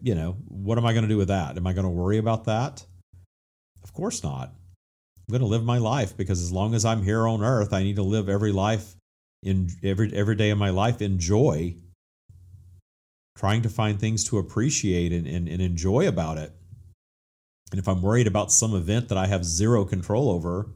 you 0.00 0.14
know 0.14 0.36
what 0.46 0.78
am 0.78 0.86
I 0.86 0.92
going 0.92 1.02
to 1.02 1.08
do 1.08 1.16
with 1.16 1.28
that 1.28 1.56
am 1.56 1.66
I 1.66 1.72
going 1.72 1.84
to 1.84 1.90
worry 1.90 2.18
about 2.18 2.44
that 2.44 2.84
of 3.82 3.92
course 3.92 4.22
not 4.22 4.54
I'm 5.26 5.32
going 5.32 5.40
to 5.40 5.46
live 5.46 5.64
my 5.64 5.78
life 5.78 6.16
because 6.16 6.42
as 6.42 6.52
long 6.52 6.74
as 6.74 6.84
I'm 6.84 7.02
here 7.02 7.26
on 7.26 7.42
earth, 7.42 7.72
I 7.72 7.82
need 7.82 7.96
to 7.96 8.02
live 8.02 8.28
every 8.28 8.52
life 8.52 8.94
in 9.42 9.70
every 9.82 10.12
every 10.12 10.34
day 10.34 10.50
of 10.50 10.58
my 10.58 10.68
life 10.68 11.00
in 11.00 11.18
joy. 11.18 11.76
trying 13.36 13.62
to 13.62 13.68
find 13.68 13.98
things 13.98 14.22
to 14.24 14.38
appreciate 14.38 15.12
and, 15.12 15.26
and, 15.26 15.48
and 15.48 15.60
enjoy 15.60 16.06
about 16.06 16.38
it. 16.38 16.52
And 17.72 17.80
if 17.80 17.88
I'm 17.88 18.02
worried 18.02 18.26
about 18.26 18.52
some 18.52 18.74
event 18.76 19.08
that 19.08 19.18
I 19.18 19.26
have 19.26 19.44
zero 19.44 19.84
control 19.84 20.30
over, 20.30 20.68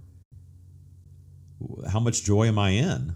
how 1.90 2.00
much 2.00 2.24
joy 2.24 2.46
am 2.46 2.58
I 2.58 2.70
in? 2.70 3.14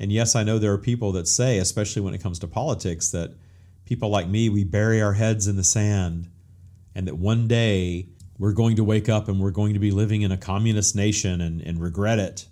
And 0.00 0.10
yes, 0.10 0.34
I 0.34 0.42
know 0.42 0.58
there 0.58 0.72
are 0.72 0.78
people 0.78 1.12
that 1.12 1.28
say, 1.28 1.58
especially 1.58 2.02
when 2.02 2.14
it 2.14 2.22
comes 2.22 2.38
to 2.40 2.48
politics, 2.48 3.10
that 3.10 3.34
people 3.84 4.08
like 4.08 4.28
me, 4.28 4.48
we 4.48 4.64
bury 4.64 5.00
our 5.00 5.12
heads 5.12 5.46
in 5.46 5.56
the 5.56 5.64
sand 5.64 6.28
and 6.94 7.06
that 7.06 7.16
one 7.16 7.46
day 7.46 8.08
we're 8.38 8.52
going 8.52 8.76
to 8.76 8.84
wake 8.84 9.08
up 9.08 9.28
and 9.28 9.40
we're 9.40 9.50
going 9.50 9.74
to 9.74 9.80
be 9.80 9.90
living 9.90 10.22
in 10.22 10.32
a 10.32 10.36
communist 10.36 10.96
nation 10.96 11.40
and, 11.40 11.60
and 11.60 11.80
regret 11.80 12.18
it. 12.18 12.46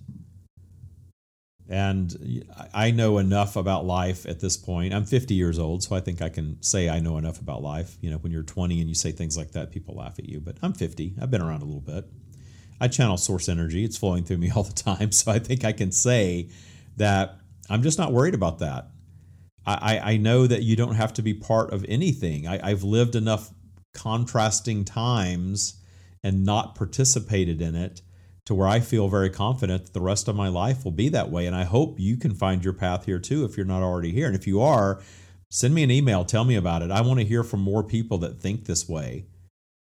And 1.68 2.44
I 2.74 2.90
know 2.90 3.18
enough 3.18 3.56
about 3.56 3.86
life 3.86 4.26
at 4.26 4.40
this 4.40 4.56
point. 4.56 4.92
I'm 4.92 5.04
50 5.04 5.34
years 5.34 5.58
old, 5.58 5.82
so 5.82 5.96
I 5.96 6.00
think 6.00 6.20
I 6.20 6.28
can 6.28 6.60
say 6.60 6.90
I 6.90 7.00
know 7.00 7.16
enough 7.16 7.40
about 7.40 7.62
life. 7.62 7.96
You 8.00 8.10
know, 8.10 8.18
when 8.18 8.30
you're 8.30 8.42
20 8.42 8.78
and 8.80 8.88
you 8.88 8.94
say 8.94 9.10
things 9.10 9.38
like 9.38 9.52
that, 9.52 9.70
people 9.70 9.94
laugh 9.94 10.18
at 10.18 10.28
you. 10.28 10.38
But 10.38 10.56
I'm 10.62 10.74
50. 10.74 11.14
I've 11.20 11.30
been 11.30 11.40
around 11.40 11.62
a 11.62 11.64
little 11.64 11.80
bit. 11.80 12.04
I 12.82 12.88
channel 12.88 13.16
source 13.16 13.48
energy, 13.48 13.84
it's 13.84 13.96
flowing 13.96 14.24
through 14.24 14.38
me 14.38 14.50
all 14.56 14.64
the 14.64 14.72
time. 14.72 15.12
So 15.12 15.30
I 15.30 15.38
think 15.38 15.64
I 15.64 15.72
can 15.72 15.92
say 15.92 16.48
that 16.96 17.38
I'm 17.70 17.82
just 17.82 17.98
not 17.98 18.12
worried 18.12 18.34
about 18.34 18.58
that. 18.58 18.88
I, 19.64 20.00
I 20.02 20.16
know 20.16 20.48
that 20.48 20.64
you 20.64 20.74
don't 20.74 20.96
have 20.96 21.12
to 21.14 21.22
be 21.22 21.34
part 21.34 21.72
of 21.72 21.86
anything. 21.88 22.48
I, 22.48 22.70
I've 22.70 22.82
lived 22.82 23.14
enough 23.14 23.52
contrasting 23.94 24.84
times 24.84 25.80
and 26.24 26.44
not 26.44 26.74
participated 26.74 27.62
in 27.62 27.76
it 27.76 28.02
to 28.46 28.54
where 28.56 28.66
I 28.66 28.80
feel 28.80 29.08
very 29.08 29.30
confident 29.30 29.84
that 29.84 29.92
the 29.94 30.00
rest 30.00 30.26
of 30.26 30.34
my 30.34 30.48
life 30.48 30.84
will 30.84 30.90
be 30.90 31.08
that 31.10 31.30
way. 31.30 31.46
And 31.46 31.54
I 31.54 31.62
hope 31.62 32.00
you 32.00 32.16
can 32.16 32.34
find 32.34 32.64
your 32.64 32.72
path 32.72 33.04
here 33.04 33.20
too 33.20 33.44
if 33.44 33.56
you're 33.56 33.64
not 33.64 33.84
already 33.84 34.10
here. 34.10 34.26
And 34.26 34.34
if 34.34 34.48
you 34.48 34.60
are, 34.60 35.00
send 35.48 35.74
me 35.74 35.84
an 35.84 35.92
email, 35.92 36.24
tell 36.24 36.44
me 36.44 36.56
about 36.56 36.82
it. 36.82 36.90
I 36.90 37.00
want 37.02 37.20
to 37.20 37.26
hear 37.26 37.44
from 37.44 37.60
more 37.60 37.84
people 37.84 38.18
that 38.18 38.40
think 38.40 38.64
this 38.64 38.88
way. 38.88 39.26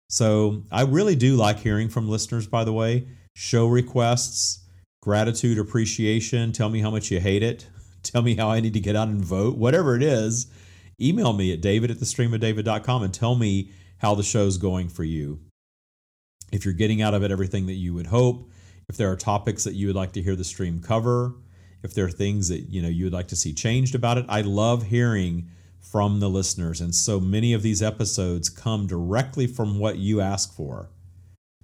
So 0.09 0.63
I 0.71 0.83
really 0.83 1.15
do 1.15 1.35
like 1.35 1.59
hearing 1.59 1.87
from 1.87 2.09
listeners, 2.09 2.47
by 2.47 2.63
the 2.63 2.73
way. 2.73 3.07
Show 3.35 3.67
requests, 3.67 4.67
gratitude, 5.01 5.59
appreciation. 5.59 6.51
Tell 6.51 6.69
me 6.69 6.81
how 6.81 6.89
much 6.89 7.11
you 7.11 7.19
hate 7.19 7.43
it. 7.43 7.67
Tell 8.03 8.21
me 8.21 8.35
how 8.35 8.49
I 8.49 8.59
need 8.59 8.73
to 8.73 8.79
get 8.79 8.95
out 8.95 9.07
and 9.07 9.23
vote. 9.23 9.57
Whatever 9.57 9.95
it 9.95 10.03
is, 10.03 10.47
email 11.01 11.33
me 11.33 11.53
at 11.53 11.61
david 11.61 11.91
at 11.91 11.99
the 11.99 12.05
streamofdavid.com 12.05 13.03
and 13.03 13.13
tell 13.13 13.35
me 13.35 13.71
how 13.97 14.15
the 14.15 14.23
show's 14.23 14.57
going 14.57 14.89
for 14.89 15.03
you. 15.03 15.39
If 16.51 16.65
you're 16.65 16.73
getting 16.73 17.01
out 17.01 17.13
of 17.13 17.23
it 17.23 17.31
everything 17.31 17.67
that 17.67 17.73
you 17.73 17.93
would 17.93 18.07
hope, 18.07 18.49
if 18.87 18.97
there 18.97 19.11
are 19.11 19.15
topics 19.15 19.65
that 19.65 19.75
you 19.75 19.87
would 19.87 19.95
like 19.95 20.13
to 20.13 20.21
hear 20.21 20.35
the 20.35 20.43
stream 20.43 20.81
cover, 20.81 21.35
if 21.83 21.93
there 21.93 22.05
are 22.05 22.11
things 22.11 22.49
that 22.49 22.61
you 22.69 22.81
know 22.81 22.87
you 22.89 23.05
would 23.05 23.13
like 23.13 23.27
to 23.27 23.35
see 23.35 23.53
changed 23.53 23.95
about 23.95 24.17
it, 24.17 24.25
I 24.27 24.41
love 24.41 24.83
hearing 24.83 25.49
from 25.79 26.19
the 26.19 26.29
listeners. 26.29 26.81
And 26.81 26.93
so 26.93 27.19
many 27.19 27.53
of 27.53 27.61
these 27.61 27.81
episodes 27.81 28.49
come 28.49 28.87
directly 28.87 29.47
from 29.47 29.79
what 29.79 29.97
you 29.97 30.21
ask 30.21 30.53
for. 30.53 30.89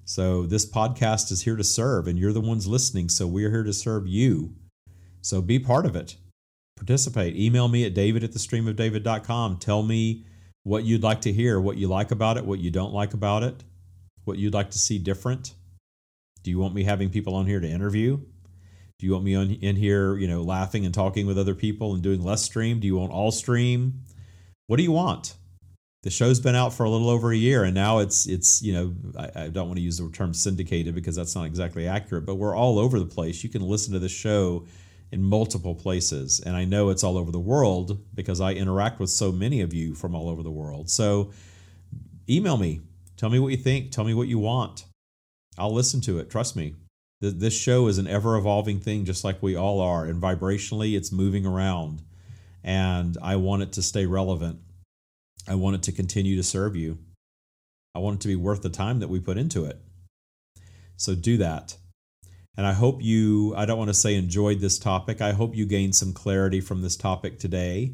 So 0.04 0.44
this 0.44 0.66
podcast 0.66 1.32
is 1.32 1.42
here 1.42 1.56
to 1.56 1.64
serve, 1.64 2.08
and 2.08 2.18
you're 2.20 2.34
the 2.34 2.42
ones 2.42 2.68
listening. 2.68 3.10
So 3.10 3.26
we're 3.26 3.50
here 3.50 3.64
to 3.64 3.74
serve 3.74 4.08
you. 4.08 4.54
So 5.22 5.42
be 5.42 5.58
part 5.58 5.86
of 5.86 5.96
it. 5.96 6.16
Participate. 6.76 7.36
Email 7.36 7.68
me 7.68 7.86
at 7.86 7.94
david 7.94 8.24
at 8.24 8.34
the 8.34 8.40
streamofdavid.com. 8.40 9.58
Tell 9.58 9.82
me 9.82 10.26
what 10.64 10.84
you'd 10.84 11.04
like 11.04 11.22
to 11.22 11.34
hear, 11.34 11.60
what 11.60 11.78
you 11.78 11.88
like 11.88 12.12
about 12.12 12.38
it, 12.38 12.46
what 12.46 12.60
you 12.60 12.70
don't 12.70 12.94
like 12.94 13.14
about 13.14 13.44
it, 13.44 13.64
what 14.26 14.38
you'd 14.38 14.54
like 14.54 14.72
to 14.72 14.80
see 14.80 15.00
different. 15.00 15.54
Do 16.44 16.52
you 16.52 16.60
want 16.60 16.76
me 16.76 16.84
having 16.84 17.10
people 17.10 17.34
on 17.36 17.48
here 17.48 17.60
to 17.60 17.68
interview? 17.68 18.18
Do 18.98 19.06
you 19.06 19.14
want 19.14 19.26
me 19.26 19.36
on 19.36 19.52
in 19.52 19.76
here, 19.76 20.16
you 20.16 20.28
know, 20.28 20.42
laughing 20.42 20.86
and 20.86 20.94
talking 20.94 21.26
with 21.26 21.38
other 21.38 21.56
people 21.56 21.94
and 21.94 22.04
doing 22.04 22.24
less 22.24 22.44
stream? 22.44 22.80
Do 22.80 22.88
you 22.88 22.98
want 22.98 23.12
all 23.12 23.32
stream? 23.32 24.02
What 24.68 24.78
do 24.78 24.84
you 24.84 24.92
want? 24.92 25.36
The 26.04 26.12
show's 26.12 26.40
been 26.40 26.56
out 26.56 26.74
for 26.74 26.84
a 26.84 26.90
little 26.90 27.10
over 27.10 27.32
a 27.32 27.38
year, 27.38 27.64
and 27.64 27.74
now 27.74 28.00
it's 28.00 28.28
it's 28.28 28.62
you 28.62 28.74
know 28.74 28.94
I, 29.18 29.44
I 29.46 29.48
don't 29.50 29.68
want 29.68 29.78
to 29.78 29.84
use 29.84 29.98
the 29.98 30.10
term 30.10 30.34
syndicated 30.34 30.94
because 30.94 31.16
that's 31.16 31.36
not 31.36 31.46
exactly 31.46 31.88
accurate, 31.88 32.26
but 32.26 32.36
we're 32.36 32.56
all 32.56 32.78
over 32.78 33.00
the 33.00 33.06
place. 33.06 33.44
You 33.44 33.50
can 33.50 33.64
listen 33.64 33.94
to 33.94 34.00
the 34.00 34.10
show 34.10 34.66
in 35.12 35.24
multiple 35.24 35.76
places. 35.76 36.42
And 36.46 36.56
I 36.56 36.66
know 36.66 36.90
it's 36.90 37.04
all 37.04 37.18
over 37.18 37.32
the 37.32 37.40
world 37.40 38.04
because 38.14 38.42
I 38.42 38.52
interact 38.52 39.00
with 39.00 39.10
so 39.10 39.32
many 39.32 39.62
of 39.62 39.74
you 39.74 39.96
from 39.96 40.16
all 40.16 40.30
over 40.30 40.44
the 40.44 40.52
world. 40.52 40.90
So 40.90 41.32
email 42.30 42.58
me. 42.58 42.82
Tell 43.18 43.30
me 43.30 43.40
what 43.40 43.52
you 43.52 43.58
think. 43.58 43.92
Tell 43.92 44.04
me 44.04 44.14
what 44.14 44.28
you 44.28 44.40
want. 44.40 44.86
I'll 45.58 45.74
listen 45.74 46.02
to 46.02 46.20
it. 46.20 46.30
Trust 46.30 46.56
me. 46.56 46.76
This 47.22 47.58
show 47.58 47.88
is 47.88 47.98
an 47.98 48.08
ever 48.08 48.36
evolving 48.36 48.80
thing, 48.80 49.06
just 49.06 49.24
like 49.24 49.42
we 49.42 49.56
all 49.56 49.80
are. 49.80 50.06
And 50.06 50.22
vibrationally, 50.22 50.98
it's 50.98 51.14
moving 51.14 51.46
around. 51.46 52.02
And 52.66 53.16
I 53.22 53.36
want 53.36 53.62
it 53.62 53.72
to 53.74 53.84
stay 53.84 54.08
relevant. 54.08 54.60
I 55.48 55.54
want 55.54 55.76
it 55.76 55.84
to 55.84 55.92
continue 55.92 56.36
to 56.36 56.44
serve 56.44 56.76
you. 56.76 56.98
I 57.94 58.00
want 58.00 58.16
it 58.16 58.22
to 58.22 58.28
be 58.28 58.36
worth 58.36 58.64
the 58.64 58.70
time 58.70 59.00
that 59.00 59.08
we 59.08 59.20
put 59.20 59.38
into 59.38 59.66
it. 59.66 59.80
So 60.98 61.14
do 61.14 61.38
that. 61.38 61.78
And 62.58 62.66
I 62.66 62.74
hope 62.74 63.04
you, 63.04 63.54
I 63.56 63.66
don't 63.66 63.78
want 63.78 63.90
to 63.90 63.94
say 63.94 64.16
enjoyed 64.16 64.62
this 64.62 64.80
topic. 64.80 65.22
I 65.22 65.34
hope 65.34 65.56
you 65.56 65.68
gained 65.68 65.96
some 65.96 66.12
clarity 66.12 66.60
from 66.60 66.82
this 66.82 66.96
topic 66.96 67.38
today. 67.38 67.94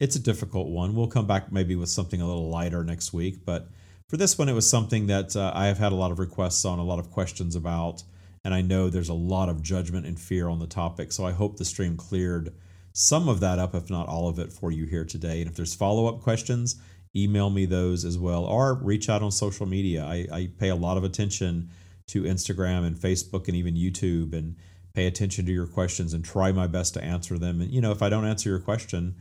It's 0.00 0.16
a 0.16 0.20
difficult 0.20 0.68
one. 0.68 0.96
We'll 0.96 1.06
come 1.06 1.26
back 1.26 1.52
maybe 1.52 1.76
with 1.76 1.90
something 1.90 2.20
a 2.20 2.26
little 2.26 2.48
lighter 2.48 2.82
next 2.82 3.12
week. 3.12 3.44
But 3.44 3.68
for 4.08 4.16
this 4.16 4.36
one, 4.36 4.48
it 4.48 4.54
was 4.54 4.68
something 4.68 5.06
that 5.06 5.36
uh, 5.36 5.52
I 5.54 5.66
have 5.66 5.78
had 5.78 5.92
a 5.92 5.96
lot 5.96 6.10
of 6.10 6.18
requests 6.18 6.64
on, 6.64 6.80
a 6.80 6.84
lot 6.84 6.98
of 6.98 7.10
questions 7.10 7.54
about. 7.54 8.02
And 8.44 8.54
I 8.54 8.62
know 8.62 8.88
there's 8.88 9.10
a 9.10 9.14
lot 9.14 9.50
of 9.50 9.62
judgment 9.62 10.06
and 10.06 10.18
fear 10.18 10.48
on 10.48 10.58
the 10.58 10.66
topic. 10.66 11.12
So 11.12 11.24
I 11.24 11.32
hope 11.32 11.56
the 11.56 11.64
stream 11.64 11.96
cleared 11.96 12.54
some 13.00 13.30
of 13.30 13.40
that 13.40 13.58
up, 13.58 13.74
if 13.74 13.88
not 13.88 14.08
all 14.08 14.28
of 14.28 14.38
it, 14.38 14.52
for 14.52 14.70
you 14.70 14.84
here 14.84 15.06
today. 15.06 15.40
And 15.40 15.50
if 15.50 15.56
there's 15.56 15.74
follow 15.74 16.06
up 16.06 16.20
questions, 16.20 16.76
email 17.16 17.48
me 17.48 17.64
those 17.64 18.04
as 18.04 18.18
well 18.18 18.44
or 18.44 18.74
reach 18.74 19.08
out 19.08 19.22
on 19.22 19.32
social 19.32 19.64
media. 19.64 20.04
I, 20.04 20.26
I 20.30 20.50
pay 20.58 20.68
a 20.68 20.76
lot 20.76 20.98
of 20.98 21.04
attention 21.04 21.70
to 22.08 22.24
Instagram 22.24 22.86
and 22.86 22.94
Facebook 22.94 23.48
and 23.48 23.56
even 23.56 23.74
YouTube 23.74 24.34
and 24.34 24.54
pay 24.92 25.06
attention 25.06 25.46
to 25.46 25.52
your 25.52 25.66
questions 25.66 26.12
and 26.12 26.22
try 26.22 26.52
my 26.52 26.66
best 26.66 26.92
to 26.92 27.02
answer 27.02 27.38
them. 27.38 27.62
And, 27.62 27.70
you 27.70 27.80
know, 27.80 27.90
if 27.90 28.02
I 28.02 28.10
don't 28.10 28.26
answer 28.26 28.50
your 28.50 28.58
question, 28.58 29.14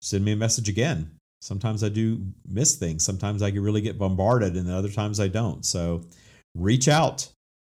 send 0.00 0.24
me 0.24 0.32
a 0.32 0.36
message 0.36 0.68
again. 0.68 1.18
Sometimes 1.40 1.82
I 1.82 1.88
do 1.88 2.24
miss 2.46 2.76
things. 2.76 3.04
Sometimes 3.04 3.42
I 3.42 3.48
really 3.48 3.80
get 3.80 3.98
bombarded, 3.98 4.54
and 4.54 4.70
other 4.70 4.88
times 4.88 5.18
I 5.18 5.28
don't. 5.28 5.66
So 5.66 6.04
reach 6.54 6.86
out. 6.86 7.28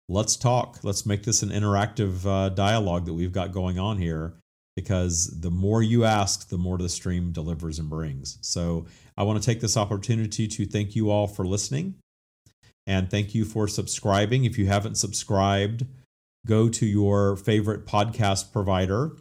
Let's 0.10 0.36
talk. 0.36 0.80
Let's 0.84 1.06
make 1.06 1.24
this 1.24 1.44
an 1.44 1.50
interactive 1.50 2.26
uh, 2.26 2.50
dialogue 2.50 3.06
that 3.06 3.14
we've 3.14 3.32
got 3.32 3.54
going 3.54 3.80
on 3.80 3.98
here 3.98 4.41
because 4.76 5.40
the 5.42 5.52
more 5.52 5.84
you 5.84 6.06
ask, 6.06 6.50
the 6.50 6.58
more 6.58 6.78
the 6.78 6.90
stream 6.90 7.32
delivers 7.32 7.80
and 7.80 7.90
brings. 7.90 8.38
So 8.42 8.86
I 9.18 9.24
want 9.24 9.42
to 9.42 9.46
take 9.46 9.62
this 9.62 9.78
opportunity 9.78 10.48
to 10.48 10.66
thank 10.66 10.96
you 10.96 11.10
all 11.10 11.28
for 11.28 11.46
listening. 11.46 11.96
And 12.88 13.10
thank 13.10 13.36
you 13.36 13.46
for 13.46 13.68
subscribing. 13.68 14.46
If 14.46 14.58
you 14.58 14.68
haven't 14.68 14.96
subscribed, 14.96 15.86
go 16.48 16.70
to 16.70 16.86
your 16.86 17.36
favorite 17.36 17.86
podcast 17.86 18.52
provider 18.52 19.12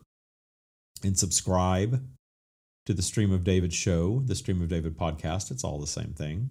and 1.03 1.19
subscribe 1.19 2.03
to 2.87 2.95
the 2.95 3.03
Stream 3.03 3.33
of 3.33 3.45
David 3.45 3.73
show, 3.73 4.23
the 4.25 4.35
Stream 4.35 4.63
of 4.63 4.69
David 4.69 4.97
podcast. 4.97 5.51
It's 5.51 5.65
all 5.65 5.79
the 5.79 5.87
same 5.87 6.15
thing. 6.15 6.51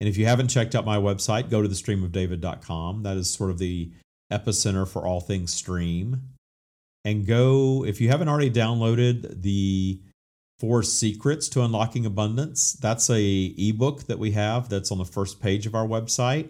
And 0.00 0.08
if 0.08 0.16
you 0.16 0.26
haven't 0.26 0.48
checked 0.48 0.74
out 0.74 0.84
my 0.84 0.98
website, 0.98 1.50
go 1.50 1.62
to 1.62 1.68
the 1.68 1.74
streamofdavid.com. 1.74 3.04
That 3.04 3.16
is 3.16 3.32
sort 3.32 3.50
of 3.50 3.58
the 3.58 3.92
epicenter 4.32 4.86
for 4.88 5.06
all 5.06 5.20
things 5.20 5.52
stream. 5.52 6.33
And 7.04 7.26
go, 7.26 7.84
if 7.84 8.00
you 8.00 8.08
haven't 8.08 8.28
already 8.28 8.50
downloaded 8.50 9.42
the 9.42 10.00
Four 10.60 10.82
Secrets 10.82 11.48
to 11.50 11.62
Unlocking 11.62 12.06
Abundance. 12.06 12.74
That's 12.74 13.10
a 13.10 13.54
ebook 13.58 14.04
that 14.04 14.18
we 14.18 14.30
have 14.32 14.68
that's 14.68 14.92
on 14.92 14.98
the 14.98 15.04
first 15.04 15.40
page 15.40 15.66
of 15.66 15.74
our 15.74 15.86
website. 15.86 16.48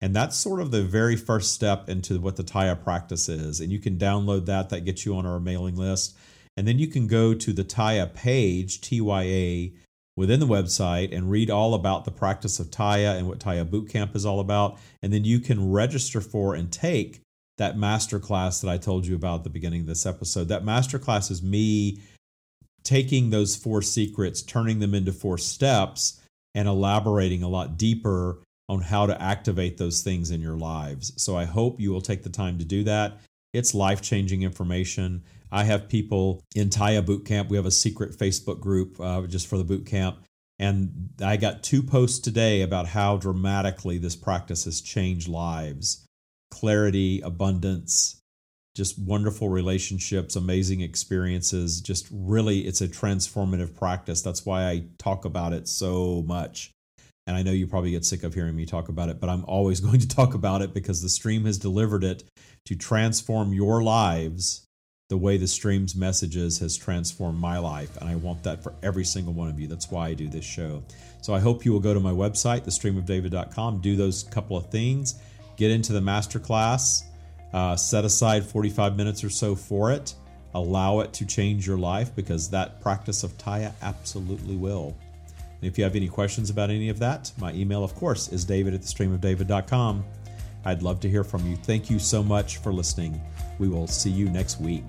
And 0.00 0.14
that's 0.14 0.36
sort 0.36 0.60
of 0.60 0.70
the 0.70 0.82
very 0.82 1.16
first 1.16 1.52
step 1.52 1.88
into 1.88 2.20
what 2.20 2.36
the 2.36 2.42
Tya 2.42 2.76
practice 2.76 3.28
is. 3.28 3.60
And 3.60 3.72
you 3.72 3.78
can 3.78 3.96
download 3.96 4.46
that, 4.46 4.68
that 4.68 4.84
gets 4.84 5.06
you 5.06 5.16
on 5.16 5.24
our 5.24 5.40
mailing 5.40 5.76
list. 5.76 6.16
And 6.56 6.68
then 6.68 6.78
you 6.78 6.86
can 6.86 7.06
go 7.06 7.32
to 7.34 7.52
the 7.52 7.64
Tya 7.64 8.10
page, 8.14 8.80
TYA, 8.82 9.72
within 10.16 10.38
the 10.38 10.46
website 10.46 11.12
and 11.12 11.30
read 11.30 11.50
all 11.50 11.74
about 11.74 12.04
the 12.04 12.10
practice 12.10 12.60
of 12.60 12.70
Tya 12.70 13.16
and 13.16 13.26
what 13.26 13.40
Tya 13.40 13.64
Bootcamp 13.64 14.14
is 14.14 14.26
all 14.26 14.40
about. 14.40 14.78
And 15.02 15.12
then 15.12 15.24
you 15.24 15.40
can 15.40 15.72
register 15.72 16.20
for 16.20 16.54
and 16.54 16.70
take 16.70 17.20
that 17.58 17.76
masterclass 17.76 18.60
that 18.62 18.70
I 18.70 18.78
told 18.78 19.06
you 19.06 19.14
about 19.14 19.40
at 19.40 19.44
the 19.44 19.50
beginning 19.50 19.82
of 19.82 19.86
this 19.86 20.06
episode. 20.06 20.48
That 20.48 20.64
masterclass 20.64 21.30
is 21.30 21.42
me 21.42 22.00
taking 22.82 23.30
those 23.30 23.56
four 23.56 23.80
secrets, 23.82 24.42
turning 24.42 24.78
them 24.78 24.94
into 24.94 25.12
four 25.12 25.38
steps, 25.38 26.20
and 26.54 26.68
elaborating 26.68 27.42
a 27.42 27.48
lot 27.48 27.78
deeper 27.78 28.40
on 28.68 28.80
how 28.80 29.06
to 29.06 29.20
activate 29.20 29.76
those 29.76 30.02
things 30.02 30.30
in 30.30 30.40
your 30.40 30.56
lives. 30.56 31.12
So 31.22 31.36
I 31.36 31.44
hope 31.44 31.80
you 31.80 31.90
will 31.90 32.00
take 32.00 32.22
the 32.22 32.30
time 32.30 32.58
to 32.58 32.64
do 32.64 32.84
that. 32.84 33.20
It's 33.52 33.74
life 33.74 34.02
changing 34.02 34.42
information. 34.42 35.22
I 35.52 35.64
have 35.64 35.88
people 35.88 36.42
in 36.54 36.70
Tya 36.70 37.02
Bootcamp. 37.02 37.48
We 37.48 37.56
have 37.56 37.66
a 37.66 37.70
secret 37.70 38.16
Facebook 38.18 38.60
group 38.60 38.98
uh, 39.00 39.22
just 39.26 39.46
for 39.46 39.58
the 39.58 39.64
boot 39.64 39.86
camp. 39.86 40.18
And 40.58 41.10
I 41.22 41.36
got 41.36 41.62
two 41.62 41.82
posts 41.82 42.18
today 42.18 42.62
about 42.62 42.86
how 42.86 43.16
dramatically 43.16 43.98
this 43.98 44.16
practice 44.16 44.64
has 44.64 44.80
changed 44.80 45.28
lives 45.28 46.03
clarity, 46.54 47.20
abundance, 47.20 48.20
just 48.76 48.96
wonderful 48.98 49.48
relationships, 49.48 50.36
amazing 50.36 50.80
experiences. 50.80 51.80
Just 51.80 52.06
really, 52.12 52.60
it's 52.60 52.80
a 52.80 52.88
transformative 52.88 53.74
practice. 53.74 54.22
That's 54.22 54.46
why 54.46 54.68
I 54.68 54.84
talk 54.98 55.24
about 55.24 55.52
it 55.52 55.66
so 55.66 56.22
much. 56.26 56.70
And 57.26 57.36
I 57.36 57.42
know 57.42 57.50
you 57.50 57.66
probably 57.66 57.90
get 57.90 58.04
sick 58.04 58.22
of 58.22 58.34
hearing 58.34 58.54
me 58.54 58.66
talk 58.66 58.88
about 58.88 59.08
it, 59.08 59.18
but 59.20 59.30
I'm 59.30 59.44
always 59.46 59.80
going 59.86 59.98
to 59.98 60.08
talk 60.08 60.34
about 60.34 60.62
it 60.62 60.72
because 60.72 61.02
the 61.02 61.08
stream 61.08 61.44
has 61.44 61.58
delivered 61.58 62.04
it 62.04 62.22
to 62.66 62.76
transform 62.76 63.52
your 63.52 63.82
lives 63.82 64.64
the 65.10 65.16
way 65.18 65.36
the 65.36 65.46
stream's 65.46 65.94
messages 65.94 66.58
has 66.60 66.76
transformed 66.76 67.38
my 67.38 67.58
life. 67.58 67.96
And 67.98 68.08
I 68.08 68.16
want 68.16 68.42
that 68.44 68.62
for 68.62 68.74
every 68.82 69.04
single 69.04 69.34
one 69.34 69.48
of 69.48 69.60
you. 69.60 69.66
That's 69.66 69.90
why 69.90 70.08
I 70.08 70.14
do 70.14 70.28
this 70.28 70.44
show. 70.44 70.82
So 71.20 71.34
I 71.34 71.40
hope 71.40 71.64
you 71.64 71.72
will 71.72 71.80
go 71.80 71.94
to 71.94 72.00
my 72.00 72.10
website, 72.10 72.62
thestreamofdavid.com, 72.62 73.80
do 73.80 73.96
those 73.96 74.22
couple 74.22 74.56
of 74.56 74.70
things, 74.70 75.14
get 75.56 75.70
into 75.70 75.92
the 75.92 76.00
masterclass, 76.00 77.04
uh, 77.52 77.76
set 77.76 78.04
aside 78.04 78.44
45 78.44 78.96
minutes 78.96 79.22
or 79.24 79.30
so 79.30 79.54
for 79.54 79.92
it, 79.92 80.14
allow 80.54 81.00
it 81.00 81.12
to 81.14 81.26
change 81.26 81.66
your 81.66 81.78
life 81.78 82.14
because 82.14 82.50
that 82.50 82.80
practice 82.80 83.22
of 83.24 83.36
Tya 83.38 83.72
absolutely 83.82 84.56
will. 84.56 84.96
And 85.60 85.70
if 85.70 85.78
you 85.78 85.84
have 85.84 85.96
any 85.96 86.08
questions 86.08 86.50
about 86.50 86.70
any 86.70 86.88
of 86.88 86.98
that, 86.98 87.32
my 87.38 87.52
email, 87.52 87.84
of 87.84 87.94
course, 87.94 88.28
is 88.28 88.44
david 88.44 88.74
at 88.74 88.80
thestreamofdavid.com. 88.80 90.04
I'd 90.64 90.82
love 90.82 91.00
to 91.00 91.10
hear 91.10 91.24
from 91.24 91.46
you. 91.48 91.56
Thank 91.56 91.90
you 91.90 91.98
so 91.98 92.22
much 92.22 92.58
for 92.58 92.72
listening. 92.72 93.20
We 93.58 93.68
will 93.68 93.86
see 93.86 94.10
you 94.10 94.28
next 94.28 94.60
week. 94.60 94.84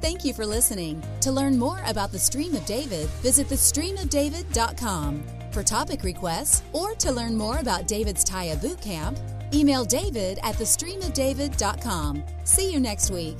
Thank 0.00 0.24
you 0.24 0.32
for 0.32 0.46
listening. 0.46 1.02
To 1.22 1.32
learn 1.32 1.58
more 1.58 1.82
about 1.86 2.12
the 2.12 2.18
Stream 2.18 2.54
of 2.54 2.64
David, 2.66 3.08
visit 3.20 3.48
thestreamofdavid.com. 3.48 5.37
For 5.50 5.62
topic 5.62 6.02
requests 6.04 6.62
or 6.72 6.94
to 6.96 7.10
learn 7.10 7.36
more 7.36 7.58
about 7.58 7.86
David's 7.86 8.22
Tya 8.24 8.56
Boot 8.56 8.80
Camp, 8.80 9.18
email 9.54 9.84
david 9.84 10.38
at 10.42 10.54
thestreamofdavid.com. 10.56 12.22
See 12.44 12.72
you 12.72 12.80
next 12.80 13.10
week. 13.10 13.38